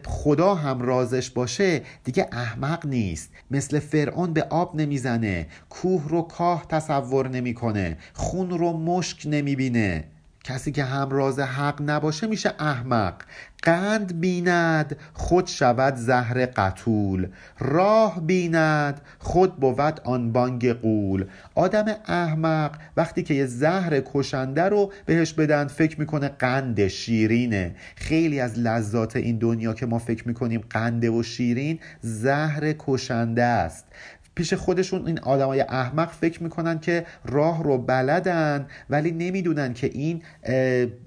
خدا 0.05 0.55
هم 0.55 0.81
رازش 0.81 1.29
باشه 1.29 1.81
دیگه 2.03 2.27
احمق 2.31 2.85
نیست. 2.85 3.29
مثل 3.51 3.79
فرعون 3.79 4.33
به 4.33 4.43
آب 4.43 4.75
نمی‌زنه 4.75 5.47
کوه 5.69 6.09
رو 6.09 6.21
کاه 6.21 6.65
تصور 6.69 7.27
نمی‌کنه 7.27 7.97
خون 8.13 8.49
رو 8.49 8.73
مشک 8.73 9.21
نمی‌بینه. 9.25 10.03
کسی 10.47 10.71
که 10.71 10.83
همراز 10.83 11.39
حق 11.39 11.81
نباشه 11.81 12.27
میشه 12.27 12.53
احمق. 12.59 13.13
قند 13.63 14.19
بیند 14.19 14.97
خود 15.13 15.47
شود 15.47 15.95
زهر 15.95 16.45
قتول. 16.45 17.27
راه 17.59 18.21
بیند 18.21 19.01
خود 19.19 19.55
بود 19.55 20.01
آن 20.03 20.31
بانگ 20.31 20.73
قول. 20.73 21.25
آدم 21.55 21.85
احمق 22.05 22.71
وقتی 22.97 23.23
که 23.23 23.33
یه 23.33 23.45
زهر 23.45 24.01
کشنده 24.13 24.63
رو 24.63 24.91
بهش 25.05 25.33
بدن 25.33 25.67
فکر 25.67 25.99
می‌کنه 25.99 26.27
قند 26.27 26.87
شیرینه. 26.87 27.75
خیلی 27.95 28.39
از 28.39 28.59
لذات 28.59 29.15
این 29.15 29.37
دنیا 29.37 29.73
که 29.73 29.85
ما 29.85 29.99
فکر 29.99 30.27
می‌کنیم 30.27 30.63
قنده 30.69 31.09
و 31.09 31.23
شیرین 31.23 31.79
زهر 32.01 32.73
کشنده 32.79 33.43
است. 33.43 33.85
پیش 34.37 34.53
خودشون 34.53 35.07
این 35.07 35.19
آدمای 35.19 35.61
احمق 35.61 36.11
فکر 36.11 36.43
می‌کنن 36.43 36.79
که 36.79 37.05
راه 37.25 37.63
رو 37.63 37.77
بلدن 37.77 38.67
ولی 38.89 39.11
نمی‌دونن 39.11 39.73
که 39.73 39.87
این 39.93 40.23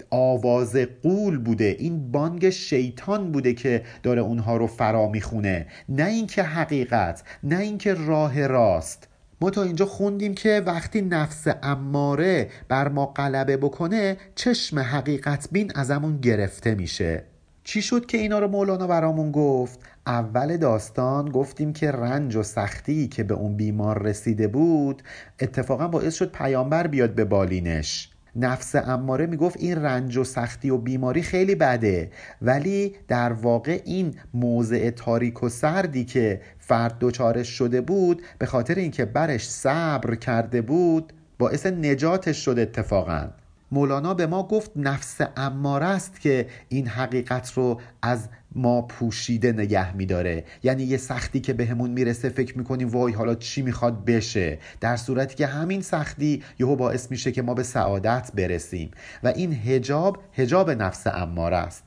آواز 0.09 0.75
قول 1.03 1.37
بوده 1.37 1.75
این 1.79 2.11
بانگ 2.11 2.49
شیطان 2.49 3.31
بوده 3.31 3.53
که 3.53 3.83
داره 4.03 4.21
اونها 4.21 4.57
رو 4.57 4.67
فرا 4.67 5.07
می‌خونه. 5.07 5.67
نه 5.89 6.05
اینکه 6.05 6.43
حقیقت 6.43 7.23
نه 7.43 7.59
اینکه 7.59 7.93
راه 7.93 8.47
راست. 8.47 9.07
ما 9.41 9.49
تا 9.49 9.63
اینجا 9.63 9.85
خوندیم 9.85 10.33
که 10.33 10.63
وقتی 10.65 11.01
نفس 11.01 11.47
اماره 11.63 12.49
بر 12.67 12.87
ما 12.87 13.05
غلبه 13.05 13.57
بکنه 13.57 14.17
چشم 14.35 14.79
حقیقت 14.79 15.47
بین 15.51 15.71
ازمون 15.75 16.17
گرفته 16.17 16.75
میشه. 16.75 17.23
چی 17.63 17.81
شد 17.81 18.05
که 18.05 18.17
اینا 18.17 18.39
رو 18.39 18.47
مولانا 18.47 18.87
برامون 18.87 19.31
گفت؟ 19.31 19.79
اول 20.07 20.57
داستان 20.57 21.29
گفتیم 21.29 21.73
که 21.73 21.91
رنج 21.91 22.35
و 22.35 22.43
سختی 22.43 23.07
که 23.07 23.23
به 23.23 23.33
اون 23.33 23.55
بیمار 23.57 24.03
رسیده 24.03 24.47
بود 24.47 25.03
اتفاقا 25.39 25.87
باعث 25.87 26.15
شد 26.15 26.31
پیامبر 26.31 26.87
بیاد 26.87 27.15
به 27.15 27.25
بالینش. 27.25 28.11
نفس 28.35 28.75
اماره 28.75 29.25
می‌گفت 29.25 29.57
این 29.59 29.75
رنج 29.75 30.17
و 30.17 30.23
سختی 30.23 30.69
و 30.69 30.77
بیماری 30.77 31.21
خیلی 31.21 31.55
بده 31.55 32.11
ولی 32.41 32.95
در 33.07 33.33
واقع 33.33 33.81
این 33.85 34.15
موضع 34.33 34.89
تاریک 34.89 35.43
و 35.43 35.49
سردی 35.49 36.05
که 36.05 36.41
فرد 36.59 36.99
دوچارش 36.99 37.47
شده 37.47 37.81
بود 37.81 38.21
به 38.39 38.45
خاطر 38.45 38.75
اینکه 38.75 39.05
برش 39.05 39.49
صبر 39.49 40.15
کرده 40.15 40.61
بود 40.61 41.13
باعث 41.39 41.65
نجاتش 41.65 42.45
شد 42.45 42.59
اتفاقا. 42.59 43.29
مولانا 43.71 44.13
به 44.13 44.27
ما 44.27 44.43
گفت 44.43 44.71
نفس 44.75 45.21
اماره 45.37 45.85
است 45.85 46.21
که 46.21 46.47
این 46.69 46.87
حقیقت 46.87 47.53
رو 47.53 47.81
از 48.01 48.29
ما 48.55 48.81
پوشیده 48.81 49.51
نگه 49.51 49.95
میداره. 49.95 50.43
یعنی 50.63 50.83
یه 50.83 50.97
سختی 50.97 51.39
که 51.39 51.53
بهمون 51.53 51.89
به 51.89 51.93
می‌رسه 51.93 52.29
فکر 52.29 52.57
می‌کنیم 52.57 52.89
وای 52.89 53.13
حالا 53.13 53.35
چی 53.35 53.61
می‌خواد 53.61 54.05
بشه. 54.05 54.59
در 54.81 54.95
صورتی 54.97 55.35
که 55.35 55.47
همین 55.47 55.81
سختی 55.81 56.43
یهو 56.59 56.75
باعث 56.75 57.11
میشه 57.11 57.31
که 57.31 57.41
ما 57.41 57.53
به 57.53 57.63
سعادت 57.63 58.31
برسیم. 58.35 58.91
و 59.23 59.27
این 59.27 59.53
هجاب 59.53 60.17
هجاب 60.33 60.71
نفس 60.71 61.07
اماره 61.07 61.57
است. 61.57 61.83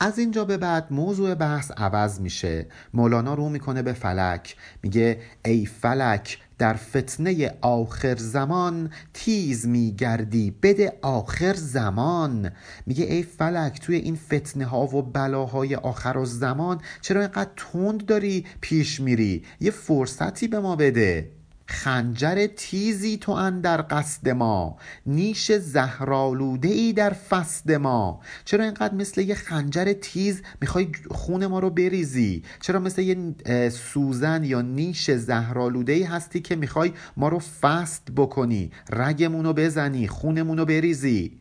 از 0.00 0.18
اینجا 0.18 0.44
به 0.44 0.56
بعد 0.56 0.86
موضوع 0.90 1.34
بحث 1.34 1.70
عوض 1.76 2.20
میشه. 2.20 2.66
مولانا 2.94 3.34
رو 3.34 3.48
می‌کنه 3.48 3.82
به 3.82 3.92
فلک. 3.92 4.56
میگه 4.82 5.20
ای 5.44 5.66
فلک 5.66 6.38
در 6.58 6.74
فتنه 6.74 7.54
آخر 7.60 8.16
زمان 8.16 8.90
تیز 9.14 9.66
میگردی 9.66 10.50
بده 10.62 10.98
آخر 11.02 11.54
زمان. 11.54 12.50
میگه 12.86 13.04
ای 13.04 13.22
فلک 13.22 13.80
توی 13.80 13.96
این 13.96 14.16
فتنه 14.16 14.64
ها 14.64 14.96
و 14.96 15.02
بلاهای 15.02 15.74
آخر 15.74 16.16
و 16.16 16.24
زمان 16.24 16.80
چرا 17.00 17.20
اینقدر 17.20 17.50
تند 17.56 18.06
داری 18.06 18.46
پیش 18.60 19.00
میری؟ 19.00 19.44
یه 19.60 19.70
فرصتی 19.70 20.48
به 20.48 20.60
ما 20.60 20.76
بده. 20.76 21.35
خنجر 21.68 22.46
تیزی 22.46 23.16
تو 23.16 23.32
اندر 23.32 23.84
قصد 23.90 24.28
ما 24.28 24.76
نیش 25.06 25.52
زهرالوده 25.52 26.68
ای 26.68 26.92
در 26.92 27.10
فسد 27.12 27.72
ما. 27.72 28.20
چرا 28.44 28.64
اینقدر 28.64 28.94
مثل 28.94 29.20
یه 29.20 29.34
خنجر 29.34 29.92
تیز 29.92 30.42
می‌خوای 30.60 30.88
خون 31.10 31.46
ما 31.46 31.58
رو 31.58 31.70
بریزی؟ 31.70 32.42
چرا 32.60 32.80
مثل 32.80 33.02
یه 33.02 33.68
سوزن 33.68 34.44
یا 34.44 34.62
نیش 34.62 35.10
زهرالوده 35.10 35.92
ای 35.92 36.02
هستی 36.02 36.40
که 36.40 36.56
می‌خوای 36.56 36.92
ما 37.16 37.28
رو 37.28 37.38
فست 37.38 38.02
بکنی؟ 38.16 38.70
رگمون 38.92 39.44
رو 39.44 39.52
بزنی 39.52 40.08
خونمون 40.08 40.58
رو 40.58 40.64
بریزی. 40.64 41.32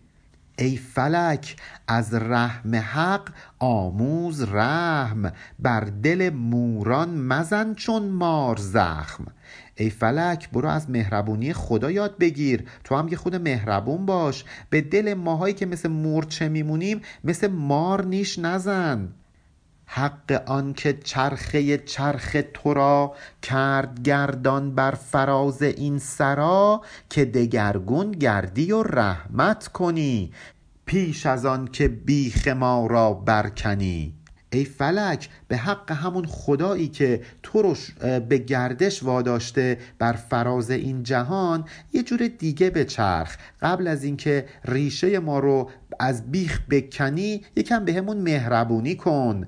ای 0.57 0.77
فلک 0.77 1.55
از 1.87 2.13
رحم 2.13 2.75
حق 2.75 3.29
آموز 3.59 4.43
رحم 4.43 5.31
بر 5.59 5.79
دل 5.79 6.29
موران 6.29 7.09
مزن 7.09 7.73
چون 7.73 8.03
مار 8.03 8.57
زخم. 8.57 9.25
ای 9.75 9.89
فلک 9.89 10.49
برو 10.49 10.69
از 10.69 10.89
مهربونی 10.89 11.53
خدا 11.53 11.91
یاد 11.91 12.17
بگیر. 12.17 12.63
تو 12.83 12.95
هم 12.95 13.07
یه 13.07 13.17
خود 13.17 13.35
مهربون 13.35 14.05
باش. 14.05 14.45
به 14.69 14.81
دل 14.81 15.13
ماهایی 15.13 15.53
که 15.53 15.65
مثل 15.65 15.89
مورچه 15.89 16.49
میمونیم 16.49 17.01
مثل 17.23 17.47
مار 17.47 18.05
نیش 18.05 18.39
نزن. 18.39 19.09
حق 19.85 20.43
آن 20.45 20.73
که 20.73 20.93
چرخه 20.93 21.77
چرخ 21.77 22.37
تو 22.53 22.73
را 22.73 23.15
کرد 23.41 24.01
گردان 24.01 24.75
بر 24.75 24.91
فراز 24.91 25.61
این 25.61 25.99
سرا 25.99 26.81
که 27.09 27.25
دگرگون 27.25 28.11
گردی 28.11 28.71
و 28.71 28.83
رحمت 28.83 29.67
کنی. 29.67 30.31
پیش 30.85 31.25
از 31.25 31.45
آن 31.45 31.67
که 31.67 31.87
بیخ 31.87 32.47
ما 32.47 32.87
را 32.87 33.13
برکنی. 33.13 34.13
ای 34.51 34.65
فلک 34.65 35.29
به 35.47 35.57
حق 35.57 35.91
همون 35.91 36.25
خدایی 36.25 36.87
که 36.87 37.21
تو 37.43 37.61
رو 37.61 37.75
به 38.19 38.37
گردش 38.37 39.03
واداشته 39.03 39.77
بر 39.99 40.13
فراز 40.13 40.71
این 40.71 41.03
جهان 41.03 41.65
یه 41.93 42.03
جور 42.03 42.27
دیگه 42.27 42.69
به 42.69 42.85
چرخ. 42.85 43.37
قبل 43.61 43.87
از 43.87 44.03
اینکه 44.03 44.45
ریشه 44.65 45.19
ما 45.19 45.39
رو 45.39 45.69
از 45.99 46.31
بیخ 46.31 46.61
بکنی 46.69 47.41
یکم 47.55 47.85
به 47.85 47.93
همون 47.93 48.17
مهربونی 48.17 48.95
کن. 48.95 49.47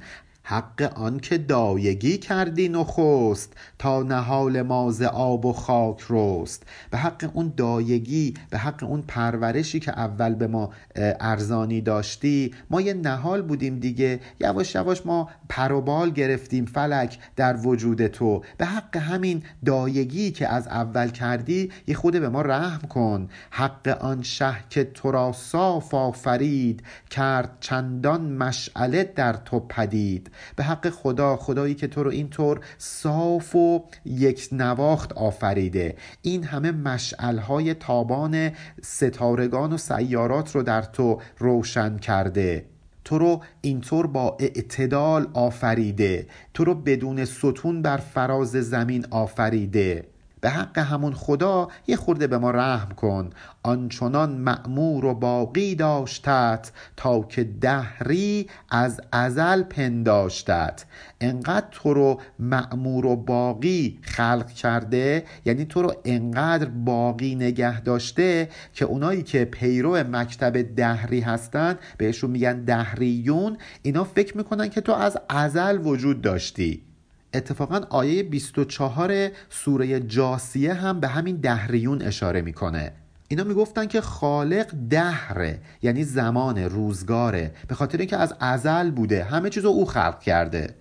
حق 0.50 0.92
آن 0.96 1.20
که 1.20 1.38
دایگی 1.38 2.18
کردی 2.18 2.70
نخست 2.70 3.54
تا 3.80 4.04
نهال 4.04 4.62
ماز 4.62 5.02
آب 5.02 5.46
و 5.46 5.54
خاک 5.54 6.04
رست. 6.10 6.64
به 6.92 6.98
حق 6.98 7.30
اون 7.34 7.54
دایگی 7.58 8.34
به 8.50 8.58
حق 8.58 8.84
اون 8.84 9.04
پرورشی 9.08 9.80
که 9.80 9.92
اول 9.92 10.36
به 10.36 10.48
ما 10.48 10.70
ارزانی 10.96 11.82
داشتی 11.82 12.54
ما 12.70 12.82
یه 12.82 12.94
نهال 12.94 13.42
بودیم 13.42 13.80
دیگه. 13.80 14.20
یواش 14.40 14.76
یواش 14.76 15.06
ما 15.06 15.30
پروبال 15.50 16.10
گرفتیم 16.10 16.66
فلک 16.66 17.20
در 17.36 17.58
وجود 17.58 18.08
تو. 18.08 18.44
به 18.58 18.66
حق 18.66 18.98
همین 18.98 19.44
دایگی 19.66 20.32
که 20.32 20.48
از 20.48 20.68
اول 20.68 21.10
کردی 21.10 21.72
یه 21.88 21.96
خود 21.96 22.20
به 22.20 22.30
ما 22.30 22.42
رحم 22.42 22.88
کن. 22.88 23.30
حق 23.52 23.98
آن 24.02 24.24
شه 24.24 24.56
که 24.70 24.84
تو 24.84 25.12
را 25.12 25.32
صاف 25.32 25.94
آفرید 25.94 26.84
کرد 27.10 27.58
چندان 27.60 28.22
مشعله 28.22 29.04
در 29.04 29.34
تو 29.34 29.60
پدید. 29.60 30.32
به 30.56 30.64
حق 30.64 30.90
خدا 30.90 31.38
خدایی 31.38 31.76
که 31.76 31.88
تو 31.88 32.04
رو 32.04 32.12
اینطور 32.12 32.60
صاف 32.78 33.56
و 33.56 33.84
یک 34.06 34.50
نواخت 34.52 35.14
آفریده. 35.14 35.96
این 36.22 36.44
همه 36.44 36.72
مشعلهای 36.72 37.74
تابان 37.74 38.52
ستارگان 38.82 39.74
و 39.74 39.78
سیارات 39.78 40.56
رو 40.56 40.64
در 40.64 40.82
تو 40.82 41.22
روشن 41.38 41.98
کرده. 41.98 42.66
تو 43.04 43.18
رو 43.18 43.44
اینطور 43.62 44.08
با 44.08 44.38
اعتدال 44.40 45.28
آفریده. 45.34 46.28
تو 46.54 46.64
رو 46.64 46.76
بدون 46.76 47.26
ستون 47.26 47.82
بر 47.82 47.98
فراز 47.98 48.52
زمین 48.52 49.06
آفریده. 49.12 50.06
به 50.48 50.54
حق 50.54 50.78
همون 50.78 51.14
خدا 51.14 51.68
یه 51.88 51.96
خورده 51.96 52.28
به 52.28 52.38
ما 52.38 52.52
رحم 52.52 52.90
کن. 52.90 53.30
آنچنان 53.64 54.30
معمور 54.32 55.06
و 55.06 55.14
باقی 55.14 55.76
داشتت 55.76 56.72
تا 56.98 57.22
که 57.22 57.44
دهری 57.44 58.48
از 58.70 59.02
ازل 59.12 59.64
پنداشتت. 59.64 60.86
انقدر 61.22 61.66
تو 61.72 61.94
رو 61.94 62.22
معمور 62.40 63.06
و 63.06 63.16
باقی 63.16 64.00
خلق 64.02 64.48
کرده 64.50 65.24
یعنی 65.46 65.66
تو 65.66 65.82
رو 65.82 65.94
انقدر 66.06 66.66
باقی 66.66 67.36
نگه 67.36 67.82
داشته 67.82 68.50
که 68.74 68.86
اونایی 68.86 69.24
که 69.24 69.46
پیرو 69.46 69.96
مکتب 69.96 70.76
دهری 70.76 71.20
هستن 71.20 71.76
بهشون 71.98 72.32
میگن 72.32 72.64
دهریون 72.64 73.58
اینا 73.82 74.04
فکر 74.04 74.38
می‌کنن 74.38 74.70
که 74.70 74.82
تو 74.82 74.92
از 74.92 75.18
ازل 75.30 75.80
وجود 75.86 76.22
داشتی. 76.22 76.87
اتفاقا 77.34 77.82
آیه 77.90 78.24
24 78.24 79.30
سوره 79.50 80.00
جاسیه 80.00 80.74
هم 80.74 81.00
به 81.00 81.08
همین 81.08 81.36
دهریون 81.36 82.02
اشاره 82.02 82.42
می‌کنه. 82.42 82.92
اینا 83.28 83.44
می‌گفتن 83.44 83.86
که 83.86 84.02
خالق 84.02 84.68
دهره 84.90 85.60
یعنی 85.82 86.04
زمان 86.04 86.58
روزگاره 86.58 87.52
به 87.68 87.76
خاطر 87.76 87.98
اینکه 87.98 88.18
از 88.18 88.34
ازل 88.40 88.92
بوده. 88.92 89.24
همه 89.24 89.50
چیز 89.50 89.64
رو 89.64 89.70
او 89.70 89.86
خلق 89.86 90.20
کرده. 90.20 90.76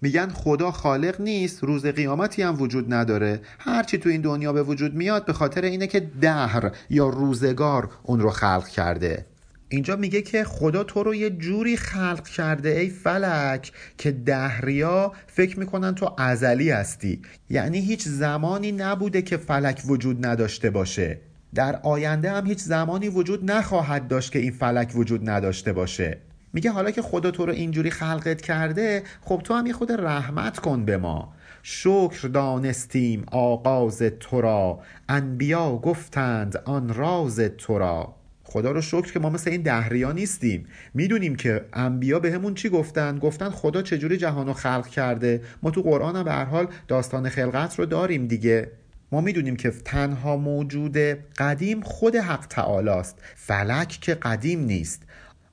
میگن 0.00 0.28
خدا 0.28 0.70
خالق 0.70 1.20
نیست 1.20 1.64
روز 1.64 1.86
قیامتی 1.86 2.42
هم 2.42 2.62
وجود 2.62 2.94
نداره. 2.94 3.40
هرچی 3.58 3.98
تو 3.98 4.08
این 4.08 4.20
دنیا 4.20 4.52
به 4.52 4.62
وجود 4.62 4.94
میاد 4.94 5.24
به 5.24 5.32
خاطر 5.32 5.62
اینه 5.62 5.86
که 5.86 6.00
دهر 6.00 6.72
یا 6.90 7.08
روزگار 7.08 7.90
اون 8.02 8.20
رو 8.20 8.30
خلق 8.30 8.68
کرده. 8.68 9.26
اینجا 9.72 9.96
میگه 9.96 10.22
که 10.22 10.44
خدا 10.44 10.84
تو 10.84 11.02
رو 11.02 11.14
یه 11.14 11.30
جوری 11.30 11.76
خلق 11.76 12.28
کرده 12.28 12.68
ای 12.68 12.88
فلک 12.88 13.72
که 13.98 14.10
دهریا 14.10 15.12
فکر 15.26 15.58
می‌کنن 15.58 15.94
تو 15.94 16.14
ازلی 16.18 16.70
هستی. 16.70 17.22
یعنی 17.50 17.80
هیچ 17.80 18.08
زمانی 18.08 18.72
نبوده 18.72 19.22
که 19.22 19.36
فلک 19.36 19.82
وجود 19.86 20.26
نداشته 20.26 20.70
باشه. 20.70 21.20
در 21.54 21.80
آینده 21.82 22.30
هم 22.30 22.46
هیچ 22.46 22.58
زمانی 22.58 23.08
وجود 23.08 23.50
نخواهد 23.50 24.08
داشت 24.08 24.32
که 24.32 24.38
این 24.38 24.52
فلک 24.52 24.92
وجود 24.94 25.30
نداشته 25.30 25.72
باشه. 25.72 26.18
میگه 26.52 26.70
حالا 26.70 26.90
که 26.90 27.02
خدا 27.02 27.30
تو 27.30 27.46
رو 27.46 27.52
اینجوری 27.52 27.90
خلقت 27.90 28.40
کرده 28.40 29.02
خب 29.20 29.40
تو 29.44 29.54
هم 29.54 29.66
یه 29.66 29.72
خود 29.72 29.92
رحمت 29.92 30.58
کن 30.58 30.84
به 30.84 30.96
ما. 30.96 31.32
شکر 31.62 32.28
دانستیم 32.28 33.24
آغاز 33.32 34.02
تو 34.20 34.40
را. 34.40 34.80
انبیا 35.08 35.76
گفتند 35.76 36.56
آن 36.56 36.94
راز 36.94 37.40
تو 37.40 37.78
را. 37.78 38.21
خدا 38.44 38.70
رو 38.70 38.80
شکر 38.80 39.12
که 39.12 39.18
ما 39.18 39.30
مثل 39.30 39.50
این 39.50 39.62
دهریا 39.62 40.12
نیستیم. 40.12 40.66
می‌دونیم 40.94 41.36
که 41.36 41.64
انبیا 41.72 42.20
به 42.20 42.32
همون 42.32 42.54
چی 42.54 42.68
گفتن؟ 42.68 43.18
گفتن 43.18 43.50
خدا 43.50 43.82
چجوری 43.82 44.16
جهان 44.16 44.46
رو 44.46 44.52
خلق 44.52 44.86
کرده؟ 44.86 45.42
ما 45.62 45.70
تو 45.70 45.82
قرآن 45.82 46.16
هم 46.16 46.24
به 46.24 46.32
حال 46.32 46.66
داستان 46.88 47.28
خلقت 47.28 47.78
رو 47.78 47.86
داریم 47.86 48.26
دیگه. 48.26 48.70
ما 49.12 49.20
می‌دونیم 49.20 49.56
که 49.56 49.70
تنها 49.70 50.36
موجود 50.36 50.96
قدیم 51.38 51.80
خود 51.80 52.16
حق 52.16 52.46
تعالی 52.46 52.88
است 52.88 53.18
فلک 53.36 53.88
که 53.88 54.14
قدیم 54.14 54.60
نیست. 54.60 55.02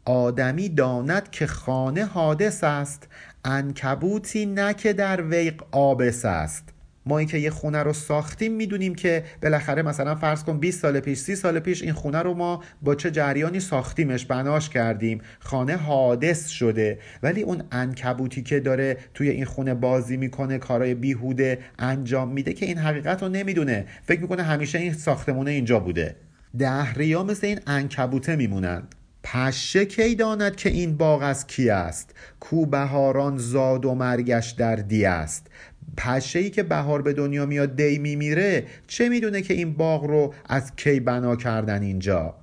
آدمی 0.05 0.69
داند 0.69 1.31
که 1.31 1.47
خانه 1.47 2.05
حادث 2.05 2.63
است. 2.63 3.07
انکبوتی 3.45 4.45
نه 4.45 4.73
که 4.73 4.93
در 4.93 5.21
ویق 5.21 5.63
آبس 5.71 6.25
است. 6.25 6.63
ما 7.05 7.17
اینکه 7.17 7.37
یه 7.37 7.49
خونه 7.49 7.83
رو 7.83 7.93
ساختیم 7.93 8.53
می‌دونیم 8.53 8.95
که 8.95 9.23
بالاخره 9.43 9.81
مثلا 9.81 10.15
فرض 10.15 10.43
کن 10.43 10.59
20 10.59 10.81
سال 10.81 10.99
پیش 10.99 11.17
30 11.17 11.35
سال 11.35 11.59
پیش 11.59 11.81
این 11.81 11.93
خونه 11.93 12.19
رو 12.19 12.33
ما 12.33 12.63
با 12.81 12.95
چه 12.95 13.11
جریانی 13.11 13.59
ساختیمش 13.59 14.25
بناش 14.25 14.69
کردیم. 14.69 15.21
خانه 15.39 15.75
حادث 15.75 16.47
شده. 16.47 16.99
ولی 17.23 17.41
اون 17.41 17.63
انکبوتی 17.71 18.43
که 18.43 18.59
داره 18.59 18.97
توی 19.13 19.29
این 19.29 19.45
خونه 19.45 19.73
بازی 19.73 20.17
می‌کنه 20.17 20.57
کارای 20.57 20.95
بیهوده 20.95 21.59
انجام 21.79 22.31
میده 22.31 22.53
که 22.53 22.65
این 22.65 22.77
حقیقت 22.77 23.23
رو 23.23 23.29
نمی‌دونه. 23.29 23.85
فکر 24.03 24.21
می‌کنه 24.21 24.43
همیشه 24.43 24.77
این 24.77 24.93
ساختمونه 24.93 25.51
اینجا 25.51 25.79
بوده. 25.79 26.15
دهریا 26.57 27.23
مثل 27.23 27.47
این 27.47 27.59
انکبوته 27.67 28.35
میمونند 28.35 28.95
پشه 29.23 29.85
کی 29.85 30.15
داند 30.15 30.55
که 30.55 30.69
این 30.69 30.97
باغ 30.97 31.21
از 31.21 31.47
کی 31.47 31.69
است؟ 31.69 32.13
کو 32.39 32.65
بهاران 32.65 33.37
زاد 33.37 33.85
و 33.85 33.95
مرگش 33.95 34.51
در 34.51 34.75
دی 34.75 35.05
است. 35.05 35.47
پشه 35.97 36.39
ای 36.39 36.49
که 36.49 36.63
بهار 36.63 37.01
به 37.01 37.13
دنیا 37.13 37.45
میاد 37.45 37.75
دی 37.75 37.97
میمیره 37.97 38.65
چه 38.87 39.09
می‌دونه 39.09 39.41
که 39.41 39.53
این 39.53 39.73
باغ 39.73 40.03
رو 40.03 40.33
از 40.45 40.75
کی 40.75 40.99
بنا 40.99 41.35
کردن 41.35 41.81
اینجا؟ 41.81 42.35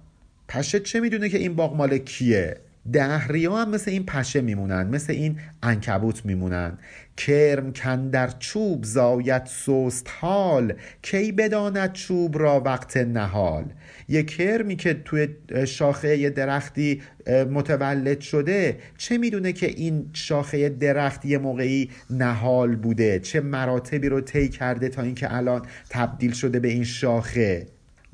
پشه 0.49 0.81
چه 0.81 1.01
می‌دونه 1.01 1.29
که 1.29 1.39
این 1.39 1.55
باغ 1.55 1.77
مال 1.77 1.99
کیه؟ 1.99 2.57
دهریا 2.93 3.57
هم 3.57 3.71
مثل 3.71 3.91
این 3.91 4.07
پشه 4.07 4.41
میمونن 4.41 4.87
مثل 4.87 5.13
این 5.13 5.39
انکبوت 5.63 6.27
میمونن. 6.27 6.79
کرم 7.17 7.73
کن 7.73 8.11
در 8.11 8.31
چوب 8.39 8.85
زاید 8.85 9.47
سوست 9.47 10.11
حال. 10.21 10.75
کی 11.03 11.33
بداند 11.33 11.93
چوب 11.93 12.39
را 12.39 12.61
وقت 12.61 12.97
نهال؟ 12.97 13.65
یه 14.09 14.23
کرمی 14.23 14.77
که 14.77 14.95
توی 14.95 15.29
شاخه 15.67 16.17
یه 16.17 16.31
درختی 16.31 17.03
متولد 17.51 18.21
شده 18.21 18.79
چه 18.99 19.19
می‌دونه 19.19 19.53
که 19.53 19.67
این 19.67 20.11
شاخه 20.13 20.69
درخت 20.69 21.25
یه 21.25 21.39
موقعی 21.39 21.91
نهال 22.11 22.77
بوده؟ 22.77 23.19
چه 23.21 23.41
مراتبی 23.41 24.09
رو 24.09 24.21
طی 24.21 24.49
کرده 24.49 24.89
تا 24.89 25.03
اینکه 25.03 25.35
الان 25.35 25.63
تبدیل 25.91 26.33
شده 26.33 26.61
به 26.61 26.69
این 26.69 26.85
شاخه؟ 26.85 27.67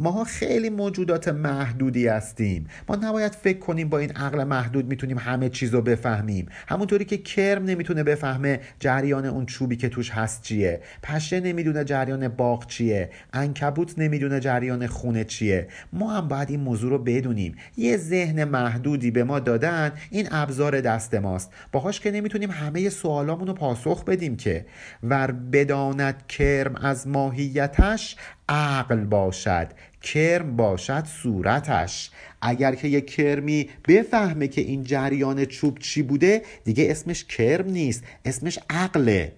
ماها 0.02 0.24
خیلی 0.24 0.70
موجودات 0.70 1.28
محدودی 1.28 2.06
هستیم. 2.06 2.66
ما 2.88 2.96
نباید 2.96 3.32
فکر 3.32 3.58
کنیم 3.58 3.88
با 3.88 3.98
این 3.98 4.10
عقل 4.10 4.44
محدود 4.44 4.86
می‌تونیم 4.86 5.18
همه 5.18 5.48
چیز 5.48 5.74
رو 5.74 5.82
بفهمیم. 5.82 6.46
همونطوری 6.68 7.04
که 7.04 7.18
کرم 7.18 7.64
نمی‌تونه 7.64 8.02
بفهمه 8.02 8.60
جریان 8.80 9.24
اون 9.24 9.46
چوبی 9.46 9.76
که 9.76 9.88
توش 9.88 10.10
هست 10.10 10.42
چیه. 10.42 10.80
پشه 11.02 11.40
نمی‌دونه 11.40 11.84
جریان 11.84 12.28
باغ 12.28 12.66
چیه. 12.66 13.10
انکبوت 13.32 13.98
نمی‌دونه 13.98 14.40
جریان 14.40 14.86
خونه 14.86 15.24
چیه. 15.24 15.68
ما 15.92 16.12
هم 16.12 16.28
باید 16.28 16.50
این 16.50 16.60
موضوع 16.60 16.90
رو 16.90 16.98
بدونیم. 16.98 17.54
یه 17.76 17.96
ذهن 17.96 18.44
محدودی 18.44 19.10
به 19.10 19.24
ما 19.24 19.40
دادن 19.40 19.92
این 20.10 20.28
ابزار 20.30 20.80
دست 20.80 21.14
ماست. 21.14 21.50
باهاش 21.72 22.00
که 22.00 22.10
نمی‌تونیم 22.10 22.50
همه 22.50 22.88
سوالامون 22.88 23.46
رو 23.46 23.54
پاسخ 23.54 24.04
بدیم 24.04 24.36
که. 24.36 24.66
ور 25.02 25.32
بداند 25.32 26.26
کرم 26.26 26.76
از 26.76 27.08
ماهیتش 27.08 28.16
عقل 28.48 29.04
باشد 29.04 29.68
کرم 30.02 30.56
باشد 30.56 31.04
صورتش. 31.22 32.10
اگر 32.42 32.74
که 32.74 32.88
یک 32.88 33.06
کرمی 33.06 33.68
بفهمه 33.88 34.48
که 34.48 34.60
این 34.60 34.84
جریان 34.84 35.44
چوب 35.44 35.78
چی 35.78 36.02
بوده 36.02 36.42
دیگه 36.64 36.90
اسمش 36.90 37.24
کرم 37.24 37.70
نیست 37.70 38.04
اسمش 38.24 38.58
عقله. 38.70 39.32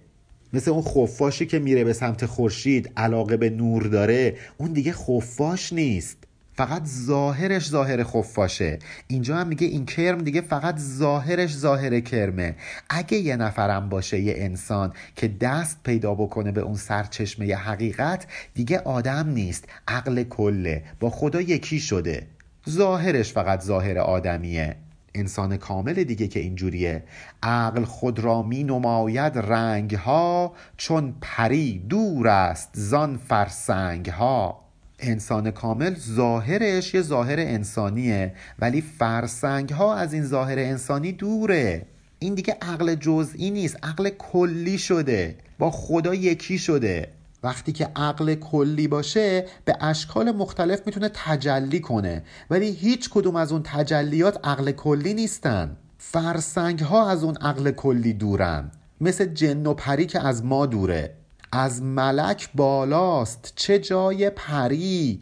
مثل 0.53 0.71
اون 0.71 0.81
خفاشی 0.81 1.45
که 1.45 1.59
میره 1.59 1.83
به 1.83 1.93
سمت 1.93 2.25
خورشید 2.25 2.91
علاقه 2.97 3.37
به 3.37 3.49
نور 3.49 3.83
داره 3.83 4.37
اون 4.57 4.73
دیگه 4.73 4.91
خفاش 4.91 5.73
نیست. 5.73 6.17
فقط 6.57 6.85
ظاهرش 6.85 7.69
ظاهر 7.69 8.03
خفاشه 8.03 8.79
اینجا 9.07 9.37
هم 9.37 9.47
میگه 9.47 9.67
این 9.67 9.85
کرم 9.85 10.17
دیگه 10.17 10.41
فقط 10.41 10.79
ظاهرش 10.79 11.55
ظاهر 11.57 11.99
کرمه. 11.99 12.55
اگه 12.89 13.17
یه 13.17 13.35
نفرم 13.35 13.89
باشه 13.89 14.19
یه 14.19 14.33
انسان 14.37 14.93
که 15.15 15.27
دست 15.27 15.79
پیدا 15.83 16.15
بکنه 16.15 16.51
به 16.51 16.61
اون 16.61 16.75
سرچشمه 16.75 17.55
حقیقت 17.55 18.27
دیگه 18.53 18.79
آدم 18.79 19.29
نیست. 19.29 19.65
عقل 19.87 20.23
کله. 20.23 20.83
با 20.99 21.09
خدا 21.09 21.41
یکی 21.41 21.79
شده. 21.79 22.27
ظاهرش 22.69 23.33
فقط 23.33 23.61
ظاهر 23.61 23.97
آدمیه. 23.97 24.75
انسان 25.15 25.57
کامل 25.57 26.03
دیگه 26.03 26.27
که 26.27 26.39
اینجوریه. 26.39 27.03
عقل 27.43 27.83
خود 27.83 28.19
را 28.19 28.41
می 28.41 28.63
نماید 28.63 29.37
رنگ 29.37 29.95
ها 29.95 30.53
چون 30.77 31.15
پری 31.21 31.85
دور 31.89 32.27
است 32.27 32.69
زان 32.73 33.17
فرسنگ 33.17 34.09
ها 34.09 34.64
انسان 34.99 35.51
کامل 35.51 35.95
ظاهرش 35.95 36.93
یه 36.93 37.01
ظاهر 37.01 37.39
انسانیه 37.39 38.33
ولی 38.59 38.81
فرسنگ 38.81 39.69
ها 39.69 39.95
از 39.95 40.13
این 40.13 40.25
ظاهر 40.25 40.59
انسانی 40.59 41.11
دوره. 41.11 41.85
این 42.19 42.35
دیگه 42.35 42.57
عقل 42.61 42.95
جزئی 42.95 43.51
نیست 43.51 43.77
عقل 43.83 44.09
کلی 44.09 44.77
شده 44.77 45.35
با 45.59 45.71
خدا 45.71 46.13
یکی 46.13 46.57
شده. 46.57 47.07
وقتی 47.43 47.71
که 47.71 47.89
عقل 47.95 48.35
کلی 48.35 48.87
باشه 48.87 49.45
به 49.65 49.77
اشکال 49.81 50.31
مختلف 50.31 50.81
می‌تونه 50.85 51.09
تجلی 51.13 51.79
کنه 51.79 52.23
ولی 52.49 52.71
هیچ 52.71 53.09
کدوم 53.09 53.35
از 53.35 53.51
اون 53.51 53.61
تجلیات 53.63 54.47
عقل 54.47 54.71
کلی 54.71 55.13
نیستن. 55.13 55.77
فرسنگ 55.97 56.79
ها 56.79 57.09
از 57.09 57.23
اون 57.23 57.35
عقل 57.35 57.71
کلی 57.71 58.13
دورن. 58.13 58.71
مثل 59.01 59.25
جن 59.25 59.65
و 59.65 59.73
پری 59.73 60.05
که 60.05 60.27
از 60.27 60.45
ما 60.45 60.65
دوره. 60.65 61.24
از 61.57 61.81
ملک 61.81 62.49
بالاست 62.55 63.53
چه 63.55 63.79
جای 63.79 64.29
پری؟ 64.29 65.21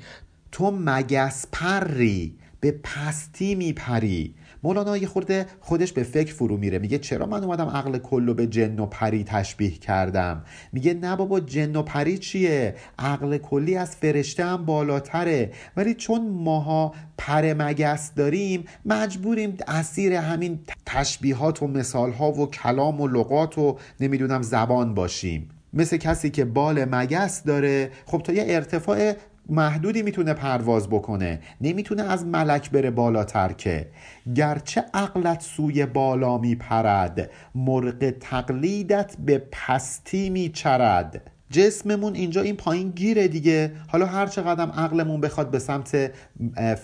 تو 0.51 0.71
مگس 0.71 1.45
پری 1.51 2.35
به 2.59 2.71
پستی 2.83 3.55
میپری 3.55 4.35
مولانا 4.63 4.97
یه 4.97 5.07
خورده 5.07 5.45
خودش 5.59 5.93
به 5.93 6.03
فکر 6.03 6.33
فرو 6.33 6.57
میره 6.57 6.79
میگه 6.79 6.97
چرا 6.97 7.25
من 7.25 7.43
اومدم 7.43 7.67
عقل 7.67 7.97
کلو 7.97 8.33
به 8.33 8.47
جن 8.47 8.79
و 8.79 8.85
پری 8.85 9.23
تشبیه 9.23 9.71
کردم؟ 9.71 10.43
میگه 10.71 10.93
نه 10.93 11.15
بابا 11.15 11.39
جن 11.39 11.75
و 11.75 11.81
پری 11.81 12.17
چیه؟ 12.17 12.75
عقل 12.99 13.37
کلی 13.37 13.75
از 13.75 13.95
فرشته 13.95 14.45
هم 14.45 14.65
بالاتره. 14.65 15.51
ولی 15.77 15.93
چون 15.93 16.29
ماها 16.29 16.93
پر 17.17 17.53
مگس 17.53 18.13
داریم 18.15 18.65
مجبوریم 18.85 19.57
اسیر 19.67 20.13
همین 20.13 20.59
تشبیهات 20.85 21.63
و 21.63 21.67
مثالها 21.67 22.31
و 22.31 22.49
کلام 22.49 23.01
و 23.01 23.07
لغات 23.07 23.57
و 23.57 23.77
نمی‌دونم 23.99 24.41
زبان 24.41 24.93
باشیم. 24.93 25.49
مثل 25.73 25.97
کسی 25.97 26.29
که 26.29 26.45
بال 26.45 26.85
مگس 26.85 27.43
داره. 27.43 27.91
خب 28.05 28.21
تا 28.21 28.33
یه 28.33 28.43
ارتفاع 28.47 29.13
محدودی 29.49 30.01
می‌تونه 30.01 30.33
پرواز 30.33 30.89
بکنه. 30.89 31.39
نمی‌تونه 31.61 32.03
از 32.03 32.25
ملک 32.25 32.71
بره 32.71 32.91
بالاتر 32.91 33.51
که. 33.51 33.87
گرچه 34.35 34.83
عقلت 34.93 35.41
سوی 35.41 35.85
بالا 35.85 36.37
میپرد 36.37 37.29
مرغ 37.55 38.09
تقلیدت 38.09 39.15
به 39.25 39.43
پستی 39.51 40.29
میچرد. 40.29 41.31
جسممون 41.49 42.15
اینجا 42.15 42.41
این 42.41 42.55
پایین 42.55 42.89
گیره 42.89 43.27
دیگه. 43.27 43.71
حالا 43.87 44.05
هر 44.05 44.25
چقدر 44.25 44.63
عقلمون 44.63 45.21
بخواد 45.21 45.51
به 45.51 45.59
سمت 45.59 46.11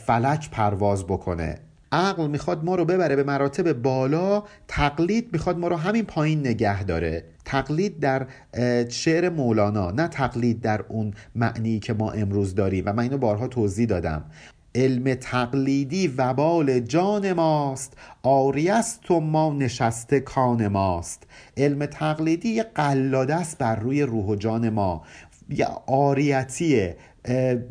فلک 0.06 0.50
پرواز 0.50 1.06
بکنه. 1.06 1.56
عقل 1.92 2.28
می‌خواد 2.28 2.64
ما 2.64 2.76
رو 2.76 2.86
ببره 2.86 3.16
به 3.16 3.24
مراتب 3.24 3.74
بالا 3.74 4.44
تقلید 4.68 5.30
می‌خواد 5.34 5.58
ما 5.58 5.68
رو 5.68 5.76
همین 5.76 6.06
پایین 6.06 6.40
نگه 6.40 6.84
داره. 6.84 7.24
تقلید 7.46 8.00
در 8.00 8.28
شعر 8.90 9.30
مولانا 9.30 9.92
نه 9.92 10.08
تقلید 10.08 10.62
در 10.62 10.82
اون 10.88 11.14
معنی 11.36 11.80
که 11.80 11.94
ما 11.94 12.12
امروز 12.12 12.56
داریم. 12.56 12.84
و 12.88 12.94
من 12.94 13.04
اینو 13.04 13.18
بارها 13.18 13.48
توضیح 13.48 13.88
دادم. 13.88 14.24
علم 14.76 15.14
تقلیدی 15.14 16.08
وبال 16.08 16.80
جان 16.80 17.34
ماست 17.34 17.94
آریست 18.24 19.12
و 19.12 19.20
ما 19.20 19.54
نشسته 19.54 20.20
کان 20.20 20.68
ماست. 20.68 21.24
علم 21.58 21.86
تقلیدی 21.86 22.64
قلاده 22.64 23.36
است 23.36 23.58
بر 23.58 23.76
روی 23.76 24.02
روح 24.02 24.26
و 24.26 24.36
جان 24.36 24.70
ما. 24.70 25.04
یه 25.50 25.68
آریتیه. 25.88 26.98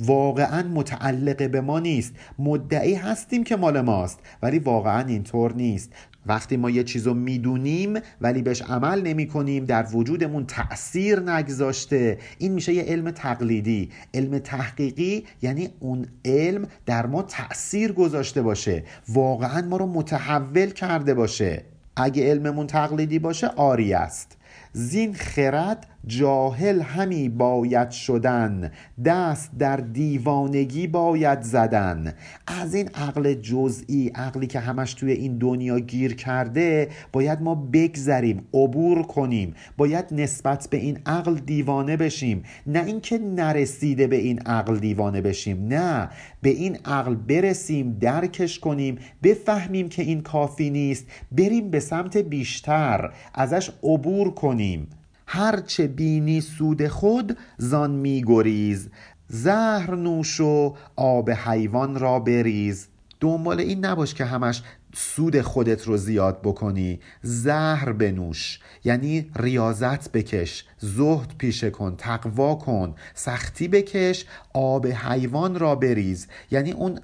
واقعا 0.00 0.62
متعلق 0.62 1.50
به 1.50 1.60
ما 1.60 1.80
نیست. 1.80 2.14
مدعی 2.38 2.94
هستیم 2.94 3.44
که 3.44 3.56
مال 3.56 3.80
ماست 3.80 4.18
ولی 4.42 4.58
واقعا 4.58 5.06
اینطور 5.06 5.52
نیست. 5.52 5.92
وقتی 6.26 6.56
ما 6.56 6.70
یه 6.70 6.84
چیز 6.84 7.06
رو 7.06 7.14
می‌دونیم 7.14 7.98
ولی 8.20 8.42
بهش 8.42 8.62
عمل 8.62 9.02
نمی 9.02 9.28
کنیم 9.28 9.64
در 9.64 9.86
وجودمون 9.92 10.46
تأثیر 10.46 11.20
نگذاشته. 11.20 12.18
این 12.38 12.52
میشه 12.52 12.72
یه 12.72 12.82
علم 12.82 13.10
تقلیدی. 13.10 13.90
علم 14.14 14.38
تحقیقی 14.38 15.24
یعنی 15.42 15.68
اون 15.80 16.06
علم 16.24 16.66
در 16.86 17.06
ما 17.06 17.22
تأثیر 17.22 17.92
گذاشته 17.92 18.42
باشه. 18.42 18.84
واقعا 19.08 19.62
ما 19.62 19.76
رو 19.76 19.86
متحول 19.86 20.70
کرده 20.70 21.14
باشه. 21.14 21.64
اگه 21.96 22.30
علممون 22.30 22.66
تقلیدی 22.66 23.18
باشه 23.18 23.46
آری 23.46 23.92
است. 23.94 24.36
زین 24.72 25.14
خرد 25.14 25.86
جاهل 26.08 26.80
همی 26.80 27.28
باید 27.28 27.90
شدن 27.90 28.70
دست 29.04 29.50
در 29.58 29.76
دیوانگی 29.76 30.86
باید 30.86 31.42
زدن. 31.42 32.14
از 32.46 32.74
این 32.74 32.88
عقل 32.88 33.34
جزئی 33.34 34.08
عقلی 34.14 34.46
که 34.46 34.60
همش 34.60 34.94
توی 34.94 35.12
این 35.12 35.38
دنیا 35.38 35.78
گیر 35.78 36.14
کرده 36.14 36.88
باید 37.12 37.42
ما 37.42 37.54
بگذریم 37.54 38.46
عبور 38.54 39.02
کنیم. 39.02 39.54
باید 39.76 40.04
نسبت 40.12 40.68
به 40.70 40.76
این 40.76 40.98
عقل 41.06 41.34
دیوانه 41.34 41.96
بشیم. 41.96 42.42
نه 42.66 42.84
اینکه 42.84 43.18
نرسیده 43.18 44.06
به 44.06 44.16
این 44.16 44.38
عقل 44.38 44.78
دیوانه 44.78 45.20
بشیم 45.20 45.66
نه. 45.66 46.08
به 46.42 46.50
این 46.50 46.78
عقل 46.84 47.14
برسیم 47.14 47.98
درکش 48.00 48.58
کنیم 48.58 48.98
بفهمیم 49.22 49.88
که 49.88 50.02
این 50.02 50.20
کافی 50.20 50.70
نیست. 50.70 51.06
بریم 51.32 51.70
به 51.70 51.80
سمت 51.80 52.16
بیشتر 52.16 53.12
ازش 53.34 53.70
عبور 53.82 54.34
کنیم. 54.34 54.88
هرچه 55.30 55.86
بینی 55.86 56.40
سود 56.40 56.88
خود 56.88 57.38
زان 57.58 57.90
میگریز 57.90 58.88
زهر 59.28 59.94
نوش 59.94 60.40
و 60.40 60.74
آب 60.96 61.30
حیوان 61.30 61.98
را 61.98 62.20
بریز. 62.20 62.88
دنبال 63.20 63.60
این 63.60 63.84
نباش 63.84 64.14
که 64.14 64.24
همش 64.24 64.62
سود 64.94 65.40
خودت 65.40 65.84
رو 65.84 65.96
زیاد 65.96 66.40
بکنی. 66.42 67.00
زهر 67.22 67.92
بنوش 67.92 68.60
یعنی 68.84 69.30
ریاضت 69.36 70.12
بکش. 70.12 70.64
زهد 70.78 71.34
پیشه 71.38 71.70
کن 71.70 71.96
تقوا 71.96 72.54
کن. 72.54 72.94
سختی 73.14 73.68
بکش 73.68 74.24
آب 74.52 74.86
حیوان 74.86 75.58
را 75.58 75.74
بریز. 75.74 76.26
یعنی 76.50 76.72
اون 76.72 77.00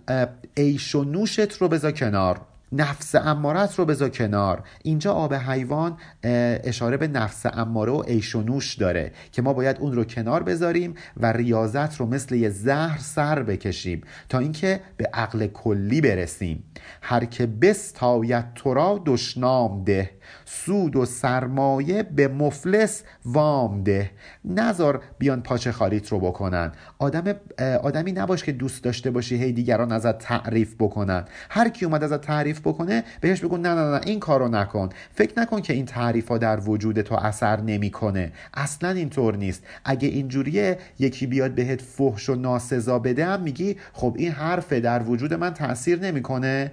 عیش 0.57 0.95
و 0.95 1.05
نوشت 1.05 1.53
رو 1.53 1.69
بذار 1.69 1.93
کنار. 1.93 2.41
نفس 2.73 3.15
امارت 3.15 3.75
رو 3.79 3.85
بذار 3.85 4.09
کنار. 4.09 4.63
اینجا 4.83 5.13
آب 5.13 5.35
حیوان 5.35 5.97
اشاره 6.23 6.97
به 6.97 7.09
نفس 7.09 7.47
اماره 7.47 7.93
و 7.93 8.03
عیش 8.03 8.35
و 8.35 8.43
نوش 8.43 8.75
داره 8.75 9.13
که 9.33 9.43
ما 9.43 9.53
باید 9.53 9.77
اون 9.79 9.93
رو 9.93 10.05
کنار 10.05 10.43
بذاریم 10.43 10.95
و 11.17 11.33
ریاضت 11.33 11.97
رو 11.97 12.07
مثل 12.07 12.35
یه 12.35 12.49
زهر 12.49 12.99
سر 12.99 13.43
بکشیم 13.43 14.01
تا 14.29 14.39
اینکه 14.39 14.81
به 14.97 15.11
عقل 15.13 15.47
کلی 15.47 16.01
برسیم. 16.01 16.65
هر 17.03 17.25
که 17.25 17.47
بستاید 17.47 18.55
تو 18.55 18.75
را 18.75 19.03
دشنام 19.07 19.85
ده 19.85 20.11
سود 20.45 20.97
و 20.97 21.05
سرمایه 21.05 22.03
به 22.03 22.29
مفلس 22.29 23.03
وام 23.25 23.83
ده. 23.83 24.11
نزار 24.45 25.03
بیان 25.19 25.43
پاچه 25.43 25.73
خالیت 25.73 26.09
رو 26.09 26.21
بکنن. 26.21 26.73
آدم 26.99 27.35
آدمی 27.83 28.13
نباش 28.13 28.45
که 28.45 28.53
دوست 28.53 28.85
داشته 28.85 29.11
باشی 29.11 29.37
هی 29.37 29.53
دیگران 29.53 29.93
ازت 29.93 30.19
تعریف 30.19 30.75
بکنن. 30.79 31.25
هر 31.51 31.69
کی 31.69 31.85
اومد 31.85 32.05
ازت 32.05 32.21
تعریف 32.21 32.54
بکنه 32.61 33.05
بهش 33.21 33.41
بگو 33.41 33.57
نه 33.57 33.75
نه 33.75 33.91
نه 33.91 34.01
این 34.07 34.21
کارو 34.21 34.49
نکن. 34.49 34.89
فکر 35.15 35.41
نکن 35.41 35.61
که 35.61 35.73
این 35.73 35.87
تعریف 35.87 36.29
ها 36.29 36.39
در 36.39 36.61
وجود 36.61 37.01
تو 37.01 37.15
اثر 37.15 37.61
نمی‌کنه. 37.61 38.33
اصلا 38.55 38.91
اینطور 38.91 39.37
نیست. 39.37 39.63
اگه 39.85 40.09
اینجوریه 40.09 40.79
یکی 40.99 41.27
بیاد 41.27 41.51
بهت 41.51 41.83
فحش 41.83 42.29
و 42.29 42.35
ناسزا 42.35 42.99
بده 42.99 43.25
هم 43.25 43.43
میگی 43.43 43.77
خب 43.93 44.15
این 44.19 44.33
حرفه 44.33 44.81
در 44.81 45.03
وجود 45.03 45.35
من 45.35 45.55
تاثیر 45.55 46.01
نمی‌کنه. 46.01 46.71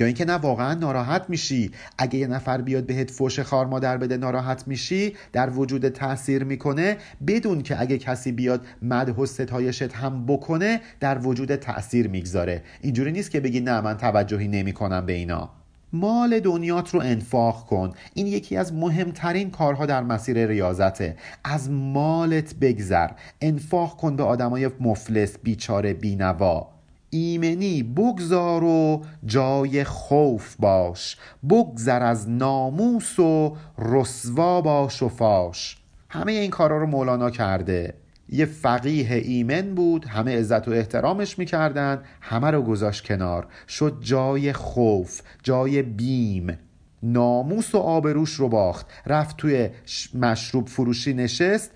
یا 0.00 0.06
اینکه 0.06 0.24
نه 0.24 0.32
واقعا 0.32 0.74
ناراحت 0.74 1.24
میشی. 1.28 1.70
اگه 1.98 2.18
یه 2.18 2.26
نفر 2.26 2.60
بیاد 2.60 2.86
بهت 2.86 3.10
فوش 3.10 3.40
خار 3.40 3.66
مادر 3.66 3.96
بده 3.96 4.16
ناراحت 4.16 4.68
میشی 4.68 5.14
در 5.32 5.50
وجود 5.50 5.88
تاثیر 5.88 6.44
می‌کنه. 6.44 6.96
بدون 7.26 7.62
که 7.62 7.80
اگه 7.80 7.98
کسی 7.98 8.32
بیاد 8.32 8.66
مدح 8.82 9.12
و 9.12 9.26
ستایشت 9.26 9.94
هم 9.94 10.26
بکنه 10.26 10.80
در 11.00 11.18
وجود 11.18 11.56
تاثیر 11.56 12.08
می‌گذاره. 12.08 12.62
اینجوری 12.80 13.12
نیست 13.12 13.30
که 13.30 13.40
بگی 13.40 13.60
نه 13.60 13.80
من 13.80 13.96
توجهی 13.96 14.48
نمی‌کنم 14.48 15.06
به 15.06 15.12
اینا. 15.12 15.50
مال 15.92 16.40
دنیات 16.40 16.94
رو 16.94 17.00
انفاق 17.00 17.66
کن. 17.66 17.92
این 18.14 18.26
یکی 18.26 18.56
از 18.56 18.72
مهمترین 18.72 19.50
کارها 19.50 19.86
در 19.86 20.02
مسیر 20.02 20.46
ریاضته. 20.46 21.16
از 21.44 21.70
مالت 21.70 22.54
بگذر. 22.54 23.08
انفاق 23.40 23.96
کن 23.96 24.16
به 24.16 24.22
آدمای 24.22 24.70
مفلس 24.80 25.38
بیچاره 25.42 25.94
بینوا. 25.94 26.77
ایمنی 27.10 27.82
بگذار 27.82 28.64
و 28.64 29.04
جای 29.24 29.84
خوف 29.84 30.56
باش. 30.58 31.16
بگذر 31.50 32.02
از 32.02 32.30
ناموس 32.30 33.18
و 33.18 33.56
رسوا 33.78 34.60
باش 34.60 35.02
و 35.02 35.08
فاش. 35.08 35.76
همه 36.10 36.32
این 36.32 36.50
کارا 36.50 36.78
رو 36.78 36.86
مولانا 36.86 37.30
کرده. 37.30 37.94
یه 38.28 38.44
فقیه 38.44 39.14
ایمن 39.14 39.74
بود 39.74 40.04
همه 40.04 40.38
عزت 40.38 40.68
و 40.68 40.70
احترامش 40.70 41.38
می‌کردن 41.38 42.02
همه 42.20 42.50
رو 42.50 42.62
گذاشت 42.62 43.04
کنار. 43.04 43.46
شد 43.68 43.98
جای 44.00 44.52
خوف 44.52 45.20
جای 45.42 45.82
بیم. 45.82 46.58
ناموس 47.02 47.74
و 47.74 47.78
آبروش 47.78 48.30
رو 48.30 48.48
باخت. 48.48 48.86
رفت 49.06 49.36
توی 49.36 49.68
مشروب 50.14 50.68
فروشی 50.68 51.14
نشست 51.14 51.70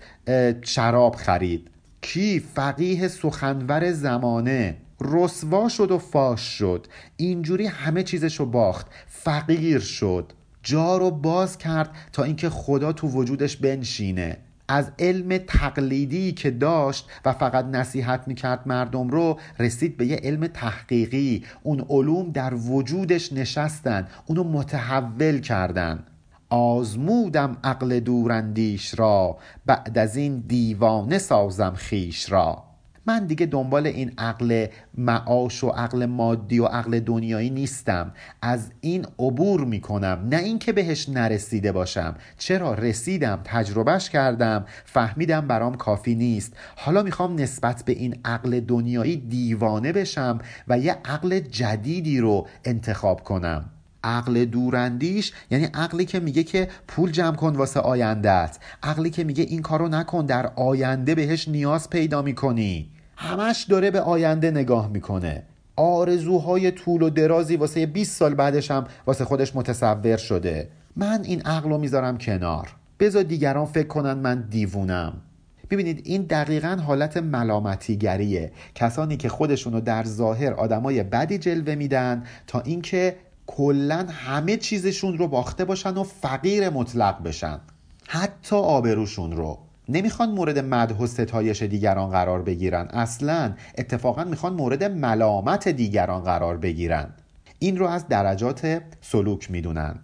شراب 0.61 1.15
خرید. 1.15 1.69
کی؟ 2.01 2.39
فقیه 2.39 3.07
سخنور 3.07 3.91
زمانه. 3.91 4.77
رسوا 5.03 5.69
شد 5.69 5.91
و 5.91 5.97
فاش 5.97 6.41
شد. 6.41 6.87
اینجوری 7.17 7.65
همه 7.65 8.03
چیزشو 8.03 8.45
باخت. 8.45 8.87
فقیر 9.07 9.79
شد. 9.79 10.33
جا 10.63 10.97
رو 10.97 11.11
باز 11.11 11.57
کرد 11.57 11.89
تا 12.13 12.23
اینکه 12.23 12.49
خدا 12.49 12.93
تو 12.93 13.07
وجودش 13.07 13.57
بنشینه. 13.57 14.37
از 14.67 14.91
علم 14.99 15.37
تقلیدی 15.37 16.31
که 16.31 16.51
داشت 16.51 17.09
و 17.25 17.33
فقط 17.33 17.65
نصیحت 17.65 18.27
می‌کرد 18.27 18.59
مردم 18.65 19.07
رو 19.07 19.39
رسید 19.59 19.97
به 19.97 20.05
یه 20.05 20.15
علم 20.15 20.47
تحقیقی. 20.47 21.43
اون 21.63 21.85
علوم 21.89 22.31
در 22.31 22.53
وجودش 22.53 23.33
نشستن. 23.33 24.07
اونو 24.25 24.43
متحول 24.43 25.39
کردن. 25.39 26.03
آزمودم 26.49 27.57
عقل 27.63 27.99
دوراندیش 27.99 28.99
را. 28.99 29.37
بعد 29.65 29.97
از 29.97 30.15
این 30.15 30.43
دیوانه 30.47 31.17
سازم 31.17 31.73
خیش 31.75 32.31
را. 32.31 32.72
من 33.05 33.25
دیگه 33.25 33.45
دنبال 33.45 33.87
این 33.87 34.11
عقل 34.17 34.67
معاش 34.97 35.63
و 35.63 35.69
عقل 35.69 36.05
مادی 36.05 36.59
و 36.59 36.65
عقل 36.65 36.99
دنیایی 36.99 37.49
نیستم. 37.49 38.11
از 38.41 38.71
این 38.81 39.05
عبور 39.19 39.65
می‌کنم. 39.65 40.27
نه 40.29 40.37
اینکه 40.37 40.73
بهش 40.73 41.09
نرسیده 41.09 41.71
باشم. 41.71 42.15
چرا؟ 42.37 42.73
رسیدم 42.73 43.39
تجربهش 43.43 44.09
کردم. 44.09 44.65
فهمیدم 44.85 45.47
برام 45.47 45.75
کافی 45.75 46.15
نیست. 46.15 46.53
حالا 46.75 47.03
می‌خوام 47.03 47.41
نسبت 47.41 47.83
به 47.85 47.91
این 47.91 48.15
عقل 48.25 48.59
دنیایی 48.59 49.17
دیوانه 49.17 49.91
بشم 49.91 50.39
و 50.67 50.79
یه 50.79 50.97
عقل 51.05 51.39
جدیدی 51.39 52.19
رو 52.19 52.47
انتخاب 52.65 53.23
کنم. 53.23 53.69
عقل 54.03 54.45
دوراندیش 54.45 55.33
یعنی 55.51 55.65
عقلی 55.73 56.05
که 56.05 56.19
میگه 56.19 56.43
که 56.43 56.67
پول 56.87 57.11
جمع 57.11 57.35
کن 57.35 57.55
واسه 57.55 57.79
آیندهت 57.79 58.59
عقلی 58.83 59.09
که 59.09 59.23
میگه 59.23 59.43
این 59.43 59.61
کارو 59.61 59.87
نکن 59.87 60.25
در 60.25 60.51
آینده 60.55 61.15
بهش 61.15 61.47
نیاز 61.47 61.89
پیدا 61.89 62.21
می‌کنی. 62.21 62.92
همش 63.15 63.65
داره 63.69 63.91
به 63.91 64.01
آینده 64.01 64.51
نگاه 64.51 64.89
می‌کنه. 64.89 65.43
آرزوهای 65.75 66.71
طول 66.71 67.01
و 67.01 67.09
درازی 67.09 67.55
واسه 67.55 67.85
20 67.85 68.17
سال 68.17 68.35
بعدش 68.35 68.71
هم 68.71 68.87
واسه 69.07 69.25
خودش 69.25 69.55
متصور 69.55 70.17
شده. 70.17 70.69
من 70.95 71.21
این 71.23 71.41
عقل 71.41 71.69
رو 71.69 71.77
می‌ذارم 71.77 72.17
کنار. 72.17 72.75
بذار 72.99 73.23
دیگران 73.23 73.65
فکر 73.65 73.87
کنن 73.87 74.13
من 74.13 74.41
دیوونم. 74.49 75.21
ببینید 75.69 76.01
این 76.03 76.21
دقیقا 76.21 76.79
حالت 76.87 77.17
ملامتیگریه. 77.17 78.51
کسانی 78.75 79.17
که 79.17 79.29
خودشونو 79.29 79.81
در 79.81 80.03
ظاهر 80.03 80.53
آدمای 80.53 81.03
بدی 81.03 81.37
جلوه 81.37 81.75
میدن 81.75 82.23
تا 82.47 82.59
اینکه 82.59 83.15
کلا 83.47 84.05
همه 84.09 84.57
چیزشون 84.57 85.17
رو 85.17 85.27
باخته 85.27 85.65
باشن 85.65 85.93
و 85.93 86.03
فقیر 86.03 86.69
مطلق 86.69 87.23
بشن. 87.23 87.59
حتی 88.07 88.55
آبروشون 88.55 89.31
رو. 89.31 89.57
نمی‌خوان 89.89 90.31
مورد 90.31 90.59
مدح 90.59 90.97
و 90.97 91.07
ستایش 91.07 91.63
دیگران 91.63 92.09
قرار 92.09 92.41
بگیرن. 92.41 92.87
اصلا 92.87 93.53
اتفاقا 93.77 94.23
می‌خوان 94.23 94.53
مورد 94.53 94.83
ملامت 94.83 95.67
دیگران 95.67 96.23
قرار 96.23 96.57
بگیرن. 96.57 97.13
این 97.59 97.77
رو 97.77 97.87
از 97.87 98.07
درجات 98.07 98.81
سلوک 99.01 99.51
می‌دونن. 99.51 99.99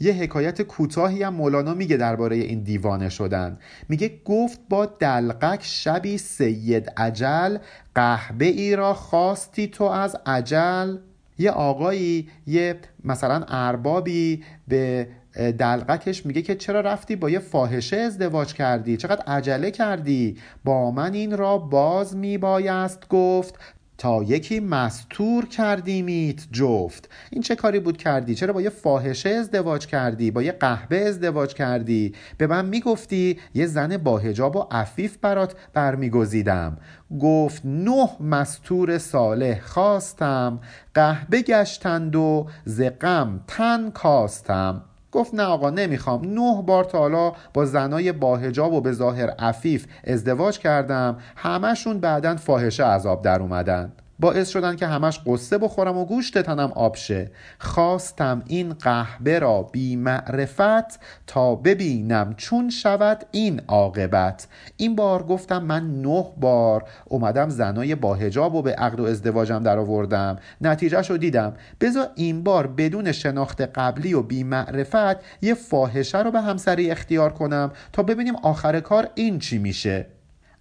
یه 0.00 0.12
حکایت 0.12 0.62
کوتاهی 0.62 1.22
هم 1.22 1.34
مولانا 1.34 1.74
میگه 1.74 1.96
درباره 1.96 2.36
این 2.36 2.60
دیوانه 2.62 3.08
شدن. 3.08 3.58
میگه 3.88 4.20
گفت 4.24 4.60
با 4.68 4.86
دلقک 4.86 5.60
شبی 5.62 6.18
سید 6.18 6.92
عجل 6.96 7.58
قهبه 7.94 8.44
ای 8.44 8.76
را 8.76 8.94
خواستی 8.94 9.68
تو 9.68 9.84
از 9.84 10.16
عجل 10.26 10.96
یه 11.38 11.50
آقایی 11.50 12.28
یه 12.46 12.76
مثلا 13.04 13.44
اربابی 13.48 14.44
به 14.68 15.08
دلقکش 15.34 16.26
میگه 16.26 16.42
که 16.42 16.54
چرا 16.54 16.80
رفتی 16.80 17.16
با 17.16 17.30
یه 17.30 17.38
فاحشه 17.38 17.96
ازدواج 17.96 18.52
کردی؟ 18.52 18.96
چقدر 18.96 19.22
عجله 19.26 19.70
کردی؟ 19.70 20.36
با 20.64 20.90
من 20.90 21.14
این 21.14 21.36
را 21.36 21.58
باز 21.58 22.16
میبایست 22.16 23.08
گفت. 23.08 23.54
تا 23.98 24.22
یکی 24.22 24.60
مستور 24.60 25.46
کردیمیت 25.48 26.40
جفت. 26.52 27.10
این 27.30 27.42
چه 27.42 27.56
کاری 27.56 27.80
بود 27.80 27.96
کردی؟ 27.96 28.34
چرا 28.34 28.52
با 28.52 28.62
یه 28.62 28.70
فاحشه 28.70 29.28
ازدواج 29.28 29.86
کردی؟ 29.86 30.30
با 30.30 30.42
یه 30.42 30.52
قهبه 30.52 31.08
ازدواج 31.08 31.54
کردی؟ 31.54 32.14
به 32.38 32.46
من 32.46 32.64
می‌گفتی 32.64 33.38
یه 33.54 33.66
زن 33.66 33.96
با 33.96 34.18
هجاب 34.18 34.56
و 34.56 34.66
عفیف 34.70 35.16
برات 35.16 35.54
برمیگزیدم. 35.74 36.78
گفت 37.20 37.62
نه 37.64 38.08
مستور 38.20 38.98
صالح 38.98 39.60
خواستم 39.60 40.60
قهبه 40.94 41.42
گشتند 41.42 42.16
و 42.16 42.46
زقم 42.64 43.40
تن 43.46 43.90
کاستم. 43.90 44.84
گفت 45.12 45.34
نه 45.34 45.42
آقا 45.42 45.70
نمی‌خوام. 45.70 46.24
نه 46.24 46.62
بار 46.62 46.84
تا 46.84 46.98
حالا 46.98 47.32
با 47.54 47.64
زنای 47.64 48.12
باهجاب 48.12 48.72
و 48.72 48.80
به 48.80 48.92
ظاهر 48.92 49.30
عفیف 49.30 49.86
ازدواج 50.04 50.58
کردم. 50.58 51.16
همشون 51.36 52.00
بعدا 52.00 52.36
فاحشه 52.36 52.84
عذاب 52.84 53.22
در 53.22 53.40
اومدن. 53.40 53.92
باعث 54.20 54.48
شدن 54.48 54.76
که 54.76 54.86
همش 54.86 55.20
قصه 55.26 55.58
بخورم 55.58 55.96
و 55.96 56.04
گوشت 56.04 56.38
تنم 56.38 56.72
آب 56.74 56.96
شه. 56.96 57.30
خواستم 57.58 58.42
این 58.46 58.72
قهبه 58.72 59.38
را 59.38 59.62
بی 59.62 59.96
معرفت 59.96 61.00
تا 61.26 61.54
ببینم 61.54 62.34
چون 62.36 62.70
شود 62.70 63.24
این 63.30 63.60
عاقبت. 63.68 64.48
این 64.76 64.96
بار 64.96 65.22
گفتم 65.22 65.62
من 65.62 66.02
نه 66.02 66.26
بار 66.40 66.84
اومدم 67.04 67.48
زنای 67.48 67.94
با 67.94 68.14
هجاب 68.14 68.54
و 68.54 68.62
به 68.62 68.72
عقد 68.72 69.00
و 69.00 69.04
ازدواجم 69.04 69.62
در 69.62 69.78
آوردم. 69.78 70.38
نتیجهش 70.60 71.10
رو 71.10 71.16
دیدم. 71.16 71.54
بذار 71.80 72.08
این 72.14 72.42
بار 72.42 72.66
بدون 72.66 73.12
شناخت 73.12 73.60
قبلی 73.60 74.14
و 74.14 74.22
بی 74.22 74.44
معرفت 74.44 75.42
یه 75.42 75.54
فاحشه 75.54 76.22
رو 76.22 76.30
به 76.30 76.40
همسری 76.40 76.90
اختیار 76.90 77.32
کنم 77.32 77.72
تا 77.92 78.02
ببینیم 78.02 78.36
آخر 78.36 78.80
کار 78.80 79.08
این 79.14 79.38
چی 79.38 79.58
میشه. 79.58 80.19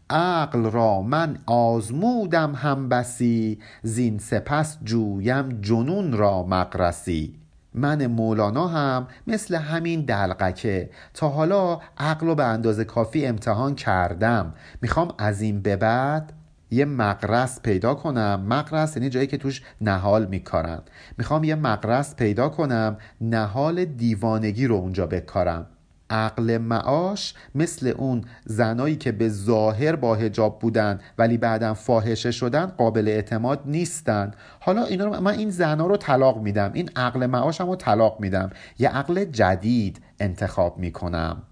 عقل 0.09 0.71
را 0.71 1.01
من 1.01 1.37
آزمودم 1.45 2.55
هم 2.55 2.89
بسی 2.89 3.59
زین 3.83 4.17
سپس 4.17 4.77
جویم 4.83 5.61
جنون 5.61 6.13
را 6.13 6.43
مقرسی 6.43 7.39
من 7.73 8.07
مولانا 8.07 8.67
هم 8.67 9.07
مثل 9.27 9.55
همین 9.55 10.01
دلقکه. 10.01 10.89
تا 11.13 11.29
حالا 11.29 11.79
عقل 11.97 12.27
رو 12.27 12.35
به 12.35 12.43
اندازه 12.43 12.83
کافی 12.83 13.25
امتحان 13.25 13.75
کردم. 13.75 14.53
می‌خوام 14.81 15.13
از 15.17 15.41
این 15.41 15.61
به 15.61 15.75
بعد 15.75 16.33
یه 16.71 16.85
مقرس 16.85 17.61
پیدا 17.61 17.93
کنم. 17.95 18.45
مقرس 18.47 18.97
یعنی 18.97 19.09
جایی 19.09 19.27
که 19.27 19.37
توش 19.37 19.61
نهال 19.81 20.25
میکارن. 20.25 20.79
می‌خوام 21.17 21.43
یه 21.43 21.55
مقرس 21.55 22.15
پیدا 22.15 22.49
کنم 22.49 22.97
نهال 23.21 23.85
دیوانگی 23.85 24.67
رو 24.67 24.75
اونجا 24.75 25.07
بکارم. 25.07 25.67
عقل 26.09 26.57
معاش 26.57 27.33
مثل 27.55 27.93
اون 27.97 28.23
زنایی 28.45 28.95
که 28.95 29.11
به 29.11 29.29
ظاهر 29.29 29.95
با 29.95 30.15
هجاب 30.15 30.59
بودن 30.59 30.99
ولی 31.17 31.37
بعدا 31.37 31.73
فاحشه 31.73 32.31
شدن 32.31 32.65
قابل 32.65 33.07
اعتماد 33.07 33.61
نیستن. 33.65 34.31
حالا 34.59 34.83
اینا 34.83 35.05
رو 35.05 35.21
من 35.21 35.31
این 35.31 35.49
زنا 35.49 35.87
رو 35.87 35.97
طلاق 35.97 36.41
میدم. 36.41 36.71
این 36.73 36.89
عقل 36.95 37.25
معاشم 37.25 37.67
رو 37.69 37.75
طلاق 37.75 38.19
میدم. 38.19 38.49
یه 38.79 38.89
عقل 38.89 39.25
جدید 39.25 40.01
انتخاب 40.19 40.77
می‌کنم. 40.77 41.43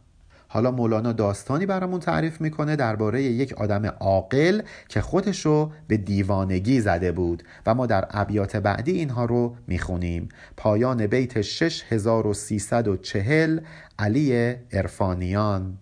حالا 0.48 0.72
مولانا 0.72 1.14
داستانی 1.14 1.66
برامون 1.66 2.00
تعریف 2.00 2.42
می‌کنه 2.42 2.76
درباره 2.76 3.24
یک 3.24 3.54
آدم 3.54 3.86
عاقل 3.86 4.62
که 4.90 5.02
خودشو 5.02 5.72
به 5.88 5.98
دیوانگی 5.98 6.82
زده 6.82 7.12
بود 7.12 7.44
و 7.66 7.76
ما 7.76 7.86
در 7.86 8.08
ابیات 8.12 8.56
بعدی 8.56 8.92
اینها 8.92 9.26
رو 9.26 9.56
می‌خونیم. 9.68 10.30
پایان 10.58 11.08
بیت 11.08 11.42
6340 11.42 13.60
علی 14.00 14.56
ارفانیان 14.72 15.78